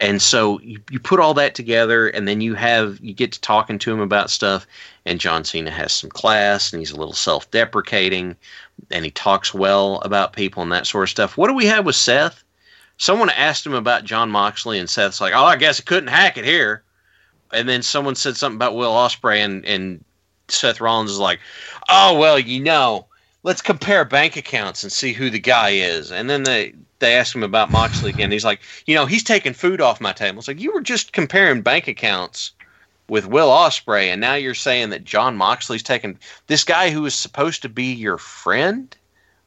And 0.00 0.20
so 0.20 0.58
you, 0.60 0.80
you 0.90 0.98
put 0.98 1.20
all 1.20 1.34
that 1.34 1.54
together, 1.54 2.08
and 2.08 2.26
then 2.26 2.40
you 2.40 2.54
have 2.54 2.98
you 3.00 3.14
get 3.14 3.32
to 3.32 3.40
talking 3.40 3.78
to 3.78 3.92
him 3.92 4.00
about 4.00 4.30
stuff. 4.30 4.66
And 5.06 5.20
John 5.20 5.44
Cena 5.44 5.70
has 5.70 5.92
some 5.92 6.10
class, 6.10 6.72
and 6.72 6.80
he's 6.80 6.90
a 6.90 6.96
little 6.96 7.12
self-deprecating, 7.12 8.34
and 8.90 9.04
he 9.04 9.10
talks 9.10 9.54
well 9.54 10.00
about 10.00 10.32
people 10.32 10.62
and 10.62 10.72
that 10.72 10.86
sort 10.86 11.04
of 11.04 11.10
stuff. 11.10 11.36
What 11.36 11.48
do 11.48 11.54
we 11.54 11.66
have 11.66 11.86
with 11.86 11.96
Seth? 11.96 12.42
Someone 12.96 13.30
asked 13.30 13.64
him 13.64 13.74
about 13.74 14.04
Jon 14.04 14.30
Moxley, 14.30 14.78
and 14.78 14.90
Seth's 14.90 15.20
like, 15.20 15.34
"Oh, 15.34 15.44
I 15.44 15.56
guess 15.56 15.80
I 15.80 15.84
couldn't 15.84 16.08
hack 16.08 16.36
it 16.36 16.44
here." 16.44 16.82
And 17.52 17.68
then 17.68 17.82
someone 17.82 18.14
said 18.14 18.36
something 18.36 18.56
about 18.56 18.74
Will 18.76 18.92
Ospreay, 18.92 19.38
and 19.38 19.64
and 19.66 20.04
Seth 20.48 20.80
Rollins 20.80 21.10
is 21.10 21.18
like, 21.18 21.40
"Oh 21.88 22.18
well, 22.18 22.38
you 22.38 22.60
know, 22.60 23.06
let's 23.42 23.62
compare 23.62 24.04
bank 24.04 24.36
accounts 24.36 24.82
and 24.82 24.92
see 24.92 25.12
who 25.12 25.30
the 25.30 25.38
guy 25.40 25.70
is." 25.70 26.10
And 26.12 26.28
then 26.30 26.44
they 26.44 26.74
they 26.98 27.14
asked 27.16 27.34
him 27.34 27.42
about 27.42 27.70
Moxley 27.70 28.10
again. 28.10 28.30
He's 28.30 28.44
like, 28.44 28.60
"You 28.86 28.94
know, 28.94 29.06
he's 29.06 29.24
taking 29.24 29.52
food 29.54 29.80
off 29.80 30.00
my 30.00 30.12
table." 30.12 30.38
It's 30.38 30.48
like 30.48 30.60
you 30.60 30.72
were 30.72 30.80
just 30.80 31.12
comparing 31.12 31.62
bank 31.62 31.88
accounts 31.88 32.52
with 33.08 33.26
Will 33.26 33.48
Ospreay, 33.48 34.06
and 34.06 34.20
now 34.20 34.34
you're 34.34 34.54
saying 34.54 34.90
that 34.90 35.04
Jon 35.04 35.36
Moxley's 35.36 35.82
taking 35.82 36.18
this 36.46 36.64
guy 36.64 36.90
who 36.90 37.04
is 37.04 37.14
supposed 37.14 37.62
to 37.62 37.68
be 37.68 37.92
your 37.92 38.16
friend 38.18 38.96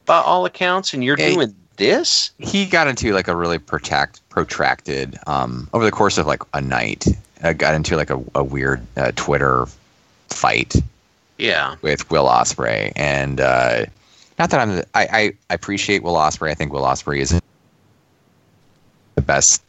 by 0.04 0.18
all 0.18 0.44
accounts, 0.46 0.94
and 0.94 1.02
you're 1.02 1.16
Yeah, 1.18 1.28
he- 1.28 1.34
doing 1.34 1.54
this. 1.76 2.30
he 2.38 2.66
got 2.66 2.86
into 2.86 3.12
like 3.12 3.28
a 3.28 3.34
really 3.34 3.58
protract, 3.58 4.20
protracted 4.28 5.18
um, 5.26 5.68
over 5.72 5.84
the 5.84 5.90
course 5.90 6.18
of 6.18 6.26
like 6.26 6.42
a 6.54 6.60
night. 6.60 7.06
Uh, 7.42 7.52
got 7.52 7.74
into 7.74 7.96
like 7.96 8.10
a, 8.10 8.22
a 8.34 8.42
weird 8.42 8.80
uh, 8.96 9.12
Twitter 9.14 9.66
fight 10.28 10.74
Yeah, 11.38 11.76
with 11.82 12.10
Will 12.10 12.26
Ospreay, 12.26 12.92
and 12.96 13.40
uh, 13.40 13.86
not 14.38 14.50
that 14.50 14.60
I'm. 14.60 14.82
I, 14.94 15.34
I 15.50 15.54
appreciate 15.54 16.02
Will 16.02 16.14
Ospreay. 16.14 16.50
I 16.50 16.54
think 16.54 16.72
Will 16.72 16.82
Ospreay 16.82 17.18
is 17.20 17.38
the 19.14 19.22
best 19.22 19.60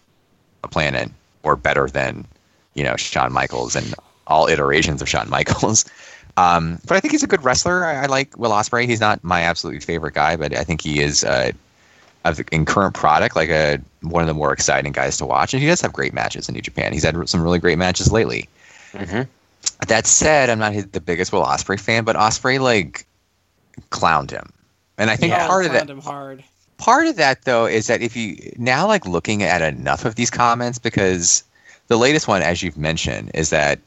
on 0.64 0.70
the 0.70 0.74
planet, 0.74 1.12
or 1.44 1.56
better 1.56 1.88
than 1.88 2.26
you 2.74 2.84
know 2.84 2.96
Shawn 2.96 3.34
Michaels 3.34 3.76
and 3.76 3.94
all 4.28 4.48
iterations 4.48 5.02
of 5.02 5.10
Shawn 5.10 5.30
Michaels. 5.30 5.86
Um, 6.38 6.78
but 6.88 6.96
I 6.96 7.00
think 7.00 7.14
he's 7.14 7.24
a 7.24 7.28
good 7.28 7.44
wrestler. 7.44 7.84
I, 7.84 8.04
I 8.04 8.06
like 8.06 8.38
Will 8.38 8.52
Ospreay. 8.52 8.86
He's 8.86 9.00
not 9.00 9.24
my 9.24 9.42
absolutely 9.42 9.80
favorite 9.80 10.14
guy, 10.14 10.36
but 10.36 10.56
I 10.56 10.64
think 10.64 10.82
he 10.82 11.02
is 11.02 11.24
uh, 11.24 11.52
of 12.32 12.38
the, 12.38 12.46
in 12.52 12.66
current 12.66 12.94
product 12.94 13.36
like 13.36 13.50
a 13.50 13.80
one 14.02 14.22
of 14.22 14.28
the 14.28 14.34
more 14.34 14.54
exciting 14.54 14.92
guys 14.92 15.18
to 15.18 15.26
watch. 15.26 15.54
And 15.54 15.62
he 15.62 15.68
does 15.68 15.82
have 15.82 15.94
great 15.94 16.14
matches 16.14 16.48
in 16.50 16.56
New 16.56 16.62
Japan. 16.62 16.94
He's 16.94 17.04
had 17.04 17.30
some 17.30 17.42
really 17.42 17.60
great 17.60 17.78
matches 17.78 18.12
lately. 18.12 18.48
hmm 18.94 19.22
That 19.88 20.08
said, 20.08 20.50
I'm 20.50 20.60
not 20.60 20.74
his, 20.74 20.88
the 20.88 21.02
biggest 21.02 21.32
Will 21.32 21.44
Ospreay 21.44 21.80
fan, 21.80 22.04
but 22.04 22.16
Ospreay 22.16 22.60
like 22.60 23.06
clowned 23.92 24.32
him, 24.32 24.52
and 24.98 25.10
I 25.10 25.16
think 25.16 25.32
Yeah, 25.32 25.48
part 25.48 25.66
of 25.66 25.72
that 25.74 25.90
him 25.90 26.02
hard. 26.02 26.44
part 26.78 27.08
of 27.08 27.16
that 27.18 27.44
though 27.46 27.66
is 27.66 27.88
that 27.88 28.02
if 28.02 28.16
you 28.16 28.38
now 28.58 28.88
like 28.88 29.06
looking 29.06 29.44
at 29.44 29.62
enough 29.62 30.06
of 30.06 30.16
these 30.16 30.30
comments 30.30 30.80
because 30.80 31.44
the 31.88 31.98
latest 31.98 32.28
one, 32.28 32.42
as 32.42 32.62
you've 32.64 32.78
mentioned, 32.78 33.32
is 33.34 33.50
that 33.50 33.80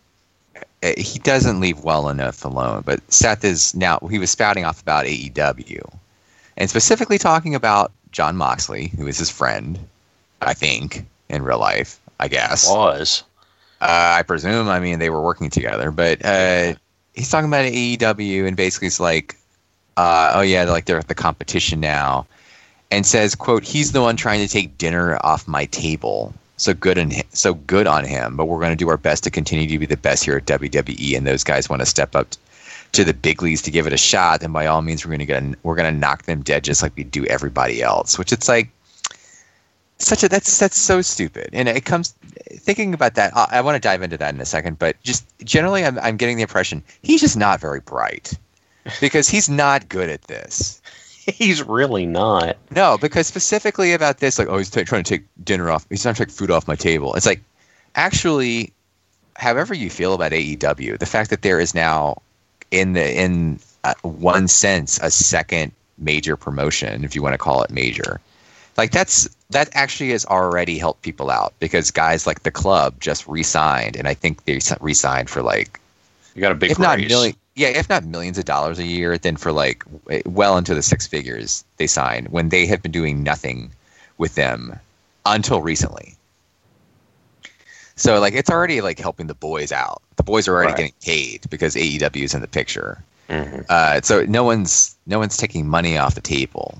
uh, 0.83 0.93
he 0.97 1.19
doesn't 1.19 1.61
leave 1.61 1.81
well 1.81 2.09
enough 2.09 2.45
alone. 2.45 2.83
But 2.85 3.01
Seth 3.13 3.45
is 3.45 3.75
now 3.75 3.99
he 4.11 4.19
was 4.19 4.31
spouting 4.31 4.65
off 4.65 4.81
about 4.83 5.07
AEW, 5.07 5.83
and 6.57 6.71
specifically 6.71 7.19
talking 7.19 7.55
about 7.55 7.93
Jon 8.13 8.37
Moxley, 8.37 8.89
who 8.97 9.07
is 9.07 9.19
his 9.19 9.31
friend, 9.31 9.79
I 10.43 10.55
think 10.55 11.05
in 11.29 11.43
real 11.43 11.59
life, 11.59 12.01
I 12.19 12.29
guess. 12.29 12.69
was 12.69 13.23
Uh, 13.81 14.17
I 14.19 14.23
presume. 14.23 14.69
I 14.69 14.79
mean, 14.79 14.99
they 14.99 15.11
were 15.11 15.23
working 15.23 15.49
together, 15.49 15.91
but 15.91 16.23
uh, 16.25 16.75
he's 17.15 17.31
talking 17.31 17.49
about 17.49 17.65
AEW, 17.65 18.47
and 18.47 18.57
basically 18.57 18.89
it's 18.89 19.01
like, 19.01 19.37
uh, 19.97 20.33
oh 20.35 20.43
yeah, 20.43 20.65
like 20.65 20.85
they're 20.85 20.99
at 20.99 21.09
the 21.09 21.15
competition 21.15 21.81
now, 21.81 22.27
and 22.91 23.07
says, 23.07 23.35
"quote 23.35 23.65
He's 23.65 23.93
the 23.93 24.03
one 24.03 24.17
trying 24.17 24.41
to 24.41 24.49
take 24.49 24.77
dinner 24.77 25.19
off 25.23 25.49
my 25.49 25.65
table. 25.67 26.35
So 26.59 26.75
good 26.75 26.99
him, 26.99 27.11
so 27.33 27.55
good 27.55 27.87
on 27.87 28.05
him. 28.05 28.37
But 28.37 28.47
we're 28.47 28.61
going 28.61 28.73
to 28.73 28.77
do 28.77 28.91
our 28.91 28.99
best 28.99 29.25
to 29.25 29.31
continue 29.31 29.67
to 29.67 29.79
be 29.79 29.87
the 29.87 29.97
best 29.97 30.25
here 30.25 30.37
at 30.37 30.45
WWE, 30.45 31.17
and 31.17 31.27
those 31.27 31.43
guys 31.43 31.71
want 31.71 31.81
to 31.81 31.87
step 31.87 32.15
up." 32.15 32.29
To 32.93 33.05
the 33.05 33.15
big 33.15 33.41
leagues 33.43 33.63
to 33.63 33.71
give 33.71 33.87
it 33.87 33.93
a 33.93 33.97
shot, 33.97 34.41
then 34.41 34.53
by 34.53 34.67
all 34.67 34.83
means 34.83 35.05
we're 35.05 35.13
gonna 35.13 35.25
get 35.25 35.43
a, 35.43 35.55
we're 35.63 35.77
gonna 35.77 35.93
knock 35.93 36.25
them 36.25 36.43
dead 36.43 36.65
just 36.65 36.83
like 36.83 36.97
we 36.97 37.05
do 37.05 37.25
everybody 37.27 37.83
else. 37.83 38.19
Which 38.19 38.33
it's 38.33 38.49
like 38.49 38.71
such 39.99 40.25
a 40.25 40.29
that's 40.29 40.59
that's 40.59 40.79
so 40.79 41.03
stupid 41.03 41.51
and 41.53 41.69
it 41.69 41.85
comes 41.85 42.15
thinking 42.53 42.95
about 42.95 43.17
that 43.17 43.37
i, 43.37 43.47
I 43.51 43.61
want 43.61 43.77
to 43.77 43.81
dive 43.81 44.01
into 44.01 44.17
that 44.17 44.35
in 44.35 44.41
a 44.41 44.47
second 44.47 44.79
but 44.79 44.99
just 45.03 45.27
generally 45.45 45.85
I'm, 45.85 45.99
I'm 45.99 46.17
getting 46.17 46.37
the 46.37 46.43
impression 46.43 46.83
he's 47.03 47.21
just 47.21 47.37
not 47.37 47.61
very 47.61 47.81
bright 47.81 48.33
because 48.99 49.29
he's 49.29 49.51
not 49.51 49.91
good 49.91 50.09
at 50.09 50.23
this 50.23 50.81
he's 51.27 51.63
really 51.63 52.07
not. 52.07 52.57
no 52.71 52.97
because 52.97 53.27
specifically 53.27 53.93
about 53.93 54.21
this 54.21 54.39
like 54.39 54.49
oh 54.49 54.57
he's 54.57 54.71
t- 54.71 54.85
trying 54.85 55.05
to 55.05 55.19
take 55.19 55.27
dinner 55.45 55.71
off 55.71 55.85
he's 55.91 56.01
trying 56.01 56.15
to 56.15 56.25
take 56.25 56.33
food 56.33 56.51
off 56.51 56.67
my 56.67 56.77
table 56.77 57.15
it's 57.15 57.27
like 57.27 57.43
actually 57.95 58.73
however 59.41 59.75
you 59.75 59.91
feel 59.91 60.15
about 60.15 60.33
AEW, 60.33 60.99
the 60.99 61.07
fact 61.07 61.31
that 61.31 61.43
there 61.43 61.59
is 61.59 61.75
now 61.75 62.21
in 62.71 62.93
the 62.93 63.21
in 63.21 63.59
uh, 63.85 63.95
one 64.03 64.49
sense 64.49 64.99
a 65.03 65.11
second 65.11 65.73
major 65.99 66.37
promotion, 66.37 67.05
if 67.05 67.15
you 67.15 67.23
want 67.23 67.35
to 67.35 67.39
call 67.39 67.63
it 67.63 67.71
major, 67.71 68.21
like 68.77 68.91
that's 68.91 69.29
that 69.51 69.69
actually 69.73 70.11
has 70.11 70.25
already 70.27 70.79
helped 70.79 71.03
people 71.03 71.31
out 71.31 71.53
because 71.59 71.91
guys 71.91 72.27
like 72.27 72.43
the 72.43 72.51
club 72.51 72.99
just 73.01 73.27
re-signed, 73.27 73.97
and 73.97 74.07
I 74.07 74.15
think 74.15 74.45
they 74.45 74.61
re-signed 74.81 75.29
for 75.29 75.43
like 75.43 75.81
You 76.35 76.41
got 76.41 76.53
a 76.53 76.55
big 76.55 76.71
if 76.71 76.79
not 76.79 76.99
million, 77.01 77.35
yeah, 77.55 77.69
if 77.69 77.89
not 77.89 78.05
millions 78.05 78.39
of 78.39 78.45
dollars 78.45 78.79
a 78.79 78.87
year, 78.87 79.19
then 79.19 79.37
for 79.37 79.53
like 79.53 79.85
well 80.25 80.57
into 80.57 80.75
the 80.75 80.83
six 80.83 81.07
figures 81.07 81.65
they 81.77 81.87
signed 81.87 82.29
when 82.29 82.49
they 82.49 82.67
have 82.67 82.83
been 82.83 82.93
doing 82.93 83.23
nothing 83.23 83.71
with 84.19 84.35
them 84.35 84.79
until 85.27 85.61
recently. 85.61 86.15
So 88.01 88.19
like 88.19 88.33
it's 88.33 88.49
already 88.49 88.81
like 88.81 88.99
helping 88.99 89.27
the 89.27 89.35
boys 89.35 89.73
out. 89.73 90.01
The 90.17 90.23
boys 90.23 90.49
are 90.49 90.55
already 90.55 90.69
Right. 90.73 90.77
getting 90.77 90.95
paid 91.03 91.49
because 91.51 91.75
AEW 91.77 92.25
is 92.25 92.33
in 92.35 92.41
the 92.41 92.49
picture. 92.49 93.03
Mhm. 93.29 93.67
Uh, 93.69 94.01
so 94.03 94.25
no 94.25 94.43
one's 94.43 94.95
no 95.07 95.19
one's 95.19 95.37
taking 95.37 95.69
money 95.69 95.99
off 95.99 96.15
the 96.15 96.23
table. 96.23 96.79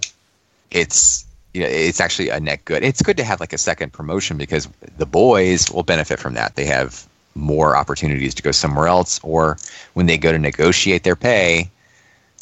It's 0.71 1.25
you 1.53 1.61
know, 1.63 1.69
it's 1.69 2.01
actually 2.01 2.31
a 2.31 2.41
net 2.41 2.65
good. 2.65 2.83
It's 2.83 3.03
good 3.03 3.19
to 3.19 3.25
have 3.25 3.39
like 3.39 3.53
a 3.53 3.59
second 3.59 3.93
promotion 3.93 4.39
because 4.39 4.67
the 4.97 5.05
boys 5.05 5.71
will 5.71 5.83
benefit 5.83 6.19
from 6.19 6.33
that. 6.35 6.55
They 6.57 6.65
have 6.65 7.05
more 7.35 7.77
opportunities 7.77 8.35
to 8.37 8.43
go 8.43 8.51
somewhere 8.53 8.87
else, 8.87 9.21
or 9.23 9.59
when 9.93 10.07
they 10.07 10.17
go 10.17 10.33
to 10.33 10.39
negotiate 10.39 11.03
their 11.03 11.17
pay, 11.17 11.69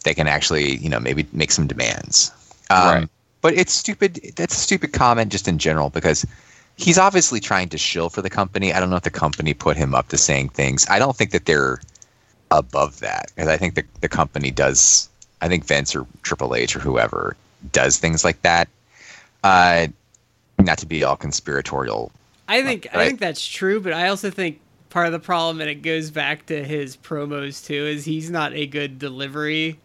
they 0.05 0.15
can 0.15 0.29
actually 0.29 0.77
you 0.77 0.89
know 0.89 1.01
maybe 1.01 1.27
make 1.33 1.51
some 1.51 1.67
demands. 1.67 2.31
Um, 2.71 2.87
Right. 2.95 3.09
But 3.41 3.55
it's 3.55 3.73
stupid. 3.73 4.21
That's 4.37 4.55
a 4.57 4.61
stupid 4.61 4.93
comment 4.93 5.31
just 5.33 5.47
in 5.49 5.59
general 5.59 5.91
because 5.91 6.25
he's 6.79 6.97
obviously 6.99 7.41
trying 7.41 7.69
to 7.69 7.79
shill 7.79 8.09
for 8.09 8.23
the 8.23 8.31
company. 8.31 8.73
I 8.73 8.81
don't 8.81 8.89
know 8.89 8.97
if 8.97 9.03
the 9.03 9.11
company 9.11 9.53
put 9.53 9.77
him 9.77 9.95
up 9.95 10.09
to 10.09 10.17
saying 10.17 10.51
things. 10.51 10.87
I 10.89 10.99
don't 10.99 11.17
think 11.17 11.33
that 11.33 11.45
they're 11.45 11.81
above 12.51 13.01
that 13.01 13.27
because 13.35 13.49
I 13.49 13.57
think 13.59 13.75
the 13.75 13.85
the 14.01 14.09
company 14.09 14.51
does. 14.51 15.09
I 15.41 15.49
think 15.49 15.65
Vince 15.65 15.95
or 15.95 16.07
Triple 16.23 16.55
H 16.55 16.75
or 16.75 16.81
whoever 16.81 17.37
does 17.73 17.99
things 17.99 18.25
like 18.25 18.41
that. 18.43 18.69
Uh, 19.45 19.89
not 20.59 20.79
to 20.79 20.87
be 20.87 21.05
all 21.05 21.17
conspiratorial. 21.17 22.11
I 22.49 22.63
think 22.63 22.87
I 22.95 23.07
think 23.07 23.21
that's 23.21 23.47
true, 23.47 23.81
but 23.81 23.93
I 23.93 24.09
also 24.09 24.31
think 24.31 24.61
part 24.91 25.07
of 25.07 25.13
the 25.13 25.19
problem, 25.19 25.61
and 25.61 25.69
it 25.69 25.83
goes 25.83 26.11
back 26.11 26.47
to 26.47 26.65
his 26.65 26.97
promos 26.97 27.65
too, 27.65 27.75
is 27.75 28.05
he's 28.05 28.31
not 28.31 28.55
a 28.55 28.67
good 28.67 28.99
delivery 28.99 29.79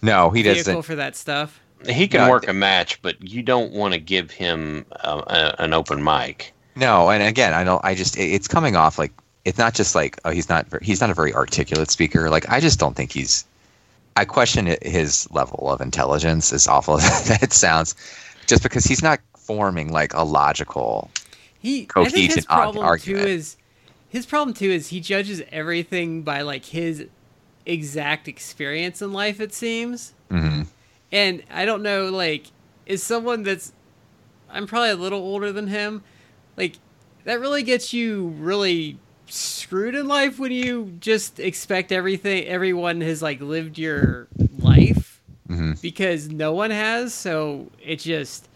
No, 0.00 0.30
he 0.30 0.42
doesn't. 0.42 0.82
for 0.82 0.94
that 0.94 1.16
stuff. 1.16 1.60
He 1.88 2.08
can 2.08 2.22
No, 2.22 2.30
work 2.30 2.42
th- 2.42 2.50
a 2.50 2.54
match, 2.54 3.00
but 3.02 3.16
you 3.22 3.42
don't 3.42 3.72
want 3.72 3.94
to 3.94 4.00
give 4.00 4.30
him 4.30 4.84
uh, 5.02 5.22
a, 5.26 5.62
an 5.62 5.72
open 5.74 6.02
mic. 6.02 6.52
No, 6.76 7.10
and 7.10 7.22
again, 7.22 7.52
I 7.54 7.64
don't. 7.64 7.84
I 7.84 7.94
just 7.94 8.16
it- 8.16 8.30
it's 8.32 8.48
coming 8.48 8.76
off 8.76 8.98
like 8.98 9.12
it's 9.44 9.58
not 9.58 9.74
just 9.74 9.94
like 9.94 10.18
oh 10.24 10.30
he's 10.30 10.48
not 10.48 10.66
he's 10.82 11.00
not 11.00 11.10
a 11.10 11.14
very 11.14 11.32
articulate 11.34 11.90
speaker. 11.90 12.30
Like 12.30 12.48
I 12.48 12.60
just 12.60 12.78
don't 12.80 12.94
think 12.96 13.12
he's. 13.12 13.44
I 14.16 14.24
question 14.24 14.68
it- 14.68 14.82
his 14.86 15.28
level 15.32 15.70
of 15.70 15.80
intelligence, 15.80 16.52
as 16.52 16.66
awful 16.68 16.96
as 16.98 17.28
that 17.28 17.52
sounds, 17.52 17.94
just 18.46 18.62
because 18.62 18.84
he's 18.84 19.02
not 19.02 19.20
forming 19.36 19.92
like 19.92 20.14
a 20.14 20.22
logical. 20.24 21.10
He 21.58 21.88
I 21.96 22.04
think 22.08 22.32
his 22.32 22.44
Cohesion 22.44 22.44
ar- 22.50 22.58
problem 22.62 22.82
too 22.84 22.88
argument. 22.88 23.28
is 23.28 23.56
his 24.08 24.26
problem 24.26 24.54
too 24.54 24.70
is 24.70 24.88
he 24.88 25.00
judges 25.00 25.42
everything 25.52 26.22
by 26.22 26.42
like 26.42 26.64
his 26.66 27.06
exact 27.66 28.28
experience 28.28 29.00
in 29.02 29.12
life. 29.12 29.40
It 29.40 29.52
seems. 29.54 30.12
Mhm. 30.30 30.66
And 31.12 31.42
I 31.50 31.64
don't 31.64 31.82
know, 31.82 32.10
like, 32.10 32.46
is 32.86 33.02
someone 33.02 33.42
that's 33.42 33.72
I'm 34.50 34.66
probably 34.66 34.90
a 34.90 34.96
little 34.96 35.20
older 35.20 35.52
than 35.52 35.66
him, 35.68 36.02
like 36.56 36.76
that 37.24 37.40
really 37.40 37.62
gets 37.62 37.92
you 37.92 38.28
really 38.38 38.98
screwed 39.26 39.94
in 39.94 40.06
life 40.06 40.38
when 40.38 40.52
you 40.52 40.92
just 41.00 41.40
expect 41.40 41.90
everything 41.90 42.44
everyone 42.44 43.00
has 43.00 43.22
like 43.22 43.40
lived 43.40 43.78
your 43.78 44.28
life 44.58 45.22
Mhm. 45.48 45.80
because 45.80 46.28
no 46.28 46.52
one 46.52 46.70
has, 46.70 47.12
so 47.14 47.70
it 47.82 47.96
just 48.00 48.48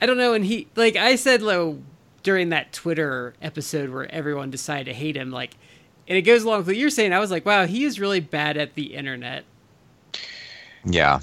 I 0.00 0.06
don't 0.06 0.16
know 0.18 0.32
and 0.32 0.44
he 0.44 0.66
like 0.74 0.96
I 0.96 1.16
said 1.16 1.42
low 1.42 1.78
during 2.22 2.48
that 2.48 2.72
Twitter 2.72 3.34
episode 3.42 3.90
where 3.90 4.10
everyone 4.12 4.50
decided 4.50 4.86
to 4.86 4.94
hate 4.94 5.16
him 5.16 5.30
like 5.30 5.52
and 6.08 6.16
it 6.18 6.22
goes 6.22 6.42
along 6.42 6.58
with 6.58 6.66
what 6.68 6.76
you're 6.76 6.90
saying. 6.90 7.12
I 7.12 7.20
was 7.20 7.30
like, 7.30 7.46
wow, 7.46 7.66
he 7.66 7.84
is 7.84 8.00
really 8.00 8.20
bad 8.20 8.56
at 8.56 8.74
the 8.74 8.94
internet. 8.94 9.44
Yeah. 10.84 11.20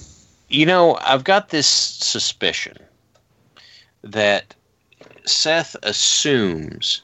You 0.50 0.66
know, 0.66 0.98
I've 1.02 1.26
got 1.26 1.50
this 1.50 1.68
suspicion 1.68 2.78
that 4.02 4.56
Seth 5.26 5.76
assumes 5.84 7.02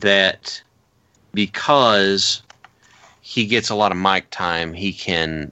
that 0.00 0.62
because 1.32 2.42
he 3.22 3.46
gets 3.46 3.70
a 3.70 3.74
lot 3.74 3.92
of 3.92 3.98
mic 3.98 4.28
time, 4.30 4.74
he 4.74 4.92
can 4.92 5.50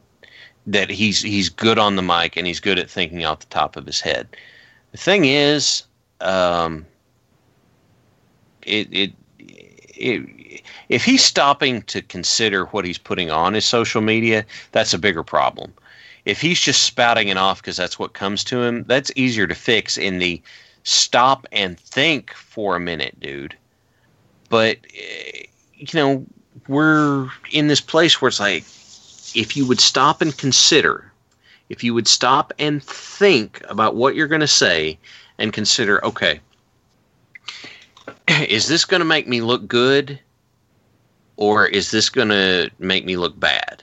that 0.67 0.91
he's 0.91 1.23
he's 1.23 1.49
good 1.49 1.79
on 1.79 1.97
the 1.97 2.03
mic 2.03 2.37
and 2.37 2.47
he's 2.47 2.61
good 2.61 2.79
at 2.79 2.91
thinking 2.91 3.25
off 3.25 3.41
the 3.41 3.47
top 3.47 3.77
of 3.77 3.87
his 3.87 4.03
head. 4.03 4.29
The 4.93 4.99
thing 4.99 5.25
is, 5.25 5.85
um, 6.21 6.85
it 8.63 8.93
it 8.93 9.13
it 9.39 10.63
if 10.91 11.05
he's 11.05 11.25
stopping 11.25 11.81
to 11.83 12.03
consider 12.03 12.67
what 12.67 12.85
he's 12.85 12.99
putting 12.99 13.31
on 13.31 13.55
his 13.55 13.65
social 13.65 14.03
media, 14.03 14.45
that's 14.73 14.93
a 14.93 14.99
bigger 14.99 15.23
problem 15.23 15.73
if 16.29 16.43
he's 16.43 16.61
just 16.61 16.83
spouting 16.83 17.29
it 17.29 17.39
off 17.39 17.63
because 17.63 17.79
that's 17.79 17.99
what 17.99 18.13
comes 18.13 18.45
to 18.45 18.63
him, 18.63 18.85
that's 18.87 19.11
easier 19.17 19.47
to 19.47 19.55
fix 19.55 19.97
in 19.97 20.19
the 20.19 20.41
stop 20.83 21.47
and 21.53 21.81
think 21.81 22.35
for 22.35 22.77
a 22.77 22.81
minute, 22.81 23.19
dude. 23.19 23.57
But, 24.51 24.77
eh, 24.95 25.45
you 25.75 25.89
know, 25.95 26.27
we're 26.69 27.31
in 27.51 27.69
this 27.69 27.81
place 27.81 28.21
where 28.21 28.29
it's 28.29 28.41
like, 28.41 28.65
if 29.35 29.57
you 29.57 29.67
would 29.67 29.81
stop 29.81 30.21
and 30.21 30.37
consider, 30.37 31.11
if 31.71 31.83
you 31.83 31.95
would 31.95 32.07
stop 32.07 32.53
and 32.59 32.85
think 32.85 33.63
about 33.67 33.97
what 33.97 34.15
you're 34.15 34.29
going 34.29 34.43
to 34.43 34.47
say 34.47 34.99
and 35.39 35.51
consider, 35.55 36.05
okay, 36.05 36.41
is 38.29 38.69
this 38.69 38.85
going 38.85 39.01
to 39.01 39.07
make 39.07 39.27
me 39.27 39.41
look 39.41 39.67
good 39.67 40.21
or 41.39 41.67
is 41.67 41.91
this 41.91 42.11
going 42.11 42.29
to 42.29 42.71
make 42.79 43.07
me 43.07 43.17
look 43.17 43.41
bad? 43.41 43.83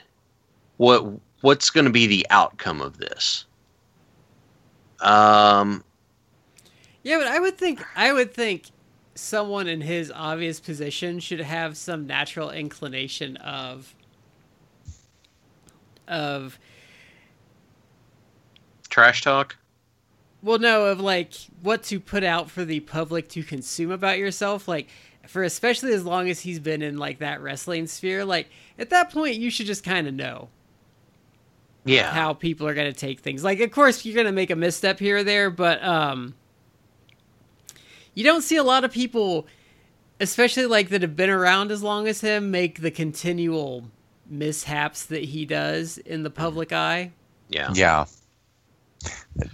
What 0.78 1.06
what's 1.46 1.70
going 1.70 1.86
to 1.86 1.92
be 1.92 2.08
the 2.08 2.26
outcome 2.32 2.82
of 2.82 2.98
this? 2.98 3.46
Um, 5.00 5.84
Yeah, 7.04 7.20
but 7.20 7.28
I 7.28 7.40
would 7.40 7.56
think 7.58 7.86
I 7.96 8.12
would 8.12 8.34
think 8.34 8.64
someone 9.14 9.68
in 9.68 9.80
his 9.80 10.12
obvious 10.14 10.60
position 10.60 11.20
should 11.20 11.40
have 11.40 11.78
some 11.78 12.08
natural 12.08 12.50
inclination 12.50 13.38
of 13.38 13.94
of 16.08 16.58
trash 18.90 19.22
talk. 19.22 19.56
well 20.42 20.60
no 20.60 20.86
of 20.88 21.00
like 21.00 21.34
what 21.62 21.84
to 21.84 22.00
put 22.00 22.24
out 22.24 22.50
for 22.50 22.66
the 22.66 22.80
public 22.82 23.28
to 23.30 23.44
consume 23.44 23.92
about 23.92 24.18
yourself 24.18 24.68
like 24.68 24.88
for 25.28 25.44
especially 25.44 25.94
as 25.94 26.06
long 26.06 26.30
as 26.30 26.42
he's 26.42 26.60
been 26.60 26.82
in 26.82 26.98
like 26.98 27.20
that 27.20 27.42
wrestling 27.42 27.88
sphere 27.88 28.24
like 28.26 28.50
at 28.78 28.90
that 28.90 29.12
point 29.12 29.36
you 29.36 29.50
should 29.50 29.66
just 29.66 29.84
kind 29.84 30.08
of 30.08 30.14
know 30.14 30.50
Yeah, 31.86 32.12
how 32.12 32.34
people 32.34 32.68
are 32.68 32.74
going 32.74 32.92
to 32.92 33.00
take 33.00 33.20
things. 33.20 33.44
Like, 33.44 33.60
of 33.60 33.72
course, 33.72 34.06
you're 34.06 34.16
going 34.16 34.26
to 34.26 34.32
make 34.32 34.50
a 34.50 34.56
misstep 34.56 35.00
here 35.00 35.18
or 35.18 35.24
there, 35.24 35.50
but 35.50 35.84
um, 35.84 36.34
you 38.14 38.24
don't 38.24 38.42
see 38.42 38.56
a 38.56 38.64
lot 38.64 38.84
of 38.84 38.92
people, 38.92 39.46
especially 40.20 40.66
like 40.66 40.90
that 40.90 41.02
have 41.02 41.16
been 41.16 41.30
around 41.30 41.72
as 41.72 41.84
long 41.84 42.08
as 42.08 42.22
him, 42.22 42.50
make 42.50 42.82
the 42.82 42.92
continual 42.92 43.86
mishaps 44.28 45.06
that 45.06 45.24
he 45.24 45.46
does 45.46 45.98
in 46.00 46.24
the 46.24 46.30
public 46.30 46.72
eye. 46.72 47.12
yeah, 47.50 47.72
Yeah. 47.74 48.06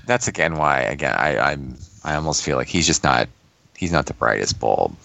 That's 0.05 0.27
again 0.27 0.55
why 0.55 0.79
again 0.79 1.13
I 1.13 1.37
I'm 1.37 1.75
I 2.03 2.15
almost 2.15 2.43
feel 2.43 2.55
like 2.55 2.67
he's 2.67 2.87
just 2.87 3.03
not 3.03 3.27
he's 3.75 3.91
not 3.91 4.05
the 4.05 4.13
brightest 4.13 4.59
bulb 4.59 4.95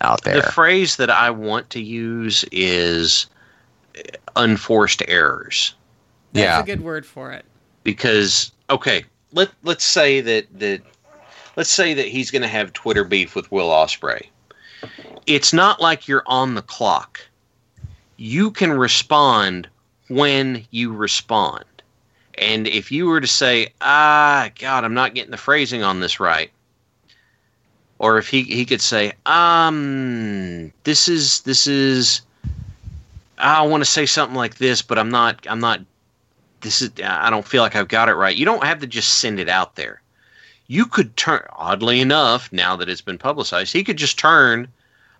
out 0.00 0.24
there. 0.24 0.40
The 0.40 0.50
phrase 0.50 0.96
that 0.96 1.10
I 1.10 1.30
want 1.30 1.70
to 1.70 1.80
use 1.80 2.44
is 2.50 3.26
uh, 3.96 4.00
unforced 4.36 5.02
errors. 5.06 5.74
That's 6.32 6.44
Yeah. 6.44 6.60
a 6.60 6.64
good 6.64 6.80
word 6.80 7.04
for 7.06 7.32
it. 7.32 7.44
because 7.84 8.52
okay 8.70 9.04
let 9.32 9.48
let's 9.64 9.84
say 9.84 10.20
that 10.20 10.46
that 10.60 10.80
let's 11.56 11.70
say 11.70 11.94
that 11.94 12.06
he's 12.06 12.30
going 12.30 12.42
to 12.42 12.48
have 12.48 12.72
Twitter 12.72 13.02
beef 13.04 13.34
with 13.34 13.50
Will 13.50 13.68
Ospreay. 13.70 14.26
It's 15.26 15.52
not 15.52 15.80
like 15.80 16.06
you're 16.08 16.22
on 16.26 16.54
the 16.54 16.62
clock. 16.62 17.20
You 18.16 18.50
can 18.52 18.72
respond 18.72 19.68
when 20.08 20.64
you 20.70 20.92
respond. 20.92 21.64
And 22.38 22.66
if 22.68 22.90
you 22.92 23.06
were 23.06 23.20
to 23.20 23.26
say, 23.26 23.72
"Ah, 23.80 24.50
God, 24.58 24.84
I'm 24.84 24.94
not 24.94 25.14
getting 25.14 25.30
the 25.32 25.36
phrasing 25.36 25.82
on 25.82 26.00
this 26.00 26.20
right," 26.20 26.50
or 27.98 28.18
if 28.18 28.28
he 28.28 28.42
he 28.42 28.64
could 28.64 28.80
say, 28.80 29.12
"Um, 29.26 30.72
this 30.84 31.08
is 31.08 31.40
this 31.42 31.66
is," 31.66 32.22
I 33.38 33.62
want 33.62 33.82
to 33.82 33.90
say 33.90 34.06
something 34.06 34.36
like 34.36 34.56
this, 34.56 34.82
but 34.82 34.98
I'm 34.98 35.10
not 35.10 35.46
I'm 35.48 35.60
not 35.60 35.80
this 36.62 36.82
is 36.82 36.90
I 37.04 37.30
don't 37.30 37.46
feel 37.46 37.62
like 37.62 37.76
I've 37.76 37.88
got 37.88 38.08
it 38.08 38.14
right. 38.14 38.36
You 38.36 38.44
don't 38.44 38.64
have 38.64 38.80
to 38.80 38.86
just 38.86 39.18
send 39.18 39.38
it 39.38 39.48
out 39.48 39.76
there. 39.76 40.00
You 40.66 40.86
could 40.86 41.16
turn 41.16 41.44
oddly 41.50 42.00
enough, 42.00 42.50
now 42.52 42.76
that 42.76 42.88
it's 42.88 43.00
been 43.00 43.18
publicized, 43.18 43.72
he 43.72 43.84
could 43.84 43.98
just 43.98 44.18
turn 44.18 44.68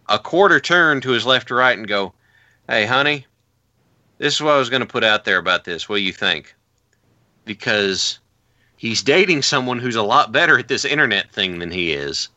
a 0.08 0.18
quarter 0.18 0.60
turn 0.60 1.00
to 1.02 1.10
his 1.10 1.26
left 1.26 1.50
or 1.50 1.56
right 1.56 1.76
and 1.76 1.86
go, 1.86 2.12
"Hey, 2.68 2.86
honey, 2.86 3.26
this 4.18 4.34
is 4.34 4.40
what 4.40 4.54
I 4.54 4.58
was 4.58 4.70
going 4.70 4.80
to 4.80 4.86
put 4.86 5.04
out 5.04 5.24
there 5.24 5.38
about 5.38 5.64
this. 5.64 5.88
What 5.88 5.96
do 5.96 6.02
you 6.02 6.12
think?" 6.12 6.54
Because 7.44 8.18
he's 8.76 9.02
dating 9.02 9.42
someone 9.42 9.78
who's 9.78 9.96
a 9.96 10.02
lot 10.02 10.32
better 10.32 10.58
at 10.58 10.68
this 10.68 10.84
internet 10.84 11.30
thing 11.32 11.58
than 11.58 11.70
he 11.70 11.92
is. 11.92 12.28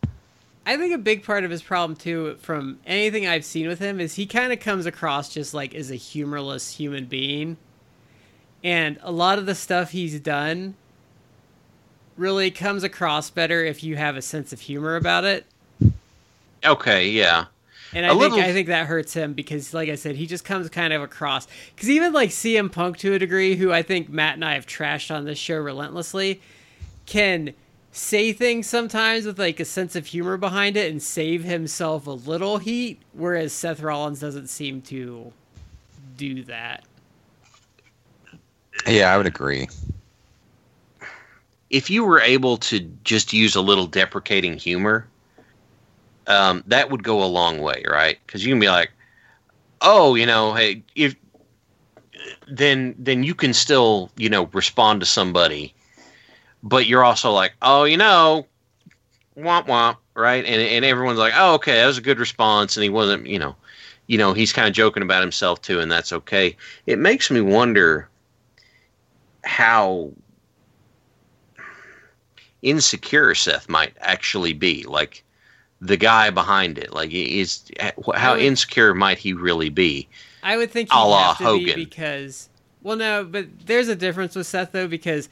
I 0.65 0.77
think 0.77 0.95
a 0.95 0.97
big 0.97 1.23
part 1.23 1.43
of 1.43 1.51
his 1.51 1.61
problem 1.61 1.95
too, 1.95 2.37
from 2.41 2.79
anything 2.87 3.27
I've 3.27 3.45
seen 3.45 3.67
with 3.67 3.79
him, 3.79 3.99
is 3.99 4.15
he 4.15 4.25
kind 4.25 4.51
of 4.51 4.59
comes 4.59 4.87
across 4.87 5.31
just 5.31 5.53
like 5.53 5.75
as 5.75 5.91
a 5.91 5.95
humorless 5.95 6.75
human 6.75 7.05
being, 7.05 7.57
and 8.65 8.97
a 9.03 9.11
lot 9.11 9.37
of 9.37 9.45
the 9.45 9.53
stuff 9.53 9.91
he's 9.91 10.19
done 10.19 10.73
really 12.17 12.49
comes 12.49 12.83
across 12.83 13.29
better 13.29 13.63
if 13.63 13.83
you 13.83 13.95
have 13.95 14.17
a 14.17 14.21
sense 14.23 14.51
of 14.51 14.61
humor 14.61 14.95
about 14.95 15.23
it. 15.23 15.45
Okay, 16.65 17.09
yeah. 17.09 17.45
And 17.93 18.05
A 18.05 18.09
I 18.09 18.11
think 18.11 18.21
little- 18.21 18.39
I 18.39 18.51
think 18.53 18.67
that 18.67 18.87
hurts 18.87 19.13
him 19.13 19.33
because, 19.33 19.71
like 19.73 19.87
I 19.89 19.95
said, 19.95 20.15
he 20.15 20.25
just 20.25 20.43
comes 20.43 20.67
kind 20.69 20.93
of 20.93 21.03
across. 21.03 21.47
Because 21.75 21.89
even 21.91 22.11
like 22.11 22.31
CM 22.31 22.71
Punk 22.71 22.97
to 22.97 23.13
a 23.13 23.19
degree, 23.19 23.55
who 23.55 23.71
I 23.71 23.83
think 23.83 24.09
Matt 24.09 24.33
and 24.33 24.43
I 24.43 24.55
have 24.55 24.65
trashed 24.65 25.13
on 25.15 25.25
this 25.25 25.37
show 25.37 25.57
relentlessly, 25.57 26.41
can 27.05 27.53
say 27.91 28.33
things 28.33 28.65
sometimes 28.67 29.25
with 29.25 29.37
like 29.37 29.59
a 29.59 29.65
sense 29.65 29.95
of 29.95 30.07
humor 30.07 30.37
behind 30.37 30.75
it 30.75 30.91
and 30.91 31.03
save 31.03 31.43
himself 31.43 32.07
a 32.07 32.11
little 32.11 32.57
heat, 32.57 32.99
whereas 33.13 33.53
Seth 33.53 33.79
Rollins 33.79 34.19
doesn't 34.21 34.47
seem 34.47 34.81
to 34.83 35.31
do 36.17 36.43
that. 36.45 36.83
Yeah, 38.87 39.13
I 39.13 39.17
would 39.17 39.27
agree. 39.27 39.67
if 41.69 41.89
you 41.89 42.03
were 42.03 42.19
able 42.21 42.57
to 42.57 42.79
just 43.03 43.33
use 43.33 43.55
a 43.55 43.61
little 43.61 43.87
deprecating 43.87 44.57
humor, 44.57 45.09
um, 46.27 46.63
that 46.67 46.89
would 46.89 47.03
go 47.03 47.23
a 47.23 47.25
long 47.25 47.59
way, 47.59 47.83
right? 47.89 48.17
Because 48.25 48.45
you 48.45 48.51
can 48.51 48.59
be 48.59 48.69
like, 48.69 48.91
"Oh, 49.81 50.15
you 50.15 50.25
know, 50.25 50.53
hey, 50.53 50.83
if 50.95 51.15
then 52.47 52.95
then 52.97 53.23
you 53.23 53.35
can 53.35 53.53
still 53.53 54.11
you 54.17 54.29
know 54.29 54.45
respond 54.53 54.99
to 54.99 55.05
somebody, 55.05 55.75
but 56.63 56.87
you're 56.87 57.05
also 57.05 57.31
like, 57.31 57.53
oh, 57.61 57.85
you 57.85 57.97
know, 57.97 58.47
womp 59.37 59.67
womp, 59.67 59.97
right? 60.15 60.45
And 60.45 60.61
and 60.61 60.85
everyone's 60.85 61.19
like, 61.19 61.33
oh, 61.37 61.55
okay, 61.55 61.75
that 61.75 61.87
was 61.87 61.97
a 61.97 62.01
good 62.03 62.19
response, 62.19 62.77
and 62.77 62.83
he 62.83 62.89
wasn't, 62.89 63.27
you 63.27 63.39
know, 63.39 63.55
you 64.07 64.17
know, 64.17 64.33
he's 64.33 64.53
kind 64.53 64.69
of 64.69 64.75
joking 64.75 65.03
about 65.03 65.21
himself 65.23 65.61
too, 65.61 65.79
and 65.81 65.91
that's 65.91 66.13
okay. 66.13 66.57
It 66.87 66.99
makes 66.99 67.31
me 67.31 67.41
wonder 67.41 68.09
how 69.45 70.11
insecure 72.61 73.35
Seth 73.35 73.69
might 73.69 73.93
actually 73.99 74.53
be, 74.53 74.83
like 74.83 75.23
the 75.81 75.97
guy 75.97 76.29
behind 76.29 76.77
it. 76.77 76.93
Like, 76.93 77.11
is 77.11 77.63
how 78.15 78.33
would- 78.33 78.41
insecure 78.41 78.93
might 78.93 79.17
he 79.17 79.33
really 79.33 79.69
be? 79.69 80.07
I 80.43 80.57
would 80.57 80.71
think 80.71 80.89
A 80.91 80.97
la 81.07 81.33
to 81.33 81.39
be 81.39 81.43
Hogan. 81.45 81.75
because 81.75 82.49
well 82.83 82.95
no, 82.97 83.23
but 83.23 83.47
there's 83.65 83.87
a 83.87 83.95
difference 83.95 84.35
with 84.35 84.45
Seth 84.45 84.71
though 84.71 84.87
because 84.87 85.27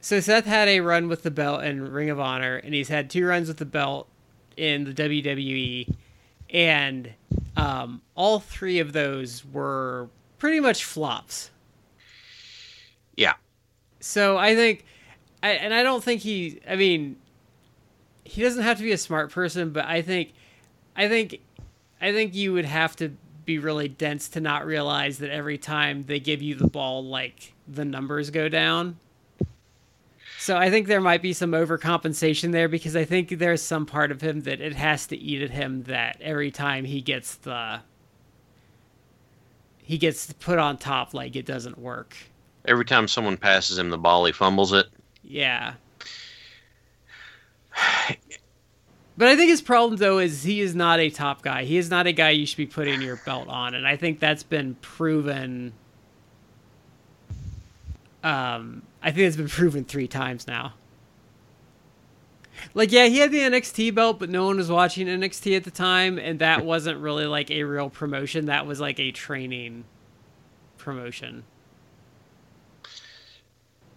so 0.00 0.20
Seth 0.20 0.44
had 0.44 0.68
a 0.68 0.80
run 0.80 1.08
with 1.08 1.22
the 1.22 1.30
belt 1.30 1.64
in 1.64 1.90
Ring 1.90 2.10
of 2.10 2.20
Honor 2.20 2.56
and 2.56 2.74
he's 2.74 2.88
had 2.88 3.08
two 3.08 3.26
runs 3.26 3.48
with 3.48 3.56
the 3.56 3.64
belt 3.64 4.06
in 4.58 4.84
the 4.84 4.92
WWE 4.92 5.94
and 6.50 7.12
um, 7.56 8.02
all 8.14 8.38
three 8.38 8.78
of 8.80 8.92
those 8.92 9.44
were 9.46 10.08
pretty 10.38 10.60
much 10.60 10.84
flops. 10.84 11.50
Yeah. 13.18 13.34
So 14.00 14.38
I 14.38 14.54
think 14.54 14.84
I, 15.42 15.50
and 15.50 15.74
I 15.74 15.82
don't 15.82 16.02
think 16.02 16.22
he 16.22 16.60
I 16.66 16.76
mean 16.76 17.16
he 18.24 18.42
doesn't 18.42 18.62
have 18.62 18.78
to 18.78 18.84
be 18.84 18.92
a 18.92 18.98
smart 18.98 19.32
person, 19.32 19.70
but 19.70 19.84
I 19.86 20.02
think 20.02 20.32
I 20.96 21.08
think 21.08 21.40
I 22.00 22.12
think 22.12 22.34
you 22.34 22.52
would 22.52 22.64
have 22.64 22.94
to 22.96 23.16
be 23.44 23.58
really 23.58 23.88
dense 23.88 24.28
to 24.28 24.40
not 24.40 24.66
realize 24.66 25.18
that 25.18 25.30
every 25.30 25.58
time 25.58 26.04
they 26.04 26.20
give 26.20 26.42
you 26.42 26.54
the 26.54 26.68
ball 26.68 27.04
like 27.04 27.54
the 27.66 27.84
numbers 27.84 28.30
go 28.30 28.48
down. 28.48 28.98
So 30.38 30.56
I 30.56 30.70
think 30.70 30.86
there 30.86 31.00
might 31.00 31.20
be 31.20 31.32
some 31.32 31.50
overcompensation 31.50 32.52
there 32.52 32.68
because 32.68 32.94
I 32.94 33.04
think 33.04 33.30
there's 33.30 33.62
some 33.62 33.84
part 33.84 34.12
of 34.12 34.20
him 34.20 34.42
that 34.42 34.60
it 34.60 34.76
has 34.76 35.08
to 35.08 35.16
eat 35.16 35.42
at 35.42 35.50
him 35.50 35.82
that 35.84 36.18
every 36.20 36.52
time 36.52 36.84
he 36.84 37.00
gets 37.00 37.34
the 37.34 37.80
he 39.82 39.98
gets 39.98 40.32
put 40.34 40.60
on 40.60 40.78
top 40.78 41.14
like 41.14 41.34
it 41.34 41.46
doesn't 41.46 41.78
work. 41.78 42.16
Every 42.64 42.84
time 42.84 43.08
someone 43.08 43.36
passes 43.36 43.78
him 43.78 43.90
the 43.90 43.98
ball, 43.98 44.24
he 44.24 44.32
fumbles 44.32 44.72
it. 44.72 44.86
Yeah. 45.22 45.74
But 49.18 49.26
I 49.26 49.36
think 49.36 49.50
his 49.50 49.60
problem 49.60 49.96
though 49.96 50.18
is 50.18 50.44
he 50.44 50.60
is 50.60 50.76
not 50.76 51.00
a 51.00 51.10
top 51.10 51.42
guy. 51.42 51.64
He 51.64 51.76
is 51.76 51.90
not 51.90 52.06
a 52.06 52.12
guy 52.12 52.30
you 52.30 52.46
should 52.46 52.56
be 52.56 52.66
putting 52.66 53.02
your 53.02 53.16
belt 53.16 53.48
on, 53.48 53.74
and 53.74 53.86
I 53.86 53.96
think 53.96 54.20
that's 54.20 54.44
been 54.44 54.76
proven. 54.76 55.72
Um, 58.22 58.82
I 59.02 59.10
think 59.10 59.26
it's 59.26 59.36
been 59.36 59.48
proven 59.48 59.84
three 59.84 60.06
times 60.06 60.46
now. 60.46 60.74
Like, 62.74 62.92
yeah, 62.92 63.06
he 63.06 63.18
had 63.18 63.32
the 63.32 63.40
NXT 63.40 63.92
belt, 63.94 64.20
but 64.20 64.30
no 64.30 64.46
one 64.46 64.56
was 64.56 64.70
watching 64.70 65.08
NXT 65.08 65.56
at 65.56 65.64
the 65.64 65.70
time, 65.72 66.18
and 66.18 66.38
that 66.38 66.64
wasn't 66.64 67.00
really 67.00 67.26
like 67.26 67.50
a 67.50 67.64
real 67.64 67.90
promotion. 67.90 68.46
That 68.46 68.66
was 68.66 68.80
like 68.80 69.00
a 69.00 69.10
training 69.10 69.84
promotion. 70.76 71.42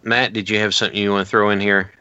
Matt, 0.03 0.33
did 0.33 0.49
you 0.49 0.59
have 0.59 0.73
something 0.73 0.97
you 0.97 1.11
want 1.11 1.25
to 1.25 1.29
throw 1.29 1.49
in 1.49 1.59
here? 1.59 1.91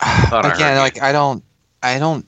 Thought 0.00 0.44
I 0.44 0.48
heard 0.50 0.56
Again, 0.56 0.74
you. 0.76 0.80
like 0.80 1.00
I 1.02 1.12
don't, 1.12 1.42
I 1.82 1.98
don't, 1.98 2.26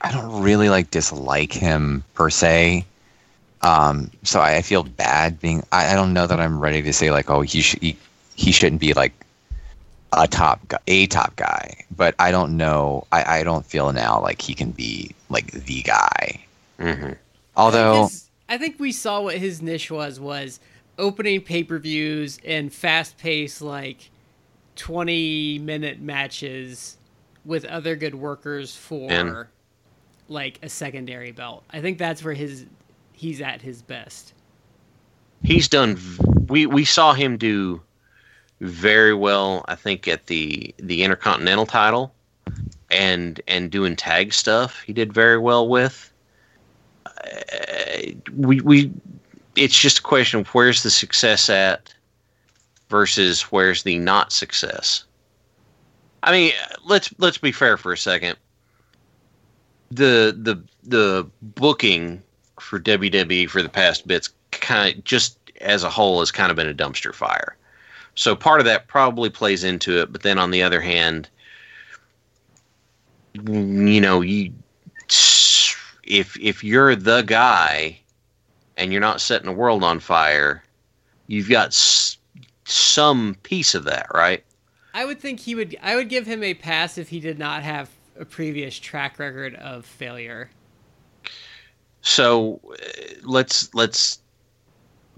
I 0.00 0.12
don't 0.12 0.42
really 0.42 0.68
like 0.68 0.90
dislike 0.90 1.52
him 1.52 2.04
per 2.14 2.30
se. 2.30 2.84
Um, 3.62 4.10
so 4.22 4.40
I, 4.40 4.56
I 4.56 4.62
feel 4.62 4.84
bad 4.84 5.40
being. 5.40 5.62
I, 5.72 5.92
I 5.92 5.94
don't 5.94 6.12
know 6.12 6.26
that 6.26 6.38
I'm 6.38 6.60
ready 6.60 6.82
to 6.82 6.92
say 6.92 7.10
like, 7.10 7.28
oh, 7.30 7.40
he 7.40 7.60
should, 7.60 7.82
he, 7.82 7.96
he 8.36 8.52
shouldn't 8.52 8.80
be 8.80 8.92
like 8.92 9.12
a 10.12 10.28
top, 10.28 10.66
gu- 10.68 10.76
a 10.86 11.06
top 11.08 11.34
guy. 11.36 11.84
But 11.96 12.14
I 12.18 12.30
don't 12.30 12.56
know. 12.56 13.06
I, 13.10 13.40
I 13.40 13.42
don't 13.42 13.66
feel 13.66 13.92
now 13.92 14.20
like 14.20 14.40
he 14.40 14.54
can 14.54 14.70
be 14.70 15.10
like 15.28 15.50
the 15.50 15.82
guy. 15.82 16.40
Mm-hmm. 16.78 17.12
Although, 17.56 18.04
His- 18.04 18.28
I 18.48 18.58
think 18.58 18.78
we 18.78 18.92
saw 18.92 19.20
what 19.22 19.36
his 19.36 19.60
niche 19.60 19.90
was 19.90 20.20
was 20.20 20.60
opening 20.98 21.40
pay-per-views 21.40 22.38
and 22.44 22.72
fast-paced 22.72 23.60
like 23.62 24.10
20 24.76 25.58
minute 25.60 26.00
matches 26.00 26.96
with 27.44 27.64
other 27.66 27.96
good 27.96 28.14
workers 28.14 28.74
for 28.74 29.10
And- 29.10 29.46
like 30.28 30.58
a 30.62 30.68
secondary 30.68 31.30
belt. 31.32 31.64
I 31.70 31.80
think 31.80 31.98
that's 31.98 32.24
where 32.24 32.34
his 32.34 32.66
he's 33.12 33.40
at 33.40 33.62
his 33.62 33.80
best. 33.82 34.32
He's 35.44 35.68
done. 35.68 35.98
We 36.48 36.66
we 36.66 36.84
saw 36.84 37.12
him 37.12 37.36
do 37.36 37.80
very 38.60 39.14
well. 39.14 39.64
I 39.68 39.76
think 39.76 40.08
at 40.08 40.26
the 40.26 40.74
the 40.78 41.04
Intercontinental 41.04 41.66
title, 41.66 42.12
and 42.90 43.40
and 43.46 43.70
doing 43.70 43.94
tag 43.94 44.32
stuff. 44.32 44.82
He 44.82 44.92
did 44.92 45.12
very 45.12 45.38
well 45.38 45.68
with. 45.68 46.12
Uh, 47.06 47.10
we 48.34 48.60
we. 48.62 48.90
It's 49.56 49.78
just 49.78 49.98
a 50.00 50.02
question 50.02 50.40
of 50.40 50.48
where's 50.48 50.82
the 50.82 50.90
success 50.90 51.48
at, 51.48 51.94
versus 52.88 53.42
where's 53.42 53.82
the 53.82 53.98
not 53.98 54.32
success. 54.32 55.04
I 56.22 56.32
mean, 56.32 56.52
let's 56.84 57.12
let's 57.18 57.38
be 57.38 57.52
fair 57.52 57.76
for 57.76 57.92
a 57.92 57.98
second. 57.98 58.36
The 59.90 60.36
the 60.36 60.62
the 60.82 61.26
booking 61.42 62.22
for 62.60 62.80
WWE 62.80 63.48
for 63.48 63.62
the 63.62 63.68
past 63.68 64.06
bits 64.06 64.30
kind 64.50 64.96
of 64.96 65.04
just 65.04 65.38
as 65.60 65.84
a 65.84 65.90
whole 65.90 66.20
has 66.20 66.30
kind 66.30 66.50
of 66.50 66.56
been 66.56 66.68
a 66.68 66.74
dumpster 66.74 67.14
fire. 67.14 67.56
So 68.14 68.34
part 68.34 68.60
of 68.60 68.66
that 68.66 68.88
probably 68.88 69.30
plays 69.30 69.62
into 69.62 70.00
it, 70.00 70.10
but 70.10 70.22
then 70.22 70.38
on 70.38 70.50
the 70.50 70.62
other 70.62 70.80
hand, 70.80 71.28
you 73.34 74.00
know, 74.00 74.20
you 74.22 74.52
if 76.02 76.38
if 76.40 76.64
you're 76.64 76.96
the 76.96 77.22
guy 77.22 77.98
and 78.76 78.92
you're 78.92 79.00
not 79.00 79.20
setting 79.20 79.46
the 79.46 79.52
world 79.52 79.82
on 79.82 80.00
fire, 80.00 80.62
you've 81.26 81.48
got 81.48 81.68
s- 81.68 82.18
some 82.64 83.36
piece 83.42 83.74
of 83.74 83.84
that, 83.84 84.06
right? 84.14 84.44
I 84.94 85.04
would 85.04 85.20
think 85.20 85.40
he 85.40 85.54
would 85.54 85.76
I 85.82 85.94
would 85.96 86.08
give 86.08 86.26
him 86.26 86.42
a 86.42 86.54
pass 86.54 86.98
if 86.98 87.10
he 87.10 87.20
did 87.20 87.38
not 87.38 87.62
have 87.62 87.90
a 88.18 88.24
previous 88.24 88.78
track 88.78 89.18
record 89.18 89.54
of 89.56 89.84
failure. 89.84 90.50
So 92.00 92.60
uh, 92.72 92.76
let's 93.24 93.74
let's 93.74 94.20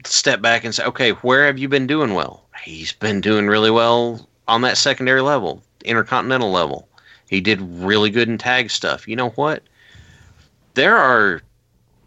step 0.05 0.41
back 0.41 0.65
and 0.65 0.75
say, 0.75 0.85
okay, 0.85 1.11
where 1.11 1.47
have 1.47 1.59
you 1.59 1.69
been 1.69 1.87
doing 1.87 2.15
well? 2.15 2.45
He's 2.63 2.93
been 2.93 3.21
doing 3.21 3.47
really 3.47 3.71
well 3.71 4.29
on 4.49 4.63
that 4.63 4.79
secondary 4.79 5.21
level, 5.21 5.63
intercontinental 5.85 6.51
level. 6.51 6.89
He 7.29 7.41
did 7.41 7.61
really 7.61 8.11
good 8.11 8.29
in 8.29 8.39
tag 8.39 8.71
stuff. 8.71 9.07
You 9.07 9.17
know 9.17 9.31
what? 9.31 9.63
There 10.75 10.97
are 10.97 11.43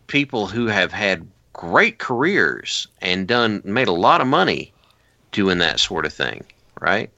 people 0.07 0.47
who 0.47 0.67
have 0.67 0.91
had 0.91 1.30
great 1.61 1.99
careers 1.99 2.87
and 3.01 3.27
done 3.27 3.61
made 3.63 3.87
a 3.87 3.91
lot 3.93 4.19
of 4.19 4.25
money 4.25 4.73
doing 5.31 5.59
that 5.59 5.79
sort 5.79 6.07
of 6.07 6.11
thing, 6.13 6.43
right? 6.81 7.11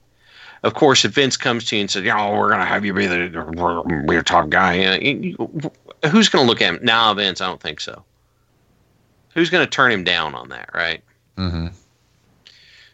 Of 0.63 0.73
course, 0.73 1.05
if 1.05 1.13
Vince 1.13 1.37
comes 1.37 1.63
to 1.65 1.77
you 1.77 1.81
and 1.81 1.89
says, 1.89 2.03
"You 2.03 2.13
know, 2.13 2.33
we're 2.33 2.49
gonna 2.49 2.65
have 2.65 2.83
you 2.83 2.93
be 2.93 3.07
the 3.07 4.03
be 4.05 4.15
a 4.17 4.21
top 4.23 4.49
guy," 4.49 4.97
you- 4.97 5.37
you- 5.37 5.71
Who's 6.11 6.27
going 6.27 6.45
to 6.45 6.49
look 6.49 6.61
at 6.61 6.73
him 6.73 6.79
now? 6.83 7.13
Vince, 7.13 7.39
I 7.39 7.47
don't 7.47 7.61
think 7.61 7.79
so. 7.79 8.03
Who's 9.33 9.49
going 9.49 9.65
to 9.65 9.69
turn 9.69 9.89
him 9.89 10.03
down 10.03 10.35
on 10.35 10.49
that, 10.49 10.69
right? 10.73 11.01
hmm 11.37 11.67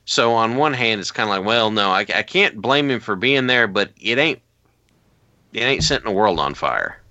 So 0.05 0.33
on 0.33 0.57
one 0.57 0.73
hand, 0.75 1.01
it's 1.01 1.09
kind 1.09 1.27
of 1.27 1.35
like, 1.35 1.43
well, 1.43 1.71
no, 1.71 1.89
I, 1.89 2.01
I 2.01 2.21
can't 2.21 2.61
blame 2.61 2.91
him 2.91 2.99
for 2.99 3.15
being 3.15 3.47
there, 3.47 3.67
but 3.67 3.89
it 3.99 4.19
ain't 4.19 4.39
it 5.53 5.61
ain't 5.61 5.83
setting 5.83 6.05
the 6.05 6.11
world 6.11 6.39
on 6.39 6.53
fire. 6.53 7.01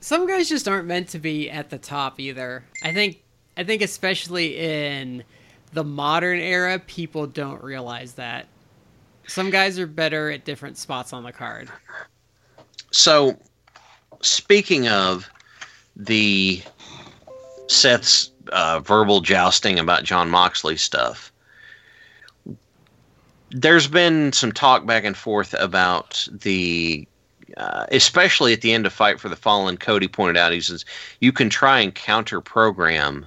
Some 0.00 0.26
guys 0.26 0.46
just 0.50 0.68
aren't 0.68 0.86
meant 0.86 1.08
to 1.08 1.18
be 1.18 1.50
at 1.50 1.70
the 1.70 1.78
top 1.78 2.20
either. 2.20 2.62
I 2.84 2.92
think 2.92 3.22
I 3.56 3.64
think 3.64 3.82
especially 3.82 4.56
in 4.58 5.24
the 5.72 5.84
modern 5.84 6.38
era, 6.38 6.78
people 6.78 7.26
don't 7.26 7.62
realize 7.62 8.14
that. 8.14 8.46
Some 9.26 9.50
guys 9.50 9.78
are 9.78 9.86
better 9.86 10.30
at 10.30 10.44
different 10.44 10.78
spots 10.78 11.12
on 11.12 11.24
the 11.24 11.32
card. 11.32 11.68
So, 12.92 13.36
speaking 14.20 14.88
of 14.88 15.28
the 15.96 16.62
Seth's 17.66 18.30
uh, 18.52 18.80
verbal 18.80 19.20
jousting 19.20 19.78
about 19.78 20.04
Jon 20.04 20.30
Moxley 20.30 20.76
stuff, 20.76 21.32
there's 23.50 23.86
been 23.86 24.32
some 24.32 24.52
talk 24.52 24.86
back 24.86 25.04
and 25.04 25.16
forth 25.16 25.54
about 25.54 26.26
the, 26.30 27.06
uh, 27.56 27.86
especially 27.90 28.52
at 28.52 28.60
the 28.60 28.72
end 28.72 28.86
of 28.86 28.92
Fight 28.92 29.18
for 29.18 29.28
the 29.28 29.36
Fallen. 29.36 29.76
Cody 29.76 30.08
pointed 30.08 30.36
out 30.36 30.52
he 30.52 30.60
says 30.60 30.84
you 31.20 31.32
can 31.32 31.48
try 31.48 31.80
and 31.80 31.94
counter 31.94 32.40
program, 32.40 33.26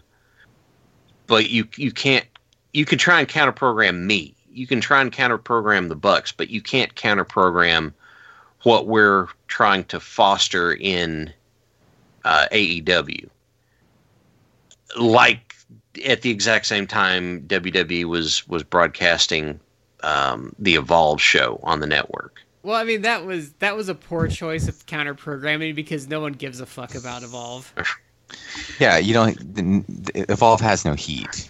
but 1.29 1.49
you 1.49 1.65
you 1.77 1.93
can't. 1.93 2.25
You 2.73 2.83
can 2.83 2.97
try 2.97 3.19
and 3.19 3.29
counter 3.29 3.53
program 3.53 4.05
me. 4.05 4.35
You 4.51 4.67
can 4.67 4.81
try 4.81 4.99
and 4.99 5.11
counter 5.11 5.37
program 5.37 5.87
the 5.87 5.95
Bucks, 5.95 6.33
but 6.33 6.49
you 6.49 6.61
can't 6.61 6.93
counter 6.95 7.23
program 7.23 7.93
what 8.63 8.87
we're 8.87 9.27
trying 9.47 9.85
to 9.85 9.99
foster 9.99 10.73
in 10.73 11.31
uh, 12.25 12.47
AEW. 12.51 13.29
Like 14.97 15.55
at 16.05 16.23
the 16.23 16.31
exact 16.31 16.65
same 16.65 16.87
time, 16.87 17.41
WWE 17.47 18.05
was 18.05 18.45
was 18.47 18.63
broadcasting 18.63 19.59
um, 20.01 20.53
the 20.59 20.75
Evolve 20.75 21.21
show 21.21 21.59
on 21.63 21.79
the 21.79 21.87
network. 21.87 22.41
Well, 22.63 22.75
I 22.75 22.83
mean 22.83 23.03
that 23.03 23.25
was 23.25 23.53
that 23.53 23.77
was 23.77 23.87
a 23.87 23.95
poor 23.95 24.27
choice 24.27 24.67
of 24.67 24.85
counter 24.87 25.13
programming 25.13 25.75
because 25.75 26.07
no 26.07 26.19
one 26.19 26.33
gives 26.33 26.59
a 26.59 26.65
fuck 26.65 26.95
about 26.95 27.23
Evolve. 27.23 27.73
Yeah, 28.79 28.97
you 28.97 29.13
don't. 29.13 29.37
the- 29.55 29.83
the- 30.13 30.31
Evolve 30.31 30.61
has 30.61 30.85
no 30.85 30.93
heat. 30.93 31.49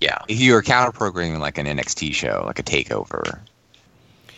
Yeah, 0.00 0.18
If 0.28 0.40
you're 0.40 0.60
counter 0.62 0.92
programming 0.92 1.38
like 1.40 1.56
an 1.56 1.66
NXT 1.66 2.12
show, 2.12 2.42
like 2.46 2.58
a 2.58 2.62
takeover, 2.62 3.38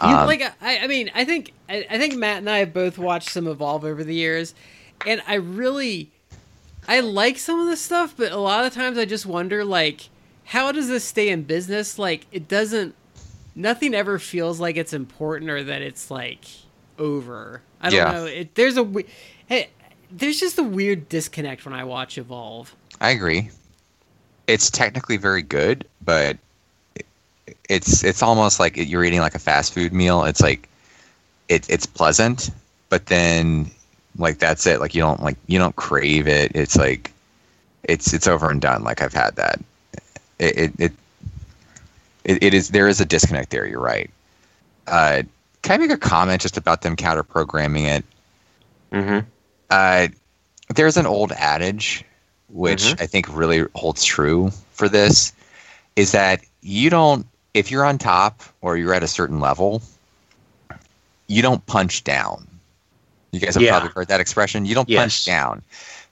You- 0.03 0.09
um, 0.09 0.27
like 0.27 0.43
I, 0.61 0.79
I 0.81 0.87
mean, 0.87 1.11
I 1.15 1.25
think 1.25 1.53
I, 1.69 1.87
I 1.91 1.99
think 1.99 2.15
Matt 2.15 2.39
and 2.39 2.51
I 2.51 2.59
have 2.59 2.73
both 2.73 2.99
watched 2.99 3.31
some 3.31 3.47
Evolve 3.49 3.85
over 3.85 4.05
the 4.05 4.15
years, 4.15 4.55
and 5.07 5.23
I 5.27 5.35
really, 5.35 6.11
I 6.87 7.01
like 7.01 7.39
some 7.39 7.59
of 7.59 7.67
the 7.69 7.77
stuff, 7.77 8.15
but 8.17 8.31
a 8.33 8.37
lot 8.39 8.65
of 8.67 8.75
times 8.75 8.99
I 8.99 9.07
just 9.07 9.27
wonder 9.27 9.65
like, 9.65 10.09
how 10.45 10.71
does 10.71 10.89
this 10.89 11.03
stay 11.05 11.31
in 11.31 11.43
business? 11.43 11.99
Like, 11.99 12.27
it 12.31 12.47
doesn't. 12.49 12.95
Nothing 13.57 13.95
ever 13.95 14.19
feels 14.19 14.61
like 14.61 14.77
it's 14.77 14.93
important 14.93 15.51
or 15.51 15.65
that 15.65 15.81
it's 15.83 16.11
like 16.11 16.45
over. 16.99 17.63
I 17.81 17.89
don't 17.91 17.97
Yeah. 17.99 18.13
know. 18.13 18.25
It, 18.27 18.55
there's 18.55 18.77
a 18.77 18.83
we- 18.85 19.07
hey, 19.47 19.71
there's 20.17 20.41
just 20.41 20.59
a 20.59 20.63
weird 20.63 21.09
disconnect 21.09 21.65
when 21.65 21.75
I 21.75 21.85
watch 21.85 22.19
Evolve. 22.19 22.75
I 23.01 23.11
agree. 23.11 23.51
It's 24.47 24.71
technically 24.71 25.17
very 25.17 25.43
good, 25.43 25.87
but 26.05 26.39
it's 27.69 28.03
it's 28.03 28.23
almost 28.23 28.59
like 28.59 28.77
you're 28.77 29.05
eating 29.05 29.21
like 29.21 29.35
a 29.35 29.39
fast 29.39 29.75
food 29.75 29.93
meal. 29.93 30.25
It's 30.25 30.41
like 30.41 30.69
it, 31.49 31.69
it's 31.69 31.85
pleasant, 31.85 32.51
but 32.89 33.07
then 33.07 33.71
like 34.17 34.39
that's 34.39 34.67
it. 34.67 34.81
Like 34.81 34.95
you 34.95 35.03
don't 35.03 35.23
like 35.23 35.37
you 35.47 35.59
don't 35.59 35.77
crave 35.77 36.27
it. 36.27 36.53
It's 36.55 36.77
like 36.77 37.13
it's 37.85 38.15
it's 38.15 38.27
over 38.27 38.51
and 38.51 38.61
done. 38.61 38.85
Like 38.85 39.03
I've 39.03 39.13
had 39.13 39.37
that. 39.37 39.61
It 40.39 40.57
it 40.57 40.73
it, 40.79 40.93
it, 42.25 42.43
it 42.43 42.55
is 42.55 42.71
there 42.71 42.89
is 42.89 43.01
a 43.01 43.05
disconnect 43.05 43.51
there. 43.51 43.67
You're 43.67 43.81
right. 43.81 44.11
Uh, 44.87 45.25
can 45.63 45.75
I 45.75 45.79
make 45.79 45.91
a 45.91 45.99
comment 45.99 46.41
just 46.41 46.57
about 46.57 46.83
them 46.83 46.95
counter 46.97 47.25
programming 47.25 47.85
it? 47.85 48.05
hmm 48.93 49.19
Uh, 49.71 50.09
there's 50.75 50.97
an 50.97 51.07
old 51.07 51.33
adage, 51.33 52.05
which 52.49 52.83
Mhm. 52.83 53.01
I 53.01 53.07
think 53.07 53.27
really 53.35 53.65
holds 53.75 54.05
true 54.05 54.53
for 54.73 54.89
this, 54.89 55.33
is 55.97 56.13
that 56.13 56.41
you 56.63 56.91
don't, 56.91 57.27
if 57.55 57.71
you're 57.71 57.85
on 57.85 57.99
top 57.99 58.43
or 58.61 58.77
you're 58.77 58.95
at 58.95 59.03
a 59.03 59.09
certain 59.09 59.41
level, 59.41 59.83
you 61.29 61.43
don't 61.43 61.65
punch 61.67 62.05
down. 62.05 62.47
You 63.33 63.41
guys 63.41 63.55
have 63.55 63.63
Yeah. 63.63 63.73
probably 63.73 63.91
heard 63.95 64.09
that 64.09 64.21
expression. 64.21 64.65
You 64.65 64.75
don't 64.75 64.89
Yes. 64.89 65.01
punch 65.01 65.25
down. 65.25 65.63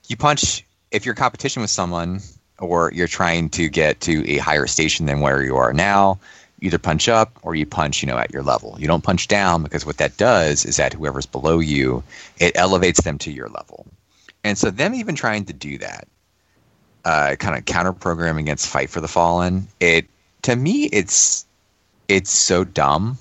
You 0.08 0.16
punch 0.16 0.64
if 0.90 1.04
you're 1.06 1.14
competition 1.14 1.62
with 1.62 1.70
someone 1.70 2.20
or 2.58 2.92
you're 2.92 3.08
trying 3.08 3.48
to 3.50 3.68
get 3.68 4.00
to 4.02 4.28
a 4.28 4.38
higher 4.38 4.66
station 4.66 5.06
than 5.06 5.20
where 5.20 5.42
you 5.42 5.56
are 5.56 5.72
now. 5.72 6.18
Either 6.64 6.78
punch 6.78 7.08
up 7.08 7.38
or 7.42 7.54
you 7.54 7.66
punch, 7.66 8.02
you 8.02 8.06
know, 8.06 8.16
at 8.16 8.32
your 8.32 8.42
level. 8.42 8.74
You 8.78 8.86
don't 8.86 9.04
punch 9.04 9.28
down 9.28 9.62
because 9.62 9.84
what 9.84 9.98
that 9.98 10.16
does 10.16 10.64
is 10.64 10.76
that 10.78 10.94
whoever's 10.94 11.26
below 11.26 11.58
you, 11.58 12.02
it 12.38 12.52
elevates 12.56 13.02
them 13.02 13.18
to 13.18 13.30
your 13.30 13.48
level. 13.50 13.86
And 14.44 14.56
so 14.56 14.70
them 14.70 14.94
even 14.94 15.14
trying 15.14 15.44
to 15.44 15.52
do 15.52 15.76
that, 15.78 16.08
uh, 17.04 17.36
kind 17.38 17.56
of 17.56 17.66
counter 17.66 17.92
program 17.92 18.38
against 18.38 18.66
Fight 18.66 18.88
for 18.88 19.02
the 19.02 19.08
Fallen, 19.08 19.68
it 19.78 20.06
to 20.42 20.56
me 20.56 20.84
it's 20.84 21.44
it's 22.08 22.30
so 22.30 22.64
dumb 22.64 23.18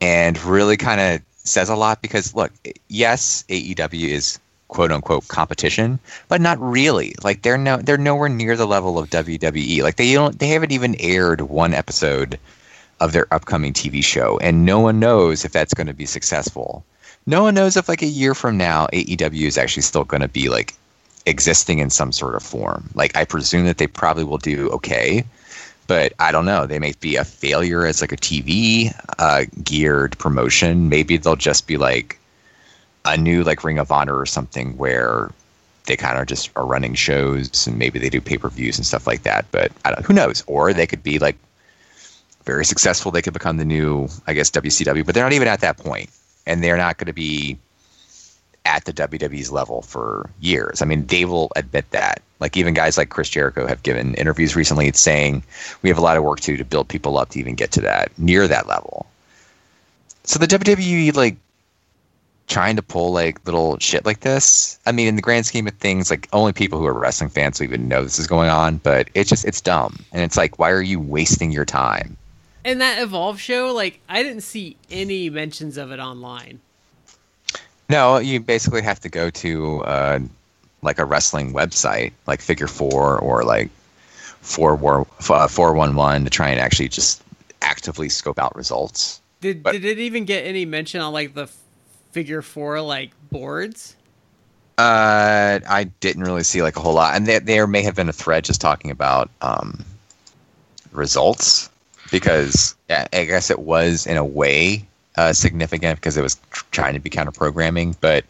and 0.00 0.40
really 0.44 0.76
kind 0.76 1.00
of 1.00 1.20
says 1.36 1.68
a 1.68 1.74
lot 1.74 2.00
because 2.00 2.34
look, 2.34 2.52
yes, 2.88 3.44
AEW 3.48 4.08
is 4.08 4.38
quote 4.70 4.92
unquote 4.92 5.28
competition, 5.28 5.98
but 6.28 6.40
not 6.40 6.58
really. 6.60 7.14
Like 7.22 7.42
they're 7.42 7.58
no 7.58 7.76
they're 7.76 7.98
nowhere 7.98 8.28
near 8.28 8.56
the 8.56 8.66
level 8.66 8.98
of 8.98 9.10
WWE. 9.10 9.82
Like 9.82 9.96
they 9.96 10.14
don't 10.14 10.38
they 10.38 10.48
haven't 10.48 10.72
even 10.72 10.96
aired 10.98 11.42
one 11.42 11.74
episode 11.74 12.38
of 13.00 13.12
their 13.12 13.26
upcoming 13.32 13.72
TV 13.72 14.02
show 14.02 14.38
and 14.38 14.64
no 14.64 14.80
one 14.80 15.00
knows 15.00 15.44
if 15.44 15.52
that's 15.52 15.74
going 15.74 15.86
to 15.88 15.94
be 15.94 16.06
successful. 16.06 16.84
No 17.26 17.42
one 17.42 17.54
knows 17.54 17.76
if 17.76 17.88
like 17.88 18.02
a 18.02 18.06
year 18.06 18.34
from 18.34 18.56
now 18.56 18.86
AEW 18.92 19.46
is 19.46 19.58
actually 19.58 19.82
still 19.82 20.04
going 20.04 20.22
to 20.22 20.28
be 20.28 20.48
like 20.48 20.74
existing 21.26 21.80
in 21.80 21.90
some 21.90 22.12
sort 22.12 22.34
of 22.34 22.42
form. 22.42 22.88
Like 22.94 23.16
I 23.16 23.24
presume 23.24 23.66
that 23.66 23.78
they 23.78 23.86
probably 23.86 24.24
will 24.24 24.38
do 24.38 24.70
okay, 24.70 25.24
but 25.88 26.12
I 26.20 26.30
don't 26.30 26.46
know. 26.46 26.66
They 26.66 26.78
may 26.78 26.94
be 27.00 27.16
a 27.16 27.24
failure 27.24 27.84
as 27.86 28.00
like 28.00 28.12
a 28.12 28.16
TV 28.16 28.94
uh, 29.18 29.46
geared 29.64 30.16
promotion. 30.18 30.88
Maybe 30.88 31.16
they'll 31.16 31.34
just 31.34 31.66
be 31.66 31.76
like 31.76 32.19
a 33.04 33.16
new 33.16 33.42
like 33.44 33.64
Ring 33.64 33.78
of 33.78 33.90
Honor 33.90 34.16
or 34.16 34.26
something 34.26 34.76
where 34.76 35.30
they 35.86 35.96
kind 35.96 36.18
of 36.18 36.26
just 36.26 36.50
are 36.56 36.66
running 36.66 36.94
shows 36.94 37.66
and 37.66 37.78
maybe 37.78 37.98
they 37.98 38.10
do 38.10 38.20
pay 38.20 38.38
per 38.38 38.48
views 38.48 38.76
and 38.76 38.86
stuff 38.86 39.06
like 39.06 39.22
that. 39.22 39.46
But 39.50 39.72
I 39.84 39.92
don't, 39.92 40.04
who 40.04 40.14
knows? 40.14 40.44
Or 40.46 40.72
they 40.72 40.86
could 40.86 41.02
be 41.02 41.18
like 41.18 41.36
very 42.44 42.64
successful. 42.64 43.10
They 43.10 43.22
could 43.22 43.32
become 43.32 43.56
the 43.56 43.64
new, 43.64 44.08
I 44.26 44.34
guess, 44.34 44.50
WCW. 44.50 45.04
But 45.04 45.14
they're 45.14 45.24
not 45.24 45.32
even 45.32 45.48
at 45.48 45.60
that 45.60 45.78
point, 45.78 46.10
and 46.46 46.62
they're 46.62 46.76
not 46.76 46.98
going 46.98 47.06
to 47.06 47.12
be 47.12 47.58
at 48.66 48.84
the 48.84 48.92
WWE's 48.92 49.50
level 49.50 49.82
for 49.82 50.28
years. 50.40 50.82
I 50.82 50.84
mean, 50.84 51.06
they 51.06 51.24
will 51.24 51.50
admit 51.56 51.90
that. 51.90 52.22
Like 52.40 52.56
even 52.56 52.74
guys 52.74 52.96
like 52.96 53.10
Chris 53.10 53.28
Jericho 53.28 53.66
have 53.66 53.82
given 53.82 54.14
interviews 54.14 54.56
recently 54.56 54.92
saying 54.92 55.42
we 55.82 55.88
have 55.88 55.98
a 55.98 56.02
lot 56.02 56.16
of 56.16 56.22
work 56.22 56.40
to 56.40 56.52
do 56.52 56.56
to 56.56 56.64
build 56.64 56.88
people 56.88 57.18
up 57.18 57.30
to 57.30 57.38
even 57.38 57.54
get 57.54 57.72
to 57.72 57.80
that 57.82 58.10
near 58.18 58.48
that 58.48 58.66
level. 58.66 59.06
So 60.24 60.38
the 60.38 60.46
WWE 60.46 61.14
like 61.14 61.36
trying 62.50 62.76
to 62.76 62.82
pull 62.82 63.12
like 63.12 63.42
little 63.46 63.78
shit 63.78 64.04
like 64.04 64.20
this. 64.20 64.78
I 64.84 64.92
mean, 64.92 65.06
in 65.08 65.16
the 65.16 65.22
grand 65.22 65.46
scheme 65.46 65.66
of 65.66 65.74
things, 65.74 66.10
like 66.10 66.28
only 66.34 66.52
people 66.52 66.78
who 66.78 66.84
are 66.86 66.92
wrestling 66.92 67.30
fans 67.30 67.58
will 67.58 67.64
even 67.64 67.88
know 67.88 68.02
this 68.04 68.18
is 68.18 68.26
going 68.26 68.50
on. 68.50 68.76
But 68.78 69.08
it's 69.14 69.30
just 69.30 69.46
it's 69.46 69.60
dumb, 69.62 70.04
and 70.12 70.22
it's 70.22 70.36
like, 70.36 70.58
why 70.58 70.70
are 70.70 70.82
you 70.82 71.00
wasting 71.00 71.52
your 71.52 71.64
time? 71.64 72.18
And 72.62 72.80
that 72.82 73.00
Evolve 73.00 73.40
show, 73.40 73.72
like 73.72 74.00
I 74.08 74.22
didn't 74.22 74.42
see 74.42 74.76
any 74.90 75.30
mentions 75.30 75.78
of 75.78 75.90
it 75.92 76.00
online. 76.00 76.60
No, 77.88 78.18
you 78.18 78.40
basically 78.40 78.82
have 78.82 79.00
to 79.00 79.08
go 79.08 79.30
to 79.30 79.80
uh, 79.84 80.18
like 80.82 80.98
a 80.98 81.04
wrestling 81.04 81.52
website, 81.52 82.12
like 82.26 82.40
Figure 82.40 82.68
Four 82.68 83.18
or 83.18 83.44
like 83.44 83.70
Four 84.42 84.76
War 84.76 85.06
uh, 85.30 85.48
Four 85.48 85.72
One 85.72 85.94
One, 85.96 86.24
to 86.24 86.30
try 86.30 86.50
and 86.50 86.60
actually 86.60 86.88
just 86.88 87.22
actively 87.62 88.08
scope 88.08 88.38
out 88.38 88.54
results. 88.56 89.20
Did 89.40 89.62
But- 89.62 89.72
did 89.72 89.84
it 89.84 89.98
even 89.98 90.24
get 90.24 90.44
any 90.44 90.64
mention 90.64 91.00
on 91.00 91.12
like 91.12 91.34
the 91.34 91.48
figure 92.12 92.42
four 92.42 92.80
like 92.80 93.10
boards? 93.30 93.96
Uh, 94.78 95.60
I 95.68 95.84
didn't 96.00 96.22
really 96.22 96.42
see 96.42 96.62
like 96.62 96.76
a 96.76 96.80
whole 96.80 96.94
lot, 96.94 97.14
and 97.14 97.26
there, 97.26 97.40
there 97.40 97.66
may 97.66 97.82
have 97.82 97.94
been 97.94 98.08
a 98.08 98.14
thread 98.14 98.44
just 98.44 98.60
talking 98.60 98.90
about 98.90 99.28
um, 99.42 99.84
results 100.92 101.68
because 102.10 102.74
yeah, 102.88 103.06
I 103.12 103.24
guess 103.24 103.50
it 103.50 103.60
was 103.60 104.06
in 104.06 104.16
a 104.16 104.24
way 104.24 104.86
uh, 105.16 105.32
significant 105.32 105.98
because 105.98 106.16
it 106.16 106.22
was 106.22 106.36
tr- 106.50 106.64
trying 106.70 106.94
to 106.94 107.00
be 107.00 107.10
counter 107.10 107.32
programming. 107.32 107.94
But 108.00 108.24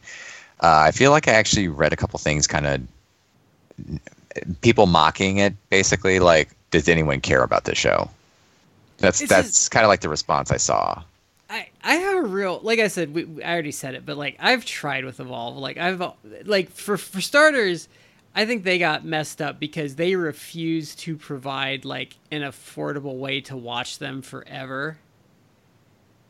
uh, 0.61 0.83
I 0.87 0.91
feel 0.91 1.13
like 1.13 1.29
I 1.29 1.33
actually 1.33 1.69
read 1.69 1.93
a 1.93 1.97
couple 1.97 2.19
things, 2.19 2.47
kind 2.47 2.67
of 2.67 4.61
people 4.61 4.87
mocking 4.87 5.39
it, 5.39 5.55
basically 5.71 6.19
like, 6.19 6.51
does 6.71 6.89
anyone 6.89 7.21
care 7.21 7.43
about 7.43 7.65
this 7.65 7.79
show? 7.79 8.11
That's 8.99 9.21
It's 9.21 9.31
that's 9.31 9.69
kind 9.69 9.85
of 9.85 9.89
like 9.89 10.01
the 10.01 10.09
response 10.09 10.51
I 10.51 10.57
saw. 10.57 11.03
I 11.51 11.69
I 11.83 11.95
have 11.97 12.25
a 12.25 12.27
real 12.27 12.61
like 12.63 12.79
I 12.79 12.89
said, 12.89 13.13
we, 13.13 13.43
I 13.43 13.53
already 13.53 13.73
said 13.73 13.95
it, 13.95 14.07
but 14.07 14.17
like 14.17 14.37
I've 14.39 14.65
tried 14.65 15.05
with 15.05 15.19
Evolve. 15.21 15.57
Like 15.57 15.77
I've 15.77 16.01
like 16.45 16.71
for 16.71 16.97
for 16.97 17.21
starters, 17.21 17.89
I 18.35 18.47
think 18.47 18.63
they 18.63 18.79
got 18.79 19.05
messed 19.05 19.43
up 19.43 19.59
because 19.59 19.97
they 19.97 20.15
refused 20.15 21.01
to 21.01 21.17
provide 21.17 21.85
like 21.85 22.17
an 22.31 22.43
affordable 22.43 23.19
way 23.19 23.41
to 23.43 23.57
watch 23.57 23.99
them 23.99 24.23
forever. 24.23 24.99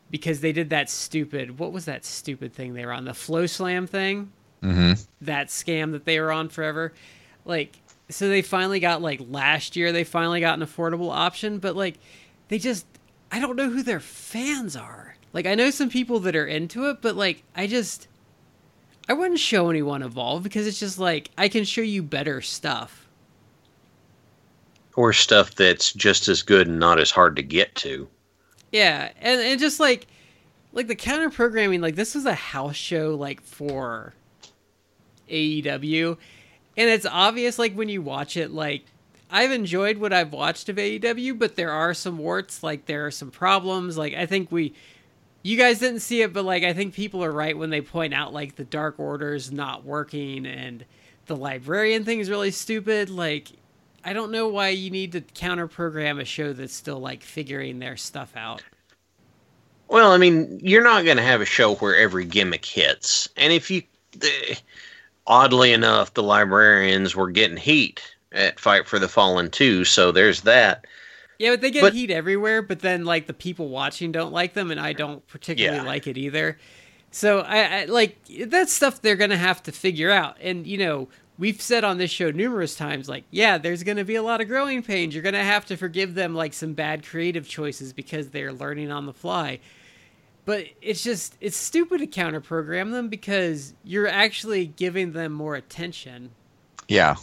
Because 0.09 0.41
they 0.41 0.51
did 0.51 0.71
that 0.71 0.89
stupid 0.89 1.59
what 1.59 1.71
was 1.71 1.85
that 1.85 2.03
stupid 2.03 2.53
thing 2.53 2.73
they 2.73 2.85
were 2.85 2.91
on 2.91 3.05
the 3.05 3.11
FloSlam 3.11 3.87
thing? 3.87 4.31
Mm-hmm. 4.63 4.93
That 5.21 5.47
scam 5.47 5.91
that 5.91 6.05
they 6.05 6.19
were 6.19 6.31
on 6.31 6.49
forever. 6.49 6.93
Like 7.45 7.77
so 8.09 8.27
they 8.27 8.41
finally 8.41 8.79
got 8.79 9.03
like 9.03 9.21
last 9.29 9.75
year 9.75 9.91
they 9.91 10.03
finally 10.03 10.39
got 10.41 10.59
an 10.59 10.65
affordable 10.65 11.11
option, 11.11 11.59
but 11.59 11.75
like 11.75 11.99
they 12.47 12.57
just 12.57 12.85
I 13.31 13.39
don't 13.39 13.55
know 13.55 13.69
who 13.69 13.83
their 13.83 14.01
fans 14.01 14.75
are. 14.75 15.10
Like 15.33 15.45
I 15.45 15.55
know 15.55 15.69
some 15.69 15.89
people 15.89 16.19
that 16.21 16.35
are 16.35 16.47
into 16.47 16.89
it, 16.89 17.01
but 17.01 17.15
like 17.15 17.43
I 17.55 17.67
just 17.67 18.07
I 19.07 19.13
wouldn't 19.13 19.39
show 19.39 19.69
anyone 19.69 20.01
Evolve 20.01 20.43
because 20.43 20.67
it's 20.67 20.79
just 20.79 20.99
like 20.99 21.31
I 21.37 21.47
can 21.47 21.63
show 21.63 21.81
you 21.81 22.03
better 22.03 22.41
stuff. 22.41 23.07
Or 24.95 25.13
stuff 25.13 25.55
that's 25.55 25.93
just 25.93 26.27
as 26.27 26.41
good 26.41 26.67
and 26.67 26.79
not 26.79 26.99
as 26.99 27.11
hard 27.11 27.35
to 27.37 27.43
get 27.43 27.73
to. 27.75 28.07
Yeah, 28.71 29.11
and 29.19 29.41
and 29.41 29.59
just 29.59 29.79
like 29.79 30.07
like 30.73 30.87
the 30.87 30.95
counter 30.95 31.29
programming, 31.29 31.81
like 31.81 31.95
this 31.95 32.15
was 32.15 32.25
a 32.25 32.33
house 32.33 32.75
show 32.75 33.15
like 33.15 33.41
for 33.41 34.13
AEW, 35.29 36.17
and 36.77 36.89
it's 36.89 37.05
obvious 37.05 37.57
like 37.57 37.73
when 37.73 37.89
you 37.89 38.01
watch 38.01 38.35
it, 38.35 38.51
like 38.51 38.85
I've 39.29 39.51
enjoyed 39.51 39.97
what 39.97 40.11
I've 40.11 40.33
watched 40.33 40.67
of 40.69 40.75
AEW, 40.75 41.39
but 41.39 41.55
there 41.55 41.71
are 41.71 41.93
some 41.93 42.17
warts, 42.17 42.63
like 42.63 42.85
there 42.85 43.05
are 43.05 43.11
some 43.11 43.31
problems. 43.31 43.97
Like 43.97 44.13
I 44.13 44.25
think 44.25 44.51
we 44.51 44.73
you 45.43 45.57
guys 45.57 45.79
didn't 45.79 46.01
see 46.01 46.21
it, 46.21 46.33
but 46.33 46.45
like 46.45 46.63
I 46.63 46.73
think 46.73 46.93
people 46.93 47.23
are 47.23 47.31
right 47.31 47.57
when 47.57 47.69
they 47.69 47.81
point 47.81 48.13
out 48.13 48.33
like 48.33 48.55
the 48.55 48.63
Dark 48.63 48.99
Order's 48.99 49.51
not 49.51 49.83
working 49.83 50.45
and 50.45 50.85
the 51.25 51.35
librarian 51.35 52.03
thing 52.03 52.19
is 52.19 52.29
really 52.29 52.51
stupid. 52.51 53.09
Like 53.09 53.47
I 54.03 54.13
don't 54.13 54.31
know 54.31 54.47
why 54.47 54.69
you 54.69 54.89
need 54.89 55.11
to 55.13 55.21
counter 55.21 55.67
program 55.67 56.19
a 56.19 56.25
show 56.25 56.53
that's 56.53 56.73
still 56.73 56.99
like 56.99 57.23
figuring 57.23 57.79
their 57.79 57.97
stuff 57.97 58.33
out. 58.35 58.63
Well, 59.87 60.11
I 60.11 60.17
mean, 60.17 60.59
you're 60.63 60.83
not 60.83 61.03
going 61.03 61.17
to 61.17 61.23
have 61.23 61.41
a 61.41 61.45
show 61.45 61.75
where 61.75 61.97
every 61.97 62.23
gimmick 62.23 62.65
hits. 62.65 63.27
And 63.35 63.51
if 63.51 63.69
you, 63.69 63.83
eh, 64.23 64.55
oddly 65.27 65.73
enough, 65.73 66.13
the 66.13 66.23
librarians 66.23 67.13
were 67.13 67.29
getting 67.29 67.57
heat 67.57 68.01
at 68.31 68.57
Fight 68.57 68.87
for 68.87 68.99
the 68.99 69.09
Fallen 69.09 69.51
too, 69.51 69.83
so 69.83 70.11
there's 70.11 70.41
that. 70.41 70.85
Yeah, 71.41 71.51
but 71.51 71.61
they 71.61 71.71
get 71.71 71.81
But- 71.81 71.93
heat 71.93 72.11
everywhere, 72.11 72.61
but 72.61 72.79
then 72.79 73.03
like 73.05 73.25
the 73.27 73.33
people 73.33 73.69
watching 73.69 74.11
don't 74.11 74.31
like 74.31 74.53
them 74.53 74.69
and 74.71 74.79
I 74.79 74.93
don't 74.93 75.25
particularly 75.27 75.77
Yeah. 75.77 75.83
like 75.83 76.05
it 76.07 76.17
either. 76.17 76.57
So 77.09 77.39
I, 77.39 77.81
I 77.81 77.85
like 77.85 78.17
that's 78.47 78.71
stuff 78.71 79.01
they're 79.01 79.15
going 79.15 79.31
to 79.31 79.37
have 79.37 79.61
to 79.63 79.71
figure 79.71 80.11
out. 80.11 80.37
And 80.39 80.65
you 80.67 80.77
know, 80.77 81.09
we've 81.37 81.61
said 81.61 81.83
on 81.83 81.97
this 81.97 82.11
show 82.11 82.31
numerous 82.31 82.75
times 82.75 83.09
like, 83.09 83.23
yeah, 83.31 83.57
there's 83.57 83.83
going 83.83 83.97
to 83.97 84.03
be 84.05 84.15
a 84.15 84.23
lot 84.23 84.39
of 84.39 84.47
growing 84.47 84.83
pains. 84.83 85.13
You're 85.15 85.23
going 85.23 85.33
to 85.33 85.43
have 85.43 85.65
to 85.65 85.75
forgive 85.77 86.13
them 86.13 86.35
like 86.35 86.53
some 86.53 86.73
bad 86.73 87.05
creative 87.05 87.47
choices 87.47 87.91
because 87.91 88.29
they're 88.29 88.53
learning 88.53 88.91
on 88.91 89.07
the 89.07 89.13
fly. 89.13 89.59
But 90.45 90.67
it's 90.81 91.03
just 91.03 91.35
it's 91.41 91.57
stupid 91.57 91.99
to 91.99 92.07
counter 92.07 92.39
program 92.41 92.91
them 92.91 93.09
because 93.09 93.73
you're 93.83 94.07
actually 94.07 94.67
giving 94.67 95.11
them 95.13 95.33
more 95.33 95.55
attention. 95.55 96.29
Yeah. 96.87 97.15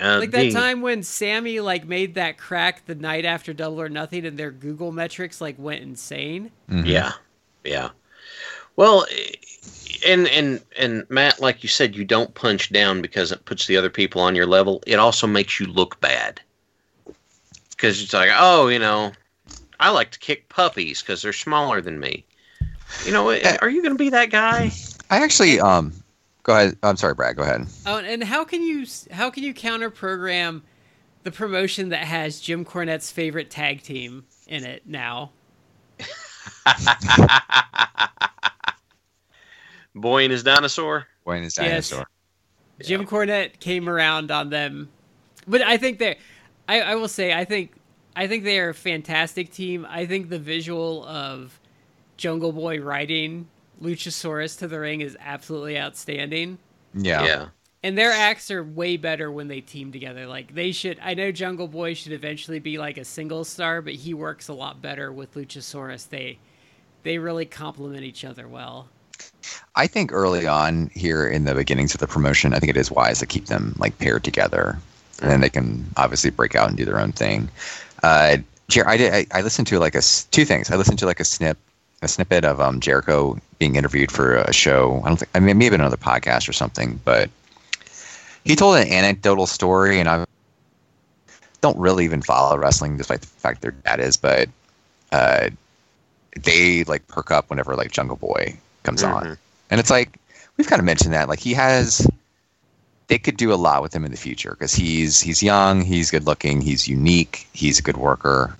Uh, 0.00 0.18
like 0.20 0.30
that 0.30 0.40
being- 0.40 0.54
time 0.54 0.80
when 0.80 1.02
Sammy 1.02 1.60
like 1.60 1.86
made 1.86 2.14
that 2.14 2.38
crack 2.38 2.86
the 2.86 2.94
night 2.94 3.24
after 3.24 3.52
Double 3.52 3.80
or 3.80 3.88
Nothing, 3.88 4.24
and 4.24 4.38
their 4.38 4.50
Google 4.50 4.92
metrics 4.92 5.40
like 5.40 5.58
went 5.58 5.82
insane. 5.82 6.50
Mhm. 6.70 6.86
Yeah, 6.86 7.12
yeah. 7.64 7.90
Well, 8.76 9.06
and 10.06 10.26
and 10.28 10.62
and 10.78 11.04
Matt, 11.10 11.40
like 11.40 11.62
you 11.62 11.68
said, 11.68 11.94
you 11.94 12.04
don't 12.04 12.32
punch 12.34 12.72
down 12.72 13.02
because 13.02 13.30
it 13.30 13.44
puts 13.44 13.66
the 13.66 13.76
other 13.76 13.90
people 13.90 14.22
on 14.22 14.34
your 14.34 14.46
level. 14.46 14.82
It 14.86 14.98
also 14.98 15.26
makes 15.26 15.60
you 15.60 15.66
look 15.66 16.00
bad 16.00 16.40
because 17.70 18.02
it's 18.02 18.12
like, 18.14 18.30
oh, 18.32 18.68
you 18.68 18.78
know, 18.78 19.12
I 19.78 19.90
like 19.90 20.10
to 20.12 20.18
kick 20.18 20.48
puppies 20.48 21.02
because 21.02 21.22
they're 21.22 21.32
smaller 21.32 21.80
than 21.80 22.00
me. 22.00 22.24
You 23.04 23.12
know, 23.12 23.28
eh, 23.30 23.56
are 23.60 23.70
you 23.70 23.82
going 23.82 23.94
to 23.94 23.98
be 23.98 24.10
that 24.10 24.30
guy? 24.30 24.72
I 25.10 25.22
actually 25.22 25.60
um 25.60 25.92
go 26.50 26.56
ahead. 26.56 26.76
I'm 26.82 26.96
sorry, 26.96 27.14
Brad. 27.14 27.36
Go 27.36 27.42
ahead. 27.42 27.66
Oh, 27.86 27.98
and 27.98 28.24
how 28.24 28.44
can 28.44 28.62
you 28.62 28.86
how 29.12 29.30
can 29.30 29.44
you 29.44 29.54
counter 29.54 29.88
program 29.90 30.62
the 31.22 31.30
promotion 31.30 31.90
that 31.90 32.04
has 32.04 32.40
Jim 32.40 32.64
Cornette's 32.64 33.12
favorite 33.12 33.50
tag 33.50 33.82
team 33.82 34.24
in 34.48 34.64
it 34.64 34.82
now? 34.86 35.30
Boy 39.94 40.24
and 40.24 40.32
his 40.32 40.42
dinosaur. 40.42 41.06
Boy 41.24 41.32
and 41.32 41.44
his 41.44 41.56
Yes. 41.56 41.90
dinosaur. 41.90 42.08
Jim 42.80 43.06
Cornette 43.06 43.60
came 43.60 43.88
around 43.88 44.30
on 44.30 44.48
them, 44.50 44.88
but 45.46 45.60
I 45.60 45.76
think 45.76 45.98
they, 45.98 46.16
I, 46.66 46.80
I 46.80 46.94
will 46.94 47.08
say, 47.08 47.32
I 47.34 47.44
think, 47.44 47.72
I 48.16 48.26
think 48.26 48.42
they 48.42 48.58
are 48.58 48.70
a 48.70 48.74
fantastic 48.74 49.52
team. 49.52 49.86
I 49.88 50.06
think 50.06 50.30
the 50.30 50.38
visual 50.38 51.04
of 51.04 51.60
Jungle 52.16 52.52
Boy 52.52 52.80
riding 52.80 53.48
Luchasaurus 53.82 54.58
to 54.58 54.68
the 54.68 54.80
ring 54.80 55.00
is 55.00 55.16
absolutely 55.20 55.78
outstanding. 55.78 56.58
Yeah. 56.94 57.24
yeah. 57.24 57.48
And 57.82 57.96
their 57.96 58.12
acts 58.12 58.50
are 58.50 58.62
way 58.62 58.98
better 58.98 59.32
when 59.32 59.48
they 59.48 59.60
team 59.60 59.90
together. 59.90 60.26
Like 60.26 60.54
they 60.54 60.72
should. 60.72 60.98
I 61.02 61.14
know 61.14 61.32
Jungle 61.32 61.68
Boy 61.68 61.94
should 61.94 62.12
eventually 62.12 62.58
be 62.58 62.76
like 62.78 62.98
a 62.98 63.04
single 63.04 63.44
star, 63.44 63.80
but 63.80 63.94
he 63.94 64.12
works 64.12 64.48
a 64.48 64.52
lot 64.52 64.82
better 64.82 65.10
with 65.12 65.34
Luchasaurus. 65.34 66.08
They, 66.08 66.38
they 67.02 67.18
really 67.18 67.46
complement 67.46 68.04
each 68.04 68.24
other 68.24 68.46
well. 68.46 68.88
I 69.76 69.86
think 69.86 70.12
early 70.12 70.46
on 70.46 70.90
here 70.94 71.26
in 71.26 71.44
the 71.44 71.54
beginnings 71.54 71.94
of 71.94 72.00
the 72.00 72.06
promotion, 72.06 72.52
I 72.52 72.58
think 72.58 72.70
it 72.70 72.76
is 72.76 72.90
wise 72.90 73.18
to 73.20 73.26
keep 73.26 73.46
them 73.46 73.74
like 73.78 73.98
paired 73.98 74.24
together, 74.24 74.78
and 75.22 75.30
then 75.30 75.40
they 75.40 75.50
can 75.50 75.86
obviously 75.96 76.30
break 76.30 76.54
out 76.54 76.68
and 76.68 76.76
do 76.76 76.84
their 76.84 76.98
own 76.98 77.12
thing. 77.12 77.48
Uh, 78.02 78.38
Jer- 78.68 78.88
I 78.88 78.96
did. 78.96 79.12
I, 79.12 79.26
I 79.32 79.40
listened 79.42 79.66
to 79.68 79.78
like 79.78 79.94
a 79.94 80.02
two 80.30 80.44
things. 80.44 80.70
I 80.70 80.76
listened 80.76 80.98
to 81.00 81.06
like 81.06 81.20
a 81.20 81.24
snip, 81.24 81.58
a 82.02 82.08
snippet 82.08 82.44
of 82.44 82.60
um, 82.60 82.80
Jericho 82.80 83.38
being 83.58 83.76
interviewed 83.76 84.10
for 84.10 84.36
a 84.36 84.52
show. 84.52 85.02
I 85.04 85.08
don't 85.08 85.18
think. 85.18 85.30
I 85.34 85.40
mean, 85.40 85.58
maybe 85.58 85.74
another 85.74 85.96
podcast 85.96 86.48
or 86.48 86.52
something, 86.52 87.00
but 87.04 87.30
he 88.44 88.56
told 88.56 88.76
an 88.76 88.88
anecdotal 88.88 89.46
story, 89.46 90.00
and 90.00 90.08
I 90.08 90.24
don't 91.60 91.78
really 91.78 92.04
even 92.04 92.22
follow 92.22 92.56
wrestling, 92.56 92.96
despite 92.96 93.20
the 93.20 93.26
fact 93.26 93.60
their 93.60 93.72
dad 93.72 94.00
is, 94.00 94.16
but 94.16 94.48
uh, 95.12 95.50
they 96.42 96.84
like 96.84 97.06
perk 97.08 97.30
up 97.30 97.50
whenever 97.50 97.76
like 97.76 97.92
Jungle 97.92 98.16
Boy 98.16 98.56
comes 98.82 99.02
on. 99.02 99.24
Mhm. 99.24 99.38
And 99.70 99.80
it's 99.80 99.90
like 99.90 100.18
we've 100.56 100.66
kind 100.66 100.80
of 100.80 100.86
mentioned 100.86 101.12
that 101.12 101.28
like 101.28 101.38
he 101.40 101.52
has 101.54 102.06
they 103.08 103.18
could 103.18 103.36
do 103.36 103.52
a 103.52 103.56
lot 103.56 103.82
with 103.82 103.94
him 103.94 104.04
in 104.04 104.10
the 104.10 104.16
future 104.16 104.50
because 104.50 104.74
he's 104.74 105.20
he's 105.20 105.42
young, 105.42 105.82
he's 105.82 106.10
good 106.10 106.24
looking, 106.24 106.60
he's 106.60 106.88
unique, 106.88 107.46
he's 107.52 107.78
a 107.78 107.82
good 107.82 107.96
worker. 107.98 108.56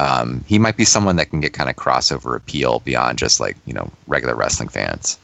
Um, 0.00 0.42
he 0.46 0.58
might 0.58 0.78
be 0.78 0.86
someone 0.86 1.16
that 1.16 1.28
can 1.28 1.40
get 1.40 1.52
kind 1.52 1.68
of 1.68 1.76
crossover 1.76 2.34
appeal 2.34 2.80
beyond 2.80 3.18
just 3.18 3.38
like 3.38 3.56
you 3.66 3.74
know 3.74 3.90
regular 4.06 4.34
wrestling 4.34 4.70
fans. 4.70 5.18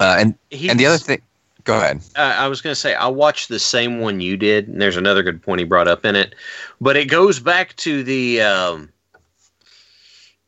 Uh, 0.00 0.16
and 0.18 0.34
and 0.50 0.80
the 0.80 0.86
other 0.86 0.96
thing, 0.96 1.20
go 1.64 1.76
ahead. 1.76 2.00
uh, 2.16 2.34
I 2.38 2.48
was 2.48 2.62
going 2.62 2.72
to 2.72 2.80
say 2.80 2.94
I 2.94 3.06
watched 3.06 3.50
the 3.50 3.58
same 3.58 4.00
one 4.00 4.20
you 4.20 4.36
did, 4.38 4.66
and 4.66 4.80
there's 4.80 4.96
another 4.96 5.22
good 5.22 5.42
point 5.42 5.58
he 5.58 5.64
brought 5.66 5.88
up 5.88 6.06
in 6.06 6.16
it, 6.16 6.34
but 6.80 6.96
it 6.96 7.04
goes 7.06 7.38
back 7.38 7.76
to 7.76 8.02
the. 8.02 8.40
Um, 8.40 8.88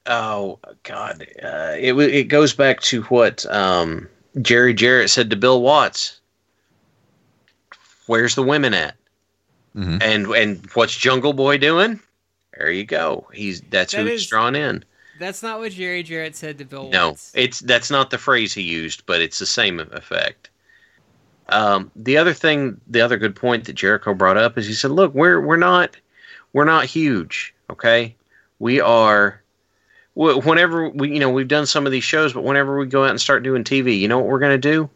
oh 0.06 0.58
God! 0.84 1.26
Uh, 1.42 1.74
it 1.78 1.92
it 1.94 2.24
goes 2.24 2.54
back 2.54 2.80
to 2.82 3.02
what 3.02 3.44
um, 3.46 4.08
Jerry 4.40 4.72
Jarrett 4.72 5.10
said 5.10 5.28
to 5.30 5.36
Bill 5.36 5.60
Watts. 5.60 6.18
Where's 8.06 8.34
the 8.36 8.42
women 8.42 8.72
at? 8.72 8.94
Mhm. 9.76 10.02
And 10.02 10.26
and 10.28 10.66
what's 10.72 10.96
Jungle 10.96 11.34
Boy 11.34 11.58
doing? 11.58 12.00
There 12.58 12.70
you 12.72 12.84
go. 12.84 13.26
He's 13.32 13.60
that's 13.70 13.92
That 13.92 14.02
who 14.02 14.06
he's 14.06 14.26
drawn 14.26 14.54
in. 14.56 14.84
That's 15.20 15.42
not 15.42 15.58
what 15.60 15.72
Jerry 15.72 16.02
Jarrett 16.02 16.36
said 16.36 16.58
to 16.58 16.64
Bill 16.64 16.90
No, 16.90 17.10
Watts. 17.10 17.32
it's 17.34 17.60
that's 17.60 17.90
not 17.90 18.10
the 18.10 18.18
phrase 18.18 18.52
he 18.52 18.62
used, 18.62 19.06
but 19.06 19.20
it's 19.20 19.38
the 19.38 19.46
same 19.46 19.80
effect. 19.80 20.50
Um, 21.50 21.90
the 21.96 22.16
other 22.18 22.34
thing, 22.34 22.80
the 22.88 23.00
other 23.00 23.16
good 23.16 23.34
point 23.34 23.64
that 23.64 23.72
Jericho 23.72 24.12
brought 24.12 24.36
up 24.36 24.58
is 24.58 24.66
he 24.66 24.74
said, 24.74 24.90
"Look, 24.90 25.14
we're 25.14 25.40
we're 25.40 25.56
not 25.56 25.96
we're 26.52 26.64
not 26.64 26.84
huge, 26.84 27.54
okay? 27.70 28.14
We 28.58 28.80
are. 28.80 29.42
Whenever 30.14 30.88
we, 30.88 31.12
you 31.12 31.20
know, 31.20 31.30
we've 31.30 31.46
done 31.46 31.64
some 31.66 31.86
of 31.86 31.92
these 31.92 32.02
shows, 32.02 32.32
but 32.32 32.42
whenever 32.42 32.76
we 32.76 32.86
go 32.86 33.04
out 33.04 33.10
and 33.10 33.20
start 33.20 33.44
doing 33.44 33.62
TV, 33.62 33.98
you 34.00 34.08
know 34.08 34.18
what 34.18 34.26
we're 34.26 34.40
going 34.40 34.50
to 34.50 34.58
do? 34.58 34.90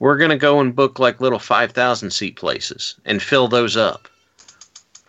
We're 0.00 0.18
going 0.18 0.28
to 0.30 0.36
go 0.36 0.60
and 0.60 0.76
book 0.76 0.98
like 0.98 1.18
little 1.18 1.38
five 1.38 1.72
thousand 1.72 2.10
seat 2.10 2.36
places 2.36 2.94
and 3.06 3.22
fill 3.22 3.48
those 3.48 3.74
up, 3.78 4.06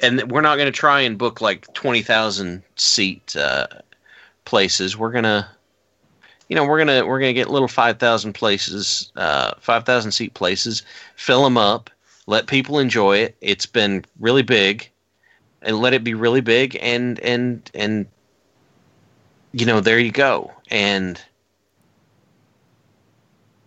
and 0.02 0.32
we're 0.32 0.42
not 0.42 0.56
going 0.56 0.68
to 0.68 0.72
try 0.72 1.02
and 1.02 1.18
book 1.18 1.42
like 1.42 1.72
twenty 1.74 2.02
thousand 2.02 2.64
seat 2.76 3.36
uh, 3.36 3.68
places. 4.46 4.98
We're 4.98 5.12
gonna." 5.12 5.50
you 6.50 6.56
know 6.56 6.64
we're 6.64 6.78
gonna 6.78 7.06
we're 7.06 7.20
gonna 7.20 7.34
get 7.34 7.50
little 7.50 7.68
5000 7.68 8.32
places 8.32 9.12
uh 9.18 9.52
5000 9.60 10.14
seat 10.14 10.34
places 10.34 10.82
fill 11.18 11.44
them 11.44 11.58
up 11.58 11.90
let 12.26 12.48
people 12.48 12.80
enjoy 12.80 13.18
it 13.18 13.36
it's 13.42 13.66
been 13.66 14.06
really 14.22 14.44
big 14.44 14.90
and 15.62 15.82
let 15.82 15.94
it 15.94 16.06
be 16.06 16.14
really 16.14 16.40
big 16.40 16.78
and 16.82 17.20
and 17.20 17.70
and 17.74 18.08
you 19.58 19.66
know, 19.66 19.80
there 19.80 20.00
you 20.00 20.12
go. 20.12 20.52
And 20.70 21.20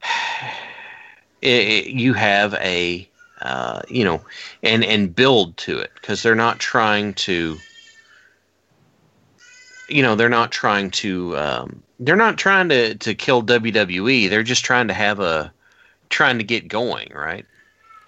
it, 1.42 1.48
it- 1.48 1.86
you 1.88 2.14
have 2.14 2.54
a, 2.54 3.09
uh, 3.42 3.82
you 3.88 4.04
know, 4.04 4.22
and 4.62 4.84
and 4.84 5.14
build 5.14 5.56
to 5.58 5.78
it 5.78 5.92
because 5.94 6.22
they're 6.22 6.34
not 6.34 6.58
trying 6.60 7.14
to, 7.14 7.62
you 9.88 10.02
know, 10.02 10.14
they're 10.14 10.28
not 10.28 10.52
trying 10.52 10.90
to, 10.90 11.36
um, 11.36 11.82
they're 11.98 12.16
not 12.16 12.38
trying 12.38 12.68
to 12.68 12.94
to 12.96 13.14
kill 13.14 13.42
WWE. 13.42 14.28
They're 14.28 14.42
just 14.42 14.64
trying 14.64 14.88
to 14.88 14.94
have 14.94 15.20
a, 15.20 15.52
trying 16.10 16.38
to 16.38 16.44
get 16.44 16.68
going, 16.68 17.12
right? 17.14 17.46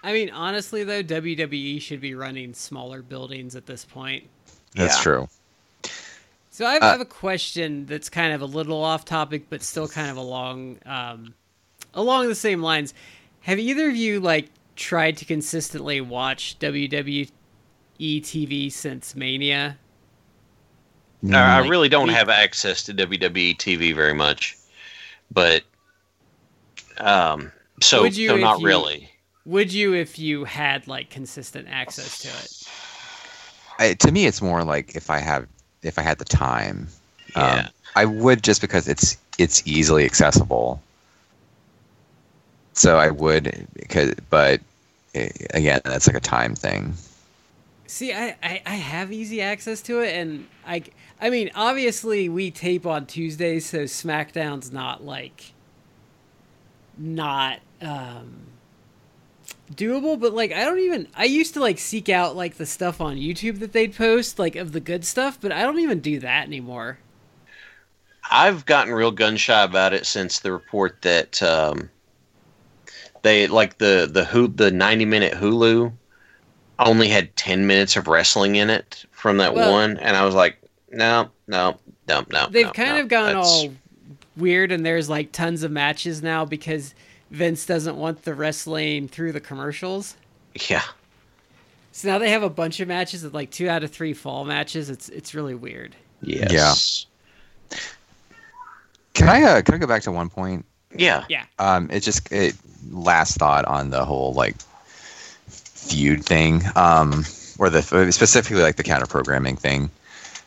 I 0.02 0.12
mean, 0.12 0.30
honestly 0.30 0.84
though, 0.84 1.02
WWE 1.02 1.78
should 1.80 2.00
be 2.00 2.14
running 2.14 2.54
smaller 2.54 3.02
buildings 3.02 3.56
at 3.56 3.66
this 3.66 3.84
point. 3.84 4.28
That's 4.76 4.96
Yeah. 4.96 4.98
true. 4.98 5.28
So 6.50 6.66
I 6.66 6.74
have, 6.74 6.82
Uh, 6.82 6.88
I 6.88 6.90
have 6.92 7.00
a 7.00 7.04
question 7.06 7.86
that's 7.86 8.08
kind 8.08 8.32
of 8.32 8.42
a 8.42 8.46
little 8.46 8.82
off 8.82 9.04
topic, 9.04 9.46
but 9.48 9.62
still 9.62 9.88
kind 9.88 10.10
of 10.10 10.16
along 10.16 10.78
um, 10.84 11.34
along 11.94 12.28
the 12.28 12.34
same 12.34 12.62
lines. 12.62 12.94
Have 13.42 13.58
either 13.58 13.88
of 13.90 13.96
you 13.96 14.20
like 14.20 14.50
tried 14.76 15.16
to 15.18 15.24
consistently 15.24 16.00
watch 16.00 16.58
WWE 16.58 17.30
TV 18.20 18.70
since 18.70 19.14
Mania? 19.16 19.78
I 21.32 21.56
I 21.56 21.58
Mm, 21.58 21.66
really 21.66 21.88
don't 21.88 22.10
have 22.10 22.28
access 22.28 22.84
to 22.84 22.92
WWE 22.94 23.54
TV 23.54 23.92
very 23.92 24.14
much, 24.14 24.56
but 25.30 25.64
um, 26.98 27.52
so 27.80 28.00
Would 28.00 28.16
you 28.16 28.28
so 28.28 28.36
not 28.36 28.60
you- 28.60 28.62
really. 28.62 29.10
Would 29.44 29.72
you 29.72 29.94
if 29.94 30.18
you 30.18 30.44
had 30.44 30.86
like 30.86 31.10
consistent 31.10 31.68
access 31.68 32.18
to 32.18 32.36
it? 32.38 32.52
I, 33.78 33.94
to 33.94 34.12
me, 34.12 34.26
it's 34.26 34.42
more 34.42 34.64
like 34.64 34.94
if 34.96 35.10
I 35.10 35.18
have 35.18 35.46
if 35.82 35.98
I 35.98 36.02
had 36.02 36.18
the 36.18 36.24
time. 36.24 36.88
Um, 37.34 37.68
I 37.96 38.04
would 38.04 38.42
just 38.42 38.60
because 38.60 38.88
it's 38.88 39.16
it's 39.38 39.62
easily 39.66 40.04
accessible. 40.04 40.82
So 42.72 42.98
I 42.98 43.10
would 43.10 43.68
because, 43.74 44.14
but 44.30 44.60
eh, 45.14 45.28
again, 45.54 45.80
that's 45.84 46.06
like 46.06 46.16
a 46.16 46.20
time 46.20 46.54
thing. 46.54 46.94
See, 47.86 48.12
I, 48.12 48.36
I, 48.42 48.62
I 48.64 48.74
have 48.76 49.12
easy 49.12 49.42
access 49.42 49.82
to 49.82 50.00
it, 50.00 50.14
and 50.14 50.46
I, 50.66 50.82
I 51.20 51.28
mean, 51.28 51.50
obviously 51.54 52.30
we 52.30 52.50
tape 52.50 52.86
on 52.86 53.04
Tuesdays, 53.04 53.66
so 53.66 53.80
SmackDown's 53.80 54.72
not 54.72 55.04
like, 55.04 55.52
not 56.96 57.60
um, 57.82 58.46
doable. 59.74 60.18
But 60.18 60.32
like, 60.32 60.52
I 60.52 60.64
don't 60.64 60.78
even. 60.78 61.06
I 61.14 61.24
used 61.24 61.52
to 61.54 61.60
like 61.60 61.78
seek 61.78 62.08
out 62.08 62.34
like 62.34 62.54
the 62.56 62.64
stuff 62.64 63.02
on 63.02 63.16
YouTube 63.16 63.58
that 63.58 63.72
they'd 63.72 63.94
post, 63.94 64.38
like 64.38 64.56
of 64.56 64.72
the 64.72 64.80
good 64.80 65.04
stuff, 65.04 65.38
but 65.38 65.52
I 65.52 65.60
don't 65.60 65.80
even 65.80 66.00
do 66.00 66.18
that 66.20 66.46
anymore. 66.46 66.98
I've 68.30 68.64
gotten 68.64 68.94
real 68.94 69.10
gun 69.10 69.36
shy 69.36 69.62
about 69.62 69.92
it 69.92 70.06
since 70.06 70.38
the 70.38 70.52
report 70.52 71.02
that 71.02 71.42
um, 71.42 71.90
they 73.22 73.46
like 73.46 73.78
the 73.78 74.08
the 74.10 74.24
who 74.24 74.48
the 74.48 74.70
ninety 74.70 75.04
minute 75.04 75.34
Hulu 75.34 75.92
only 76.78 77.08
had 77.08 77.34
ten 77.36 77.66
minutes 77.66 77.96
of 77.96 78.08
wrestling 78.08 78.56
in 78.56 78.70
it 78.70 79.04
from 79.12 79.36
that 79.38 79.54
Well- 79.54 79.72
one, 79.72 79.96
and 79.98 80.16
I 80.16 80.24
was 80.24 80.34
like, 80.34 80.58
no, 80.90 81.30
no, 81.46 81.78
no, 82.08 82.24
no. 82.30 82.46
They've 82.50 82.66
no, 82.66 82.72
kind 82.72 82.96
no, 82.96 83.00
of 83.00 83.08
gone 83.08 83.26
that's- 83.26 83.46
all 83.46 83.72
weird, 84.36 84.72
and 84.72 84.84
there's 84.84 85.08
like 85.08 85.32
tons 85.32 85.62
of 85.62 85.70
matches 85.70 86.22
now 86.22 86.44
because 86.44 86.94
Vince 87.30 87.64
doesn't 87.66 87.96
want 87.96 88.22
the 88.24 88.34
wrestling 88.34 89.08
through 89.08 89.32
the 89.32 89.40
commercials. 89.40 90.16
yeah. 90.68 90.82
So 91.94 92.08
now 92.08 92.18
they 92.18 92.30
have 92.30 92.42
a 92.42 92.48
bunch 92.48 92.80
of 92.80 92.88
matches 92.88 93.22
of 93.22 93.34
like 93.34 93.50
two 93.50 93.68
out 93.68 93.84
of 93.84 93.90
three 93.90 94.14
fall 94.14 94.46
matches. 94.46 94.88
It's 94.88 95.10
it's 95.10 95.34
really 95.34 95.54
weird. 95.54 95.94
Yes. 96.22 97.04
Can 99.14 99.28
I 99.28 99.42
uh, 99.42 99.62
can 99.62 99.74
I 99.74 99.78
go 99.78 99.86
back 99.86 100.02
to 100.04 100.12
one 100.12 100.30
point? 100.30 100.64
Yeah. 100.96 101.24
Yeah. 101.28 101.44
Um, 101.58 101.90
it 101.90 102.00
just 102.00 102.30
it 102.32 102.54
last 102.90 103.36
thought 103.36 103.64
on 103.66 103.90
the 103.90 104.04
whole 104.04 104.32
like 104.32 104.56
feud 105.48 106.24
thing, 106.24 106.62
um, 106.76 107.24
or 107.58 107.70
the 107.70 107.82
specifically 108.12 108.62
like 108.62 108.76
the 108.76 108.82
counter 108.82 109.06
programming 109.06 109.56
thing. 109.56 109.90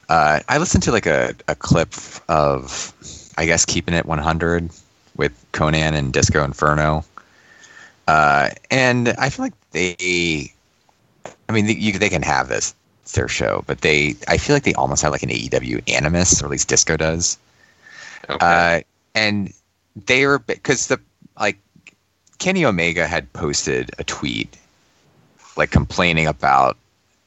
Uh, 0.08 0.40
I 0.48 0.58
listened 0.60 0.84
to 0.84 0.92
like 0.92 1.08
a, 1.08 1.34
a 1.48 1.56
clip 1.56 1.94
of, 2.30 2.94
I 3.38 3.46
guess, 3.46 3.66
keeping 3.66 3.96
it 3.96 4.06
100 4.06 4.70
with 5.18 5.46
Konnan 5.52 5.94
and 5.96 6.14
Disco 6.14 6.44
Inferno, 6.44 7.04
uh, 8.08 8.50
and 8.70 9.10
I 9.18 9.30
feel 9.30 9.46
like 9.46 9.54
they, 9.72 10.52
I 11.50 11.52
mean, 11.52 11.66
they, 11.66 11.74
you, 11.74 11.98
they 11.98 12.10
can 12.10 12.22
have 12.22 12.50
this 12.50 12.76
it's 13.06 13.12
their 13.12 13.28
show, 13.28 13.64
but 13.68 13.82
they, 13.82 14.16
I 14.28 14.38
feel 14.38 14.56
like 14.56 14.64
they 14.64 14.74
almost 14.74 15.04
have 15.04 15.12
like 15.12 15.22
an 15.22 15.30
AEW 15.30 15.88
animus, 15.88 16.42
or 16.42 16.46
at 16.46 16.52
least 16.52 16.68
Disco 16.68 16.98
does. 16.98 17.38
Okay. 18.28 18.38
Uh, 18.42 18.82
and 19.14 19.54
they 20.08 20.26
were 20.26 20.40
because 20.40 20.88
the 20.88 21.00
like 21.40 21.60
Kenny 22.40 22.66
Omega 22.66 23.08
had 23.08 23.32
posted 23.34 23.92
a 24.00 24.04
tweet 24.04 24.58
like 25.58 25.72
complaining 25.72 26.28
about 26.28 26.78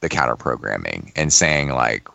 the 0.01 0.09
counter 0.09 0.37
programming 0.37 1.13
and 1.17 1.33
saying 1.33 1.71
like 1.71 2.07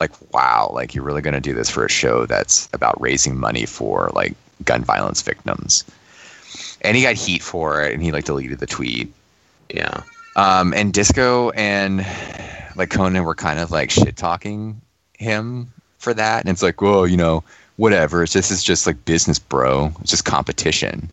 like 0.00 0.12
wow 0.32 0.70
like 0.72 0.94
you're 0.94 1.04
really 1.04 1.20
going 1.22 1.34
to 1.34 1.40
do 1.40 1.54
this 1.54 1.68
for 1.68 1.84
a 1.84 1.90
show 1.90 2.26
that's 2.26 2.68
about 2.72 3.00
raising 3.00 3.36
money 3.36 3.66
for 3.66 4.10
like 4.14 4.34
gun 4.64 4.82
violence 4.82 5.22
victims 5.22 5.84
and 6.80 6.96
he 6.96 7.02
got 7.02 7.14
heat 7.14 7.42
for 7.42 7.82
it 7.82 7.92
and 7.92 8.02
he 8.02 8.12
like 8.12 8.24
deleted 8.24 8.58
the 8.58 8.66
tweet 8.66 9.12
yeah. 9.70 10.02
um, 10.36 10.72
and 10.74 10.92
Disco 10.92 11.50
and 11.50 11.98
like 12.78 12.90
Konnan 12.90 13.24
were 13.24 13.34
kind 13.34 13.58
of 13.58 13.70
like 13.70 13.90
shit 13.90 14.16
talking 14.16 14.80
him 15.18 15.68
for 15.98 16.14
that, 16.14 16.40
and 16.40 16.48
it's 16.48 16.62
like, 16.62 16.80
whoa, 16.80 17.04
you 17.04 17.16
know, 17.16 17.44
whatever. 17.76 18.22
It's 18.22 18.32
just 18.32 18.50
it's 18.50 18.62
just 18.62 18.86
like 18.86 19.04
business, 19.04 19.38
bro. 19.38 19.92
It's 20.00 20.10
just 20.10 20.24
competition. 20.24 21.10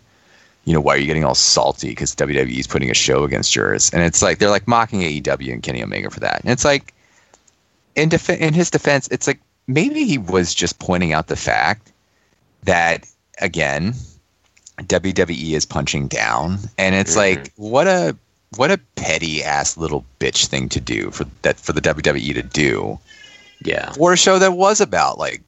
You 0.65 0.73
know, 0.73 0.81
why 0.81 0.95
are 0.95 0.97
you 0.97 1.05
getting 1.05 1.23
all 1.23 1.35
salty 1.35 1.89
because 1.89 2.15
WWE 2.15 2.59
is 2.59 2.67
putting 2.67 2.89
a 2.89 2.93
show 2.95 3.23
against 3.23 3.55
yours? 3.55 3.91
And 3.93 4.01
it's 4.03 4.21
like 4.21 4.39
they're 4.39 4.49
like 4.49 4.67
mocking 4.67 5.01
AEW 5.01 5.53
and 5.53 5.61
Kenny 5.63 5.81
Omega 5.83 6.09
for 6.09 6.19
that. 6.21 6.41
And 6.41 6.51
it's 6.51 6.65
like, 6.65 6.93
in 7.95 8.09
def- 8.09 8.29
in 8.29 8.53
his 8.53 8.69
defense, 8.71 9.07
it's 9.11 9.27
like 9.27 9.39
maybe 9.67 10.05
he 10.05 10.17
was 10.17 10.53
just 10.55 10.79
pointing 10.79 11.13
out 11.13 11.27
the 11.27 11.35
fact 11.35 11.91
that 12.63 13.07
again, 13.39 13.93
WWE 14.79 15.53
is 15.53 15.65
punching 15.65 16.07
down, 16.07 16.57
and 16.77 16.95
it's 16.95 17.13
Mhm. 17.13 17.17
like 17.17 17.53
what 17.55 17.87
a 17.87 18.15
what 18.57 18.71
a 18.71 18.77
petty 18.95 19.43
ass 19.43 19.75
little 19.77 20.05
bitch 20.19 20.45
thing 20.47 20.69
to 20.69 20.79
do 20.81 21.11
for 21.11 21.25
that 21.41 21.59
for 21.59 21.73
the 21.73 21.81
WWE 21.81 22.33
to 22.33 22.41
do 22.41 22.97
Yeah. 23.63 23.91
for 23.93 24.13
a 24.13 24.17
show 24.17 24.39
that 24.39 24.53
was 24.53 24.79
about 24.81 25.17
like 25.19 25.41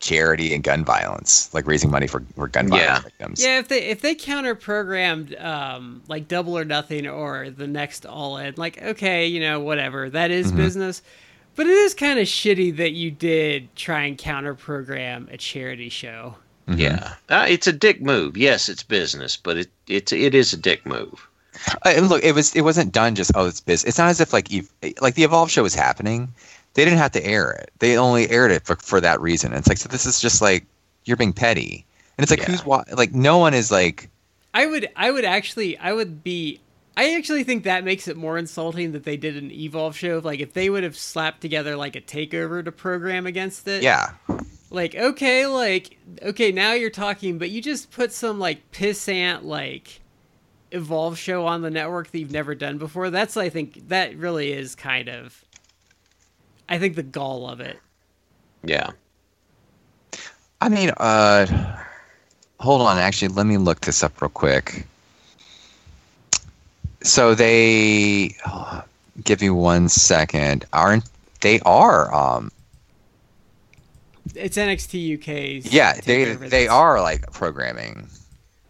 charity 0.00 0.54
and 0.54 0.64
gun 0.64 0.84
violence, 0.84 1.52
like 1.54 1.66
raising 1.66 1.90
money 1.90 2.06
for, 2.06 2.22
for 2.34 2.48
gun 2.48 2.68
Yeah. 2.72 2.78
violence 2.86 3.04
victims. 3.04 3.42
Yeah, 3.44 3.58
if 3.58 3.68
they 3.68 3.82
if 3.84 4.00
they 4.00 4.14
counter 4.14 4.54
programmed 4.54 5.34
um, 5.36 6.02
like 6.08 6.26
Double 6.28 6.56
or 6.58 6.64
Nothing 6.64 7.06
or 7.06 7.50
the 7.50 7.66
next 7.66 8.06
All 8.06 8.36
In, 8.38 8.54
like 8.56 8.82
okay, 8.82 9.26
you 9.26 9.40
know 9.40 9.60
whatever 9.60 10.10
that 10.10 10.30
is 10.30 10.50
Mhm. 10.52 10.56
business, 10.56 11.02
but 11.56 11.66
it 11.66 11.72
is 11.72 11.94
kind 11.94 12.18
of 12.18 12.26
shitty 12.26 12.76
that 12.78 12.92
you 12.92 13.10
did 13.10 13.74
try 13.76 14.02
and 14.04 14.16
counter 14.18 14.54
program 14.54 15.28
a 15.30 15.36
charity 15.36 15.88
show. 15.88 16.36
Mhm. 16.68 16.78
Yeah. 16.78 17.14
Uh, 17.28 17.46
it's 17.48 17.66
a 17.66 17.72
dick 17.72 18.00
move. 18.00 18.36
Yes, 18.36 18.68
it's 18.68 18.82
business, 18.82 19.36
but 19.36 19.56
it 19.58 19.70
it's 19.86 20.12
it 20.12 20.34
is 20.34 20.52
a 20.52 20.56
dick 20.56 20.84
move. 20.86 21.26
Uh, 21.84 21.92
look, 22.02 22.22
it 22.24 22.34
was 22.34 22.54
it 22.56 22.62
wasn't 22.62 22.92
done 22.92 23.14
just 23.14 23.32
oh 23.34 23.46
it's 23.46 23.60
business. 23.60 23.88
It's 23.90 23.98
not 23.98 24.08
as 24.08 24.20
if 24.20 24.32
like 24.32 24.52
Ev- 24.52 24.70
like 25.02 25.14
the 25.14 25.24
Evolve 25.24 25.50
show 25.50 25.62
was 25.62 25.74
happening. 25.74 26.32
They 26.74 26.84
didn't 26.84 26.98
have 26.98 27.12
to 27.12 27.24
air 27.26 27.50
it. 27.52 27.70
They 27.80 27.96
only 27.96 28.30
aired 28.30 28.50
it 28.52 28.64
for, 28.64 28.76
for 28.76 29.00
that 29.00 29.20
reason. 29.20 29.52
It's 29.52 29.68
like 29.68 29.78
so 29.78 29.88
this 29.88 30.06
is 30.06 30.20
just 30.20 30.40
like 30.40 30.64
you're 31.04 31.16
being 31.16 31.32
petty. 31.32 31.84
And 32.16 32.22
it's 32.22 32.30
like 32.30 32.40
Yeah. 32.40 32.46
who's 32.46 32.64
wa- 32.64 32.84
like 32.92 33.12
no 33.12 33.38
one 33.38 33.54
is 33.54 33.70
like 33.70 34.08
I 34.54 34.66
would 34.66 34.88
I 34.96 35.10
would 35.10 35.24
actually 35.24 35.76
I 35.78 35.92
would 35.92 36.22
be 36.22 36.60
I 36.96 37.14
actually 37.14 37.44
think 37.44 37.64
that 37.64 37.82
makes 37.84 38.08
it 38.08 38.16
more 38.16 38.36
insulting 38.36 38.92
that 38.92 39.04
they 39.04 39.16
did 39.16 39.36
an 39.36 39.50
Evolve 39.50 39.96
show. 39.96 40.20
Like 40.22 40.40
if 40.40 40.52
they 40.52 40.68
would 40.70 40.82
have 40.84 40.96
slapped 40.96 41.40
together 41.40 41.76
like 41.76 41.96
a 41.96 42.00
takeover 42.00 42.64
to 42.64 42.70
program 42.72 43.26
against 43.26 43.66
it. 43.68 43.82
yeah. 43.82 44.10
Like 44.72 44.94
okay, 44.94 45.46
like 45.46 45.98
okay, 46.22 46.52
now 46.52 46.74
you're 46.74 46.90
talking, 46.90 47.38
but 47.38 47.50
you 47.50 47.60
just 47.60 47.90
put 47.90 48.12
some 48.12 48.38
like 48.38 48.70
pissant 48.70 49.42
like 49.42 50.00
Evolve 50.72 51.18
show 51.18 51.46
on 51.46 51.62
the 51.62 51.70
network 51.70 52.12
that 52.12 52.18
you've 52.20 52.30
never 52.30 52.54
done 52.54 52.78
before. 52.78 53.10
That's 53.10 53.36
I 53.36 53.48
think 53.48 53.88
that 53.88 54.16
really 54.16 54.52
is 54.52 54.76
kind 54.76 55.08
of 55.08 55.44
I 56.70 56.78
think 56.78 56.94
the 56.94 57.02
gall 57.02 57.48
of 57.48 57.60
it. 57.60 57.78
Yeah. 58.64 58.90
I 60.60 60.68
mean, 60.68 60.90
uh, 60.96 61.46
hold 62.60 62.82
on. 62.82 62.96
Actually, 62.96 63.28
let 63.28 63.46
me 63.46 63.56
look 63.56 63.80
this 63.80 64.02
up 64.02 64.22
real 64.22 64.28
quick. 64.28 64.86
So 67.02 67.34
they, 67.34 68.36
give 69.24 69.40
me 69.40 69.50
one 69.50 69.88
second. 69.88 70.64
Aren't 70.72 71.04
they 71.40 71.60
are? 71.60 72.14
Um, 72.14 72.52
It's 74.34 74.56
NXT 74.56 75.18
UK's 75.18 75.72
yeah, 75.72 75.94
they 76.04 76.34
they 76.34 76.68
are 76.68 77.00
like 77.00 77.32
programming. 77.32 78.08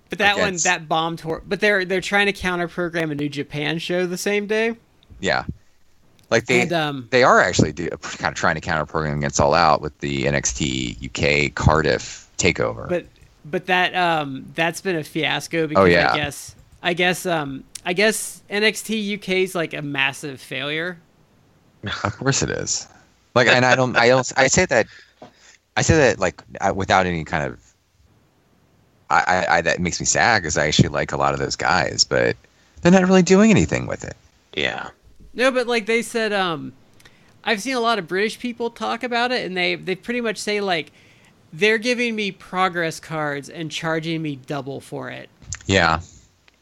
But 0.09 0.19
that 0.19 0.39
one 0.39 0.57
that 0.65 0.89
bombed. 0.89 1.19
Tor- 1.19 1.43
but 1.47 1.61
they're 1.61 1.85
they're 1.85 2.01
trying 2.01 2.27
to 2.27 2.33
counter 2.33 2.67
program 2.67 3.11
a 3.11 3.15
New 3.15 3.29
Japan 3.29 3.79
show 3.79 4.07
the 4.07 4.17
same 4.17 4.47
day. 4.47 4.77
Yeah, 5.21 5.45
Like 6.31 6.47
they 6.47 6.63
And, 6.63 6.73
um, 6.73 7.09
they 7.11 7.23
are 7.25 7.41
actually 7.41 7.73
do, 7.73 7.89
kind 7.89 8.33
of 8.33 8.39
trying 8.39 8.55
to 8.55 8.61
counter 8.61 8.87
program 8.87 9.19
against 9.19 9.41
All 9.41 9.53
Out 9.55 9.81
with 9.83 9.99
the 9.99 10.25
NXT 10.25 11.07
UK 11.49 11.55
Cardiff 11.55 12.29
takeover. 12.39 12.89
but 12.89 13.07
but 13.45 13.67
that 13.67 13.95
um 13.95 14.47
that's 14.55 14.81
been 14.81 14.97
a 14.97 15.03
fiasco 15.05 15.67
because 15.67 15.83
Oh, 15.83 15.87
yeah. 15.87 16.13
I 16.13 16.17
guess 16.17 16.55
I 16.83 16.95
guess 16.95 17.27
um 17.27 17.65
I 17.85 17.93
guess 17.95 18.43
NXT 18.51 19.15
UK 19.19 19.29
is 19.31 19.55
like 19.55 19.75
a 19.75 19.83
massive 19.83 20.41
failure. 20.41 20.99
Of 22.05 22.17
course 22.19 22.43
it 22.43 22.51
is. 22.51 22.87
Like, 23.35 23.47
and 23.49 23.65
I 23.65 23.75
don't, 23.77 23.97
I 23.97 24.09
don't, 24.09 24.31
I 24.37 24.49
say 24.49 24.67
that, 24.67 24.87
I 25.77 25.83
say 25.83 25.97
that 25.97 26.19
like 26.19 26.43
I- 26.61 26.73
without 26.73 27.07
any 27.07 27.25
kind 27.25 27.45
of, 27.45 27.59
I, 29.09 29.23
I, 29.49 29.57
I 29.57 29.61
that 29.63 29.81
makes 29.81 29.99
me 30.01 30.05
sad 30.07 30.43
because 30.43 30.59
I 30.59 30.67
actually 30.67 30.89
like 30.91 31.13
a 31.13 31.17
lot 31.17 31.33
of 31.33 31.39
those 31.41 31.57
guys, 31.57 32.05
but 32.05 32.37
they're 32.83 32.93
not 32.93 33.05
really 33.05 33.23
doing 33.23 33.51
anything 33.51 33.87
with 33.87 34.05
it. 34.05 34.17
Yeah. 34.55 34.91
No, 35.33 35.51
but 35.51 35.67
like 35.67 35.87
they 35.87 36.03
said, 36.03 36.33
um, 36.33 36.73
I've 37.45 37.63
seen 37.63 37.77
a 37.77 37.81
lot 37.81 37.99
of 37.99 38.07
British 38.07 38.39
people 38.39 38.71
talk 38.71 39.03
about 39.03 39.33
it, 39.33 39.47
and 39.47 39.57
they 39.57 39.75
they 39.77 39.95
pretty 39.95 40.21
much 40.21 40.39
say 40.39 40.61
like 40.61 40.93
they're 41.53 41.79
giving 41.79 42.15
me 42.15 42.31
progress 42.31 43.01
cards 43.01 43.49
and 43.49 43.71
charging 43.71 44.23
me 44.23 44.37
double 44.37 44.81
for 44.81 45.11
it. 45.11 45.29
Yeah, 45.67 46.01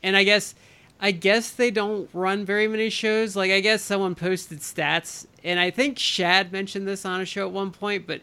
And 0.02 0.16
I 0.16 0.24
guess 0.24 0.54
I 1.00 1.12
guess 1.12 1.50
they 1.50 1.70
don't 1.70 2.08
run 2.12 2.44
very 2.44 2.68
many 2.68 2.90
shows. 2.90 3.36
Like 3.36 3.50
I 3.50 3.60
guess 3.60 3.82
someone 3.82 4.14
posted 4.14 4.60
stats, 4.60 5.26
and 5.44 5.58
I 5.58 5.70
think 5.70 5.98
Shad 5.98 6.52
mentioned 6.52 6.86
this 6.86 7.04
on 7.04 7.20
a 7.20 7.24
show 7.24 7.46
at 7.46 7.52
one 7.52 7.70
point, 7.70 8.06
but 8.06 8.20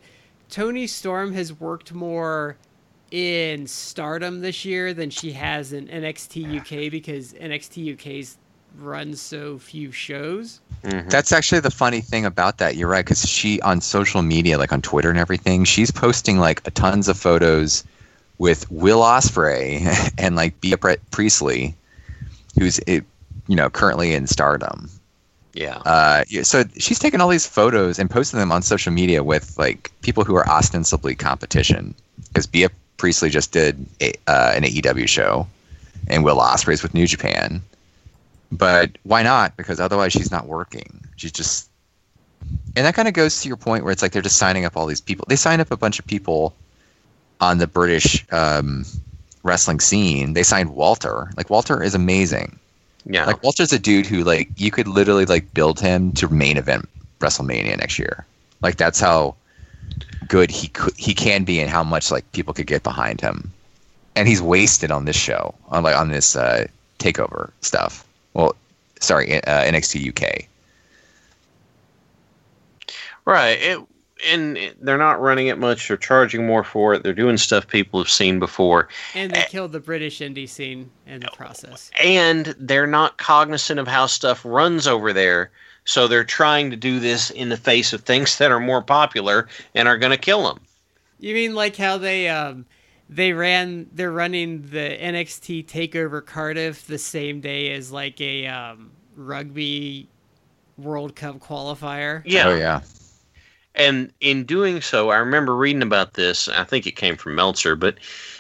Toni 0.50 0.88
Storm 0.88 1.34
has 1.34 1.60
worked 1.60 1.94
more 1.94 2.58
in 3.12 3.68
Stardom 3.68 4.42
this 4.42 4.66
year 4.66 4.94
than 4.94 5.10
she 5.10 5.32
has 5.34 5.74
in 5.74 5.88
NXT 5.88 6.60
UK 6.60 6.92
because 6.92 7.34
NXT 7.34 7.94
UK's 7.94 8.38
run 8.80 9.16
so 9.16 9.58
few 9.58 9.92
shows. 9.92 10.60
that's 10.84 11.32
actually 11.32 11.62
the 11.62 11.72
funny 11.72 12.02
thing 12.02 12.26
about 12.26 12.58
that. 12.60 12.76
You're 12.76 12.90
right 12.90 13.06
because 13.06 13.28
she 13.28 13.62
on 13.62 13.82
social 13.82 14.22
media, 14.22 14.58
like 14.58 14.72
on 14.72 14.82
Twitter 14.82 15.10
and 15.10 15.20
everything, 15.20 15.64
she's 15.64 15.92
posting 15.92 16.38
like 16.38 16.62
tons 16.74 17.08
of 17.08 17.18
photos 17.18 17.84
with 18.38 18.70
Will 18.72 19.02
Ospreay 19.02 20.12
and 20.18 20.36
like 20.36 20.60
Bea 20.62 20.76
Pre- 20.76 20.98
Priestley, 21.12 21.76
who's 22.60 22.80
you 22.88 23.04
know 23.50 23.70
currently 23.70 24.14
in 24.14 24.28
Stardom. 24.28 24.90
Yeah. 25.54 25.78
Uh, 25.86 26.26
yeah, 26.28 26.44
so 26.44 26.66
she's 26.78 27.00
taking 27.00 27.22
all 27.22 27.30
these 27.30 27.48
photos 27.48 27.98
and 27.98 28.10
posting 28.10 28.40
them 28.40 28.52
on 28.52 28.62
social 28.62 28.92
media 28.92 29.24
with 29.24 29.58
like 29.58 29.90
people 30.02 30.26
who 30.26 30.36
are 30.36 30.48
ostensibly 30.48 31.16
competition. 31.16 31.96
Because 32.28 32.46
Bea 32.46 32.68
Priestley 32.98 33.30
just 33.30 33.54
did 33.54 33.86
a, 34.02 34.14
uh, 34.28 34.52
an 34.54 34.64
AEW 34.64 35.08
show, 35.08 35.48
and 36.08 36.26
Will 36.26 36.38
Ospreay's 36.38 36.84
with 36.84 36.94
New 36.94 37.08
Japan. 37.08 37.62
But 38.52 38.98
why 39.04 39.24
not? 39.24 39.58
Because 39.58 39.80
otherwise 39.80 40.14
she's 40.14 40.32
not 40.32 40.48
working. 40.48 41.02
She's 41.16 41.32
just, 41.32 41.70
and 42.76 42.86
that 42.86 42.94
kind 42.96 43.08
of 43.08 43.14
goes 43.14 43.42
to 43.42 43.48
your 43.48 43.58
point 43.58 43.84
where 43.84 43.92
it's 43.92 44.02
like 44.02 44.12
they're 44.12 44.22
just 44.22 44.38
signing 44.38 44.66
up 44.66 44.78
all 44.78 44.86
these 44.86 45.02
people. 45.02 45.26
They 45.28 45.36
signed 45.36 45.62
up 45.62 45.72
a 45.72 45.78
bunch 45.78 46.00
of 46.00 46.06
people 46.08 46.54
on 47.42 47.58
the 47.58 47.68
British 47.68 48.26
um, 48.32 48.86
wrestling 49.44 49.80
scene. 49.80 50.34
They 50.34 50.44
signed 50.44 50.76
Walter. 50.76 51.32
Like 51.38 51.50
Walter 51.50 51.82
is 51.84 51.96
amazing. 51.96 52.58
yeah. 53.06 53.26
Like 53.26 53.44
Walter's 53.44 53.74
a 53.74 53.80
dude 53.80 54.06
who 54.06 54.24
like 54.24 54.50
you 54.58 54.72
could 54.72 54.88
literally 54.88 55.26
like 55.26 55.54
build 55.54 55.80
him 55.80 56.12
to 56.14 56.28
main 56.30 56.58
event 56.58 56.88
WrestleMania 57.20 57.78
next 57.78 58.00
year. 58.00 58.26
Like 58.62 58.78
that's 58.78 59.00
how 59.00 59.36
good 60.28 60.50
he 60.50 60.68
could 60.70 60.96
he 60.98 61.14
can 61.14 61.44
be 61.44 61.60
and 61.60 61.70
how 61.70 61.84
much 61.84 62.12
like 62.12 62.30
people 62.32 62.54
could 62.54 62.68
get 62.68 62.84
behind 62.84 63.22
him. 63.22 63.52
And 64.16 64.28
he's 64.28 64.42
wasted 64.42 64.92
on 64.92 65.06
this 65.06 65.16
show 65.16 65.54
on 65.70 65.84
like 65.84 65.96
on 65.96 66.10
this 66.10 66.36
uh, 66.36 66.68
takeover 67.00 67.52
stuff. 67.62 68.05
Well, 68.36 68.56
sorry, 69.00 69.42
uh, 69.44 69.64
NXT 69.64 70.10
UK. 70.10 70.48
Right. 73.26 73.58
It, 73.60 73.80
and 74.30 74.58
it- 74.58 74.86
they're 74.86 74.98
not 74.98 75.20
running 75.22 75.48
it 75.48 75.58
much. 75.58 75.88
They're 75.88 75.98
charging 75.98 76.46
more 76.46 76.64
for 76.64 76.94
it. 76.94 77.02
They're 77.02 77.14
doing 77.14 77.38
stuff 77.38 77.68
people 77.68 78.00
have 78.00 78.10
seen 78.10 78.38
before. 78.40 78.90
And 79.16 79.34
they 79.34 79.44
killed 79.50 79.72
the 79.72 79.80
British 79.80 80.20
indie 80.20 80.48
scene 80.48 80.92
in 81.08 81.22
the 81.22 81.30
process. 81.36 81.90
And 82.04 82.54
they're 82.60 82.86
not 82.88 83.18
cognizant 83.18 83.80
of 83.80 83.88
how 83.88 84.06
stuff 84.06 84.42
runs 84.46 84.86
over 84.86 85.12
there. 85.14 85.50
So 85.86 86.08
they're 86.08 86.24
trying 86.24 86.72
to 86.72 86.76
do 86.76 87.00
this 87.00 87.30
in 87.32 87.50
the 87.50 87.58
face 87.58 87.94
of 87.94 88.02
things 88.02 88.38
that 88.38 88.52
are 88.52 88.60
more 88.60 88.82
popular 88.82 89.48
and 89.74 89.88
are 89.88 89.98
going 89.98 90.12
to 90.12 90.18
kill 90.18 90.44
them. 90.48 90.60
You 91.20 91.34
mean 91.34 91.56
like 91.56 91.78
how 91.78 91.98
they 91.98 92.28
um 92.28 92.66
they 93.10 93.34
ran 93.34 93.88
they're 93.94 94.12
running 94.12 94.64
the 94.64 94.98
NXT 95.00 95.66
Takeover 95.68 96.26
Cardiff 96.26 96.88
the 96.88 96.98
same 96.98 97.40
day 97.42 97.72
as 97.74 97.92
like 97.92 98.20
a 98.22 98.48
um, 98.48 98.92
rugby 99.16 100.08
World 100.78 101.16
Cup 101.16 101.40
qualifier? 101.40 102.22
Yeah. 102.26 102.48
Oh 102.48 102.56
yeah. 102.56 102.82
And 103.76 104.12
in 104.22 104.46
doing 104.46 104.80
so, 104.82 105.10
I 105.10 105.18
remember 105.18 105.56
reading 105.56 105.82
about 105.82 106.14
this. 106.14 106.48
I 106.48 106.64
think 106.64 106.88
it 106.88 106.96
came 106.96 107.18
from 107.18 107.36
Meltzer, 107.36 107.76
but 107.76 107.96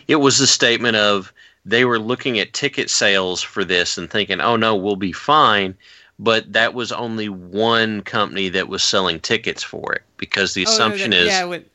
it 0.07 0.15
was 0.17 0.37
the 0.37 0.47
statement 0.47 0.95
of 0.95 1.33
they 1.65 1.83
were 1.83 1.99
looking 1.99 2.39
at 2.39 2.53
ticket 2.53 2.89
sales 2.89 3.41
for 3.41 3.65
this 3.65 3.97
and 3.97 4.09
thinking, 4.09 4.39
oh 4.39 4.55
no, 4.55 4.75
we'll 4.75 4.95
be 4.95 5.11
fine. 5.11 5.75
But 6.17 6.53
that 6.53 6.73
was 6.73 6.93
only 6.93 7.27
one 7.27 8.01
company 8.01 8.47
that 8.49 8.69
was 8.69 8.81
selling 8.81 9.19
tickets 9.19 9.61
for 9.61 9.91
it 9.93 10.03
because 10.15 10.53
the 10.53 10.61
Oh, 10.65 10.69
no, 10.69 10.73
assumption 10.73 11.11
that- 11.11 11.19
is, 11.19 11.27
yeah, 11.27 11.43
when, 11.43 11.65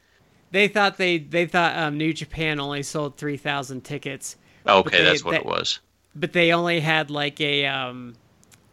they 0.51 0.69
thought 0.69 0.97
they 0.97 1.19
they 1.19 1.47
thought 1.47 1.77
um, 1.77 1.97
New 1.99 2.13
Japan 2.13 2.61
only 2.61 2.83
sold 2.83 3.17
three 3.17 3.37
thousand 3.37 3.83
tickets, 3.85 4.37
okay, 4.67 4.99
they- 4.99 5.05
that's 5.05 5.25
what 5.25 5.33
that- 5.33 5.41
it 5.41 5.47
was. 5.47 5.81
but 6.15 6.33
they 6.33 6.53
only 6.53 6.81
had 6.81 7.11
like 7.11 7.41
a 7.41 7.67
um 7.67 8.15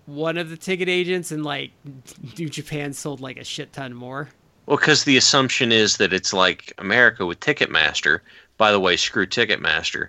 one 0.06 0.38
of 0.38 0.50
the 0.50 0.58
ticket 0.58 0.88
agents, 0.90 1.32
and 1.32 1.44
like 1.44 1.72
New 2.38 2.50
Japan 2.50 2.94
sold 2.94 3.20
like 3.20 3.38
a 3.38 3.44
shit 3.44 3.74
ton 3.74 3.94
more. 3.94 4.30
Well, 4.66 4.78
because 4.78 5.04
the 5.06 5.16
assumption 5.18 5.72
is 5.72 5.98
that 5.98 6.12
it's 6.14 6.34
like 6.34 6.74
America 6.78 7.26
with 7.26 7.40
Ticketmaster. 7.40 8.20
By 8.58 8.72
the 8.72 8.80
way, 8.80 8.98
screw 8.98 9.26
Ticketmaster. 9.28 10.08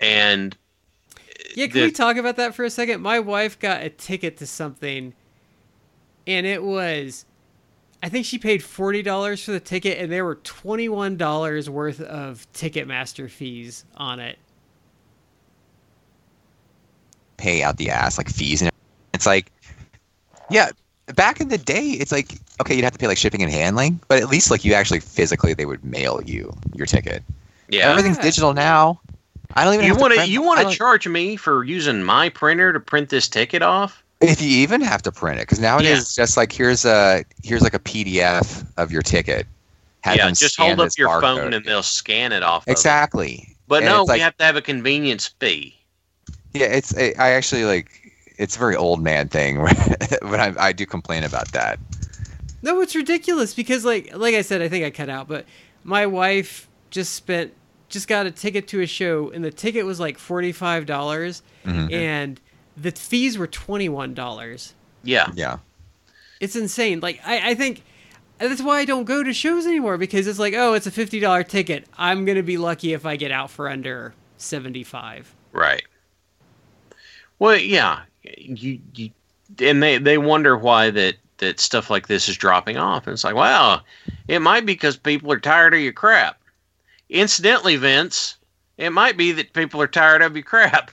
And 0.00 0.56
Yeah, 1.56 1.66
can 1.66 1.74
The- 1.76 1.82
we 1.86 1.90
talk 1.92 2.16
about 2.16 2.36
that 2.36 2.54
for 2.54 2.64
a 2.64 2.70
second? 2.70 3.00
My 3.02 3.18
wife 3.18 3.58
got 3.58 3.82
a 3.82 3.88
ticket 3.90 4.36
to 4.38 4.46
something, 4.46 5.12
and 6.26 6.46
it 6.46 6.62
was, 6.62 7.24
I 8.02 8.08
think 8.08 8.24
she 8.24 8.38
paid 8.38 8.62
forty 8.62 9.02
dollars 9.02 9.44
for 9.44 9.52
the 9.52 9.60
ticket, 9.60 9.98
and 9.98 10.10
there 10.10 10.24
were 10.24 10.36
twenty 10.36 10.88
one 10.88 11.16
dollars 11.16 11.68
worth 11.68 12.00
of 12.00 12.46
Ticketmaster 12.52 13.28
fees 13.30 13.84
on 13.96 14.20
it. 14.20 14.38
Pay 17.36 17.62
out 17.62 17.76
the 17.76 17.90
ass 17.90 18.18
like 18.18 18.28
fees 18.28 18.62
and 18.62 18.70
it's 19.14 19.26
like 19.26 19.50
yeah. 20.50 20.70
Back 21.16 21.40
in 21.40 21.48
the 21.48 21.58
day, 21.58 21.88
it's 21.88 22.12
like 22.12 22.38
okay, 22.60 22.74
you'd 22.74 22.84
have 22.84 22.92
to 22.92 22.98
pay 22.98 23.08
like 23.08 23.18
shipping 23.18 23.42
and 23.42 23.50
handling, 23.50 24.00
but 24.06 24.18
at 24.18 24.28
least 24.28 24.50
like 24.50 24.64
you 24.64 24.74
actually 24.74 25.00
physically 25.00 25.54
they 25.54 25.66
would 25.66 25.84
mail 25.84 26.22
you 26.24 26.54
your 26.74 26.86
ticket. 26.86 27.22
yeah, 27.68 27.90
Everything's 27.90 28.18
digital 28.18 28.54
now. 28.54 29.00
I 29.54 29.64
don't 29.64 29.74
even. 29.74 29.86
you 29.86 29.96
want 29.96 30.12
to 30.12 30.18
print- 30.18 30.30
you 30.30 30.42
want 30.42 30.60
to 30.68 30.74
charge 30.74 31.08
me 31.08 31.36
for 31.36 31.64
using 31.64 32.02
my 32.02 32.28
printer 32.28 32.72
to 32.72 32.78
print 32.78 33.08
this 33.08 33.26
ticket 33.28 33.62
off? 33.62 34.04
If 34.20 34.40
you 34.42 34.48
even 34.48 34.80
have 34.80 35.02
to 35.02 35.12
print 35.12 35.38
it 35.38 35.42
because 35.42 35.58
nowadays 35.60 35.88
Yeah. 35.90 35.96
it's 35.98 36.14
just 36.14 36.36
like 36.36 36.52
here's 36.52 36.84
a 36.84 37.24
here's 37.42 37.62
like 37.62 37.74
a 37.74 37.78
PDF 37.78 38.66
of 38.76 38.92
your 38.92 39.02
ticket. 39.02 39.46
Have 40.02 40.16
yeah, 40.16 40.30
just 40.30 40.56
hold 40.58 40.80
up 40.80 40.90
your 40.96 41.08
barcode. 41.08 41.20
phone 41.20 41.52
and 41.54 41.64
they'll 41.64 41.82
scan 41.82 42.32
it 42.32 42.42
off. 42.42 42.62
of 42.64 42.68
it. 42.68 42.72
exactly. 42.72 43.46
But 43.68 43.82
And 43.82 43.86
no, 43.86 44.00
it's 44.00 44.08
like, 44.08 44.16
we 44.16 44.20
have 44.22 44.36
to 44.38 44.44
have 44.44 44.56
a 44.56 44.62
convenience 44.62 45.28
fee. 45.38 45.76
yeah, 46.54 46.66
it's 46.66 46.96
I 46.96 47.14
I 47.18 47.30
actually 47.32 47.64
like 47.64 47.90
it's 48.38 48.56
a 48.56 48.58
very 48.58 48.76
old 48.76 49.02
man 49.02 49.28
thing, 49.28 49.58
but 50.22 50.40
I, 50.40 50.54
I 50.58 50.72
do 50.72 50.86
complain 50.86 51.24
about 51.24 51.52
that. 51.52 51.78
No, 52.62 52.80
it's 52.80 52.94
ridiculous 52.94 53.54
because 53.54 53.84
like 53.84 54.16
like 54.16 54.34
I 54.34 54.42
said, 54.42 54.60
I 54.62 54.68
think 54.68 54.84
I 54.84 54.90
cut 54.90 55.08
out, 55.08 55.28
but 55.28 55.44
my 55.84 56.06
wife 56.06 56.68
just 56.90 57.14
spent 57.14 57.52
just 57.88 58.06
got 58.08 58.24
a 58.26 58.30
ticket 58.30 58.68
to 58.68 58.80
a 58.80 58.86
show, 58.86 59.30
and 59.30 59.44
the 59.44 59.50
ticket 59.50 59.84
was 59.86 59.98
like 60.00 60.18
forty 60.18 60.52
five 60.52 60.86
dollars, 60.86 61.42
Mhm. 61.66 61.92
and 61.92 62.40
the 62.76 62.90
fees 62.92 63.38
were 63.38 63.46
twenty 63.46 63.88
one 63.88 64.14
dollars. 64.14 64.74
Yeah, 65.02 65.30
Yeah, 65.34 65.58
It's 66.40 66.56
insane. 66.56 67.00
Like 67.00 67.20
I, 67.24 67.50
I 67.50 67.54
think 67.54 67.82
that's 68.38 68.62
why 68.62 68.78
I 68.78 68.84
don't 68.84 69.04
go 69.04 69.22
to 69.22 69.32
shows 69.32 69.66
anymore 69.66 69.98
because 69.98 70.26
it's 70.26 70.38
like, 70.38 70.54
oh, 70.54 70.74
it's 70.74 70.86
a 70.86 70.90
fifty 70.90 71.20
dollar 71.20 71.42
ticket. 71.42 71.86
I'm 71.98 72.24
gonna 72.24 72.42
be 72.42 72.56
lucky 72.56 72.92
if 72.92 73.06
I 73.06 73.16
get 73.16 73.30
out 73.30 73.50
for 73.50 73.68
under 73.68 74.14
seventy 74.36 74.84
five. 74.84 75.34
right. 75.52 75.82
Well, 77.38 77.56
yeah, 77.56 78.02
you, 78.22 78.80
you 78.94 79.10
and 79.58 79.82
they 79.82 79.98
they 79.98 80.18
wonder 80.18 80.56
why 80.56 80.90
that 80.90 81.16
that 81.38 81.58
stuff 81.58 81.90
like 81.90 82.06
this 82.06 82.28
is 82.28 82.36
dropping 82.36 82.76
off. 82.76 83.06
And 83.06 83.14
it's 83.14 83.24
like, 83.24 83.34
wow, 83.34 83.80
it 84.28 84.40
might 84.40 84.60
be 84.60 84.74
because 84.74 84.96
people 84.96 85.32
are 85.32 85.40
tired 85.40 85.74
of 85.74 85.80
your 85.80 85.92
crap. 85.92 86.40
Incidentally, 87.08 87.76
Vince, 87.76 88.36
it 88.76 88.90
might 88.90 89.16
be 89.16 89.32
that 89.32 89.52
people 89.52 89.82
are 89.82 89.88
tired 89.88 90.22
of 90.22 90.36
your 90.36 90.44
crap. 90.44 90.92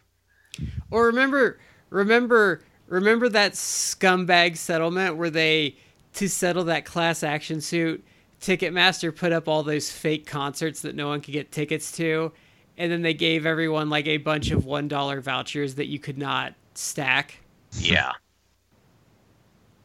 Or 0.89 1.05
remember, 1.05 1.59
remember, 1.89 2.61
remember 2.87 3.29
that 3.29 3.53
scumbag 3.53 4.57
settlement 4.57 5.17
where 5.17 5.29
they 5.29 5.75
to 6.13 6.27
settle 6.27 6.63
that 6.65 6.85
class 6.85 7.23
action 7.23 7.61
suit. 7.61 8.03
Ticketmaster 8.41 9.15
put 9.15 9.31
up 9.31 9.47
all 9.47 9.63
those 9.63 9.91
fake 9.91 10.25
concerts 10.25 10.81
that 10.81 10.95
no 10.95 11.07
one 11.07 11.21
could 11.21 11.33
get 11.33 11.51
tickets 11.51 11.91
to, 11.93 12.31
and 12.77 12.91
then 12.91 13.01
they 13.01 13.13
gave 13.13 13.45
everyone 13.45 13.89
like 13.89 14.07
a 14.07 14.17
bunch 14.17 14.51
of 14.51 14.65
one 14.65 14.87
dollar 14.87 15.21
vouchers 15.21 15.75
that 15.75 15.87
you 15.87 15.99
could 15.99 16.17
not 16.17 16.53
stack. 16.75 17.39
Yeah. 17.73 18.11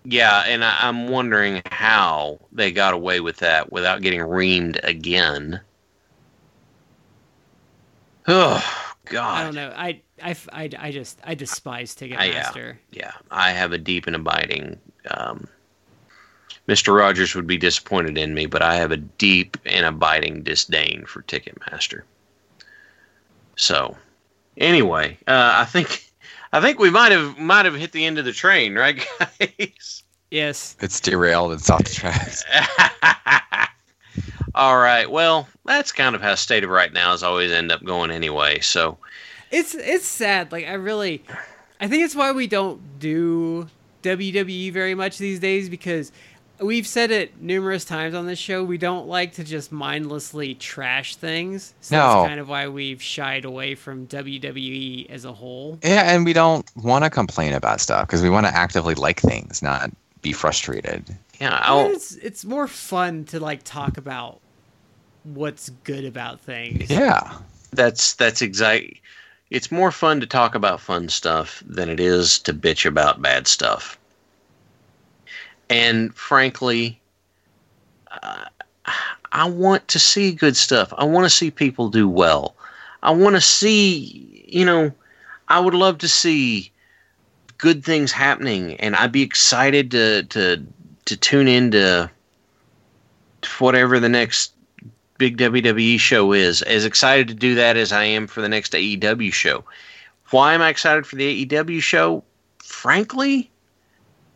Yeah, 0.04 0.44
and 0.46 0.64
I, 0.64 0.76
I'm 0.80 1.08
wondering 1.08 1.62
how 1.66 2.40
they 2.50 2.72
got 2.72 2.92
away 2.92 3.20
with 3.20 3.36
that 3.38 3.70
without 3.70 4.02
getting 4.02 4.20
reamed 4.20 4.78
again. 4.82 5.60
Oh 8.28 8.81
God! 9.12 9.40
I 9.40 9.44
don't 9.44 9.54
know. 9.54 9.72
I, 9.76 10.00
I, 10.22 10.36
I, 10.52 10.70
I 10.78 10.90
just 10.90 11.20
I 11.24 11.34
despise 11.34 11.94
I- 12.00 12.06
Ticketmaster. 12.06 12.76
Yeah, 12.90 13.12
I 13.30 13.50
have 13.52 13.72
a 13.72 13.78
deep 13.78 14.06
and 14.06 14.16
abiding. 14.16 14.78
Um, 15.10 15.46
Mr. 16.68 16.96
Rogers 16.96 17.34
would 17.34 17.46
be 17.46 17.58
disappointed 17.58 18.16
in 18.16 18.34
me, 18.34 18.46
but 18.46 18.62
I 18.62 18.76
have 18.76 18.92
a 18.92 18.96
deep 18.96 19.56
and 19.66 19.84
abiding 19.84 20.42
disdain 20.42 21.04
for 21.06 21.22
Ticketmaster. 21.22 22.02
So, 23.56 23.96
anyway, 24.56 25.18
uh, 25.26 25.52
I 25.56 25.64
think 25.64 26.04
I 26.52 26.60
think 26.60 26.78
we 26.78 26.90
might 26.90 27.12
have 27.12 27.38
might 27.38 27.64
have 27.64 27.74
hit 27.74 27.92
the 27.92 28.04
end 28.06 28.18
of 28.18 28.24
the 28.24 28.32
train, 28.32 28.74
right, 28.74 29.04
guys? 29.40 30.02
Yes. 30.30 30.76
It's 30.80 31.00
derailed. 31.00 31.52
It's 31.52 31.68
off 31.68 31.84
the 31.84 31.90
tracks. 31.90 32.42
All 34.54 34.76
right. 34.78 35.10
Well, 35.10 35.48
that's 35.64 35.92
kind 35.92 36.14
of 36.14 36.20
how 36.22 36.34
State 36.34 36.64
of 36.64 36.70
Right 36.70 36.92
Now 36.92 37.12
is 37.14 37.22
always 37.22 37.50
end 37.52 37.72
up 37.72 37.82
going 37.84 38.10
anyway. 38.10 38.60
So, 38.60 38.98
It's 39.50 39.74
it's 39.74 40.06
sad. 40.06 40.52
Like 40.52 40.66
I 40.66 40.74
really, 40.74 41.22
I 41.80 41.88
think 41.88 42.04
it's 42.04 42.14
why 42.14 42.32
we 42.32 42.46
don't 42.46 42.98
do 42.98 43.68
WWE 44.02 44.72
very 44.72 44.94
much 44.94 45.18
these 45.18 45.38
days 45.40 45.68
because 45.68 46.12
we've 46.60 46.86
said 46.86 47.10
it 47.10 47.40
numerous 47.40 47.84
times 47.84 48.14
on 48.14 48.26
this 48.26 48.38
show. 48.38 48.62
We 48.62 48.78
don't 48.78 49.08
like 49.08 49.32
to 49.34 49.44
just 49.44 49.72
mindlessly 49.72 50.54
trash 50.54 51.16
things. 51.16 51.74
So 51.80 51.96
No. 51.96 52.02
that's 52.14 52.28
kind 52.28 52.40
of 52.40 52.48
why 52.48 52.68
we've 52.68 53.02
shied 53.02 53.44
away 53.44 53.74
from 53.74 54.06
WWE 54.06 55.08
as 55.10 55.24
a 55.24 55.32
whole. 55.32 55.78
Yeah, 55.82 56.12
and 56.14 56.24
we 56.24 56.32
don't 56.32 56.64
want 56.76 57.04
to 57.04 57.10
complain 57.10 57.54
about 57.54 57.80
stuff 57.80 58.06
because 58.06 58.22
we 58.22 58.30
want 58.30 58.46
to 58.46 58.54
actively 58.54 58.94
like 58.94 59.20
things, 59.20 59.62
not 59.62 59.90
be 60.22 60.32
frustrated. 60.32 61.04
yeah, 61.40 61.58
I'll, 61.62 61.90
It's 61.90 62.14
it's 62.16 62.44
more 62.44 62.68
fun 62.68 63.24
to 63.26 63.40
like 63.40 63.62
talk 63.64 63.98
about 63.98 64.40
what's 65.24 65.70
good 65.84 66.04
about 66.04 66.40
things. 66.40 66.90
Yeah. 66.90 67.38
that's 67.72 68.14
that's 68.14 68.42
exactly. 68.42 69.00
It's 69.50 69.70
more 69.70 69.90
fun 69.92 70.20
to 70.20 70.26
talk 70.26 70.54
about 70.54 70.80
fun 70.80 71.10
stuff 71.10 71.62
than 71.66 71.90
it 71.90 72.00
is 72.00 72.38
to 72.40 72.54
bitch 72.54 72.86
about 72.86 73.20
bad 73.20 73.46
stuff. 73.46 73.98
And 75.68 76.14
frankly, 76.14 76.98
uh, 78.22 78.46
I 79.32 79.48
want 79.48 79.88
to 79.88 79.98
see 79.98 80.32
good 80.32 80.56
stuff. 80.56 80.92
I 80.96 81.04
want 81.04 81.24
to 81.24 81.30
see 81.30 81.50
people 81.50 81.88
do 81.88 82.08
well. 82.08 82.54
I 83.02 83.10
want 83.10 83.36
to 83.36 83.40
see, 83.40 84.44
you 84.46 84.64
know, 84.64 84.92
I 85.48 85.60
would 85.60 85.74
love 85.74 85.98
to 85.98 86.08
see 86.08 86.70
good 87.62 87.84
things 87.84 88.10
happening, 88.10 88.74
and 88.80 88.96
I'd 88.96 89.12
be 89.12 89.22
excited 89.22 89.92
to 89.92 90.24
to 90.24 90.66
to 91.04 91.16
tune 91.16 91.46
into 91.46 92.10
whatever 93.60 94.00
the 94.00 94.08
next 94.08 94.52
big 95.16 95.38
WWE 95.38 95.98
show 96.00 96.32
is. 96.32 96.62
As 96.62 96.84
excited 96.84 97.28
to 97.28 97.34
do 97.34 97.54
that 97.54 97.76
as 97.76 97.92
I 97.92 98.02
am 98.02 98.26
for 98.26 98.40
the 98.40 98.48
next 98.48 98.72
AEW 98.72 99.32
show. 99.32 99.64
Why 100.30 100.54
am 100.54 100.60
I 100.60 100.70
excited 100.70 101.06
for 101.06 101.14
the 101.14 101.46
AEW 101.46 101.80
show? 101.80 102.24
Frankly, 102.58 103.48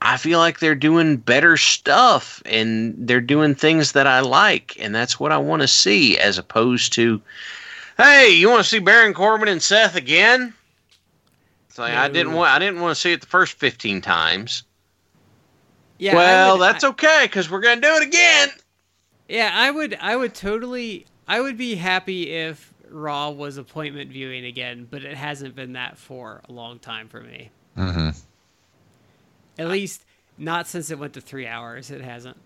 I 0.03 0.19
feel 0.19 0.39
like 0.39 0.61
they're 0.61 0.77
doing 0.77 1.17
better 1.17 1.57
stuff 1.57 2.41
and 2.47 2.95
they're 2.97 3.21
doing 3.21 3.57
things 3.57 3.93
that 3.93 4.07
I 4.07 4.21
like, 4.21 4.77
and 4.79 4.95
that's 4.95 5.19
what 5.19 5.33
I 5.33 5.39
want 5.39 5.63
to 5.63 5.69
see, 5.69 6.17
as 6.17 6.39
opposed 6.39 6.93
to, 6.93 7.21
hey, 7.97 8.31
you 8.31 8.49
want 8.49 8.63
to 8.63 8.69
see 8.69 8.79
Baron 8.79 9.15
Corbin 9.15 9.49
and 9.49 9.63
Seth 9.63 9.97
again? 9.97 10.55
It's 11.77 11.79
like 11.79 11.93
I 11.93 12.09
didn't 12.09 12.33
want 12.33 12.51
I 12.51 12.59
didn't 12.59 12.81
want 12.81 12.95
to 12.95 12.99
see 13.01 13.13
it 13.13 13.21
the 13.21 13.27
first 13.27 13.59
fifteen 13.59 14.01
times. 14.01 14.63
Yeah. 15.99 16.15
Well, 16.15 16.55
would- 16.57 16.63
that's 16.63 16.85
I- 16.85 16.89
okay 16.89 17.19
because 17.25 17.51
we're 17.51 17.61
gonna 17.61 17.83
do 17.83 17.97
it 17.97 18.03
again. 18.03 18.49
Yeah, 19.29 19.51
I 19.53 19.71
would 19.71 19.95
I 20.01 20.17
would 20.17 20.35
totally 20.35 21.05
I 21.29 21.39
would 21.43 21.59
be 21.59 21.75
happy 21.75 22.31
if 22.33 22.73
Raw 22.89 23.29
was 23.29 23.59
appointment 23.59 24.11
viewing 24.11 24.47
again, 24.47 24.89
but 24.91 25.05
it 25.05 25.19
hasn't 25.19 25.55
been 25.55 25.75
that 25.75 25.99
for 25.99 26.41
a 26.49 26.53
long 26.53 26.79
time 26.79 27.09
for 27.09 27.21
me. 27.21 27.51
Mm-hmm. 27.77 28.09
At 29.59 29.69
least 29.69 30.03
not 30.39 30.67
since 30.67 30.91
it 30.91 30.99
went 30.99 31.13
to 31.13 31.21
3 31.21 31.47
hours, 31.47 31.91
it 31.91 32.01
hasn't. 32.01 32.39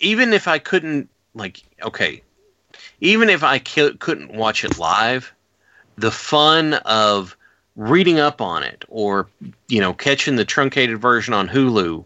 even 0.00 0.32
if 0.32 0.48
I 0.48 0.58
couldn't 0.58 1.08
like 1.34 1.62
okay, 1.84 2.20
even 3.00 3.30
if 3.30 3.44
I 3.44 3.60
couldn't 3.60 4.32
watch 4.34 4.64
it 4.64 4.76
live, 4.76 5.32
the 5.96 6.10
fun 6.10 6.74
of 6.74 7.36
reading 7.76 8.18
up 8.18 8.40
on 8.40 8.62
it 8.62 8.84
or 8.88 9.28
you 9.68 9.80
know 9.80 9.92
catching 9.92 10.36
the 10.36 10.44
truncated 10.44 10.98
version 10.98 11.34
on 11.34 11.48
Hulu 11.48 12.04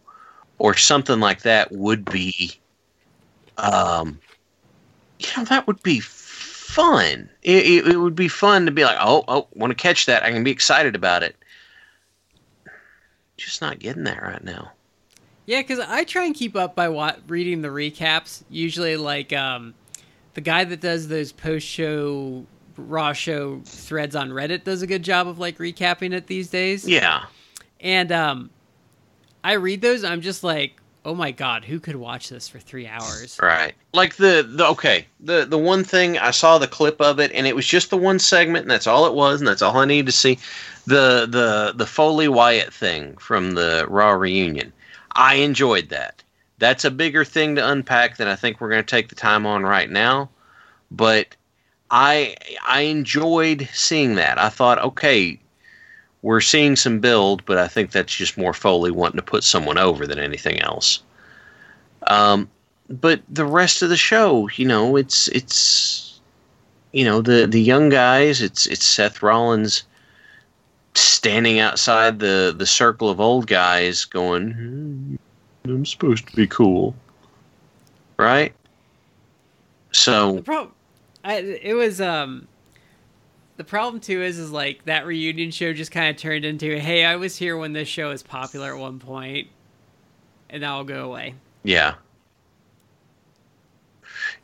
or 0.59 0.75
something 0.75 1.21
like 1.21 1.43
that 1.43 1.71
would 1.73 2.05
be 2.05 2.53
um 3.57 4.19
you 5.21 5.29
know 5.37 5.45
that 5.45 5.67
would 5.67 5.83
be 5.83 6.01
fun. 6.01 7.29
It, 7.43 7.67
it, 7.67 7.87
it 7.89 7.97
would 7.97 8.15
be 8.15 8.29
fun 8.29 8.65
to 8.67 8.73
be 8.73 8.85
like, 8.85 8.97
"Oh, 9.01 9.25
oh, 9.29 9.49
want 9.55 9.71
to 9.71 9.75
catch 9.75 10.07
that. 10.07 10.23
I 10.23 10.31
can 10.31 10.45
be 10.45 10.51
excited 10.51 10.95
about 10.95 11.23
it." 11.23 11.37
Just 13.37 13.61
not 13.61 13.79
getting 13.79 14.05
that 14.05 14.23
right 14.23 14.43
now. 14.43 14.73
Yeah, 15.47 15.63
cuz 15.63 15.79
I 15.81 16.05
try 16.05 16.25
and 16.27 16.35
keep 16.35 16.55
up 16.55 16.75
by 16.75 16.89
what 16.89 17.21
reading 17.27 17.63
the 17.63 17.69
recaps, 17.69 18.43
usually 18.49 18.97
like 18.97 19.33
um 19.33 19.75
the 20.35 20.41
guy 20.41 20.65
that 20.65 20.81
does 20.81 21.09
those 21.09 21.33
post-show 21.33 22.47
Raw 22.89 23.13
show 23.13 23.61
threads 23.65 24.17
on 24.17 24.31
Reddit 24.31 24.65
does 24.65 24.83
a 24.83 24.87
good 24.87 25.03
job 25.03 25.29
of 25.29 25.39
like 25.39 25.59
recapping 25.59 26.13
it 26.13 26.27
these 26.27 26.49
days. 26.49 26.89
Yeah. 26.89 27.25
And 27.81 28.13
um 28.13 28.51
I 29.43 29.53
read 29.53 29.81
those 29.81 30.05
I'm 30.05 30.21
just 30.21 30.45
like, 30.45 30.81
"Oh 31.05 31.15
my 31.15 31.31
god, 31.31 31.65
who 31.65 31.81
could 31.81 31.97
watch 31.97 32.29
this 32.29 32.49
for 32.49 32.59
3 32.59 32.87
hours?" 32.87 33.39
Right. 33.43 33.75
Like 33.93 34.17
the, 34.17 34.47
the 34.49 34.67
okay, 34.69 35.07
the 35.21 35.45
the 35.45 35.59
one 35.59 35.85
thing 35.85 36.19
I 36.19 36.31
saw 36.31 36.59
the 36.59 36.69
clip 36.69 37.01
of 37.01 37.19
it 37.21 37.33
and 37.33 37.47
it 37.47 37.57
was 37.57 37.67
just 37.67 37.91
the 37.91 37.97
one 37.97 38.19
segment 38.19 38.63
and 38.63 38.71
that's 38.71 38.87
all 38.87 39.07
it 39.07 39.15
was 39.15 39.41
and 39.41 39.49
that's 39.49 39.63
all 39.63 39.77
I 39.79 39.85
needed 39.85 40.07
to 40.07 40.13
see. 40.13 40.39
The 40.87 41.27
the 41.29 41.73
the 41.77 41.87
Foley 41.87 42.29
Wyatt 42.29 42.73
thing 42.73 43.17
from 43.17 43.53
the 43.53 43.87
Raw 43.89 44.11
reunion. 44.13 44.73
I 45.13 45.35
enjoyed 45.37 45.89
that. 45.89 46.23
That's 46.59 46.85
a 46.85 46.91
bigger 46.91 47.25
thing 47.25 47.57
to 47.57 47.69
unpack 47.69 48.19
than 48.19 48.29
I 48.29 48.37
think 48.37 48.61
we're 48.61 48.69
going 48.69 48.83
to 48.85 48.91
take 48.91 49.09
the 49.09 49.15
time 49.15 49.47
on 49.47 49.63
right 49.63 49.91
now, 49.91 50.29
but 50.91 51.35
I 51.91 52.37
I 52.67 52.83
enjoyed 52.83 53.69
seeing 53.73 54.15
that. 54.17 54.39
I 54.39 54.49
thought, 54.49 54.79
okay, 54.79 55.39
we're 56.23 56.41
seeing 56.41 56.77
some 56.77 57.01
build, 57.01 57.45
but 57.47 57.59
I 57.59 57.69
think 57.69 57.91
that's 57.91 58.15
just 58.15 58.39
more 58.39 58.53
Foley 58.55 58.91
wanting 58.91 59.17
to 59.19 59.25
put 59.25 59.45
someone 59.45 59.79
over 59.79 60.07
than 60.07 60.19
anything 60.19 60.61
else. 60.61 61.03
Um, 62.07 62.49
but 62.89 63.23
the 63.29 63.45
rest 63.45 63.83
of 63.83 63.89
the 63.89 63.97
show, 63.97 64.49
you 64.55 64.67
know, 64.67 64.97
it's 64.97 65.29
it's 65.29 66.21
you 66.93 67.05
know 67.05 67.21
the 67.21 67.47
the 67.47 67.61
young 67.61 67.89
guys. 67.89 68.41
It's 68.43 68.67
it's 68.67 68.85
Seth 68.85 69.23
Rollins 69.23 69.85
standing 70.95 71.59
outside 71.59 72.19
the 72.19 72.55
the 72.57 72.67
circle 72.67 73.09
of 73.09 73.21
old 73.21 73.47
guys, 73.47 74.05
going, 74.05 74.53
"Hmm, 74.53 75.15
"I'm 75.65 75.87
supposed 75.87 76.27
to 76.29 76.37
be 76.37 76.47
cool," 76.47 76.95
right? 78.17 78.53
So 79.93 80.43
I, 81.25 81.37
it 81.39 81.75
was 81.75 82.01
um, 82.01 82.49
the 83.57 83.65
problem 83.65 84.01
too 84.01 84.23
is 84.23 84.39
is 84.39 84.51
like 84.51 84.85
that 84.87 85.07
reunion 85.07 85.51
show 85.51 85.73
just 85.73 85.93
kind 85.93 86.11
of 86.15 86.21
turned 86.21 86.45
into, 86.45 86.79
hey, 86.81 87.05
I 87.05 87.17
was 87.17 87.37
here 87.37 87.57
when 87.57 87.73
this 87.73 87.89
show 87.89 88.09
was 88.09 88.23
popular 88.23 88.75
at 88.75 88.81
one 88.81 88.99
point, 88.99 89.49
and 90.51 90.65
I'll 90.65 90.85
go 90.85 91.05
away. 91.07 91.35
yeah. 91.63 91.95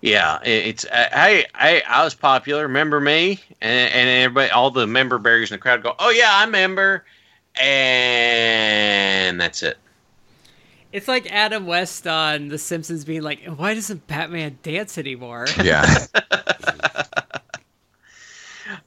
Yeah, 0.01 0.39
it- 0.43 0.66
it's 0.66 0.86
I 0.93 1.44
I 1.55 1.82
I 1.86 2.05
was 2.05 2.15
popular. 2.15 2.62
Remember 2.62 3.01
me? 3.01 3.40
And, 3.61 3.93
and 3.93 4.09
everybody, 4.09 4.51
all 4.51 4.70
the 4.70 4.86
member 4.86 5.19
berries 5.19 5.51
in 5.51 5.55
the 5.57 5.59
crowd 5.59 5.82
go, 5.82 5.94
"Oh 5.98 6.11
yeah, 6.11 6.31
I 6.32 6.44
remember," 6.44 7.05
and 7.57 9.40
that's 9.40 9.62
it. 9.62 9.78
It's 10.97 11.09
like 11.09 11.31
Adam 11.31 11.66
West 11.66 12.06
on 12.06 12.48
The 12.48 12.56
Simpsons 12.56 13.05
being 13.05 13.20
like, 13.20 13.44
why 13.44 13.74
doesn't 13.74 14.06
Batman 14.06 14.59
dance 14.62 14.97
anymore? 14.97 15.47
Yeah. 15.62 16.06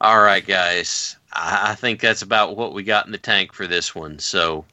All 0.01 0.19
right, 0.19 0.43
guys. 0.43 1.17
I, 1.33 1.67
I 1.69 1.75
think 1.75 1.99
that's 1.99 2.23
about 2.23 2.57
what 2.57 2.73
we 2.73 2.81
got 2.81 3.05
in 3.05 3.11
the 3.11 3.19
tank 3.19 3.53
for 3.53 3.67
this 3.67 3.93
one. 3.93 4.17
So 4.17 4.65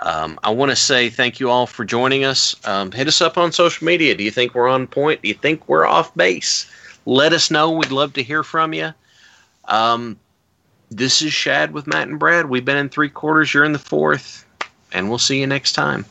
um, 0.00 0.40
I 0.42 0.48
want 0.48 0.70
to 0.70 0.76
say 0.76 1.10
thank 1.10 1.38
you 1.38 1.50
all 1.50 1.66
for 1.66 1.84
joining 1.84 2.24
us. 2.24 2.56
Um, 2.66 2.90
hit 2.92 3.08
us 3.08 3.20
up 3.20 3.36
on 3.36 3.52
social 3.52 3.84
media. 3.84 4.14
Do 4.14 4.24
you 4.24 4.30
think 4.30 4.54
we're 4.54 4.68
on 4.68 4.86
point? 4.86 5.20
Do 5.20 5.28
you 5.28 5.34
think 5.34 5.68
we're 5.68 5.86
off 5.86 6.14
base? 6.14 6.66
Let 7.04 7.34
us 7.34 7.50
know. 7.50 7.72
We'd 7.72 7.90
love 7.90 8.14
to 8.14 8.22
hear 8.22 8.42
from 8.42 8.72
you. 8.72 8.94
Um, 9.66 10.18
this 10.90 11.20
is 11.20 11.34
Shad 11.34 11.72
with 11.72 11.86
Matt 11.86 12.08
and 12.08 12.18
Brad. 12.18 12.48
We've 12.48 12.64
been 12.64 12.78
in 12.78 12.88
three 12.88 13.10
quarters. 13.10 13.52
You're 13.52 13.64
in 13.64 13.72
the 13.72 13.78
fourth. 13.78 14.46
And 14.92 15.10
we'll 15.10 15.18
see 15.18 15.40
you 15.40 15.46
next 15.46 15.74
time. 15.74 16.06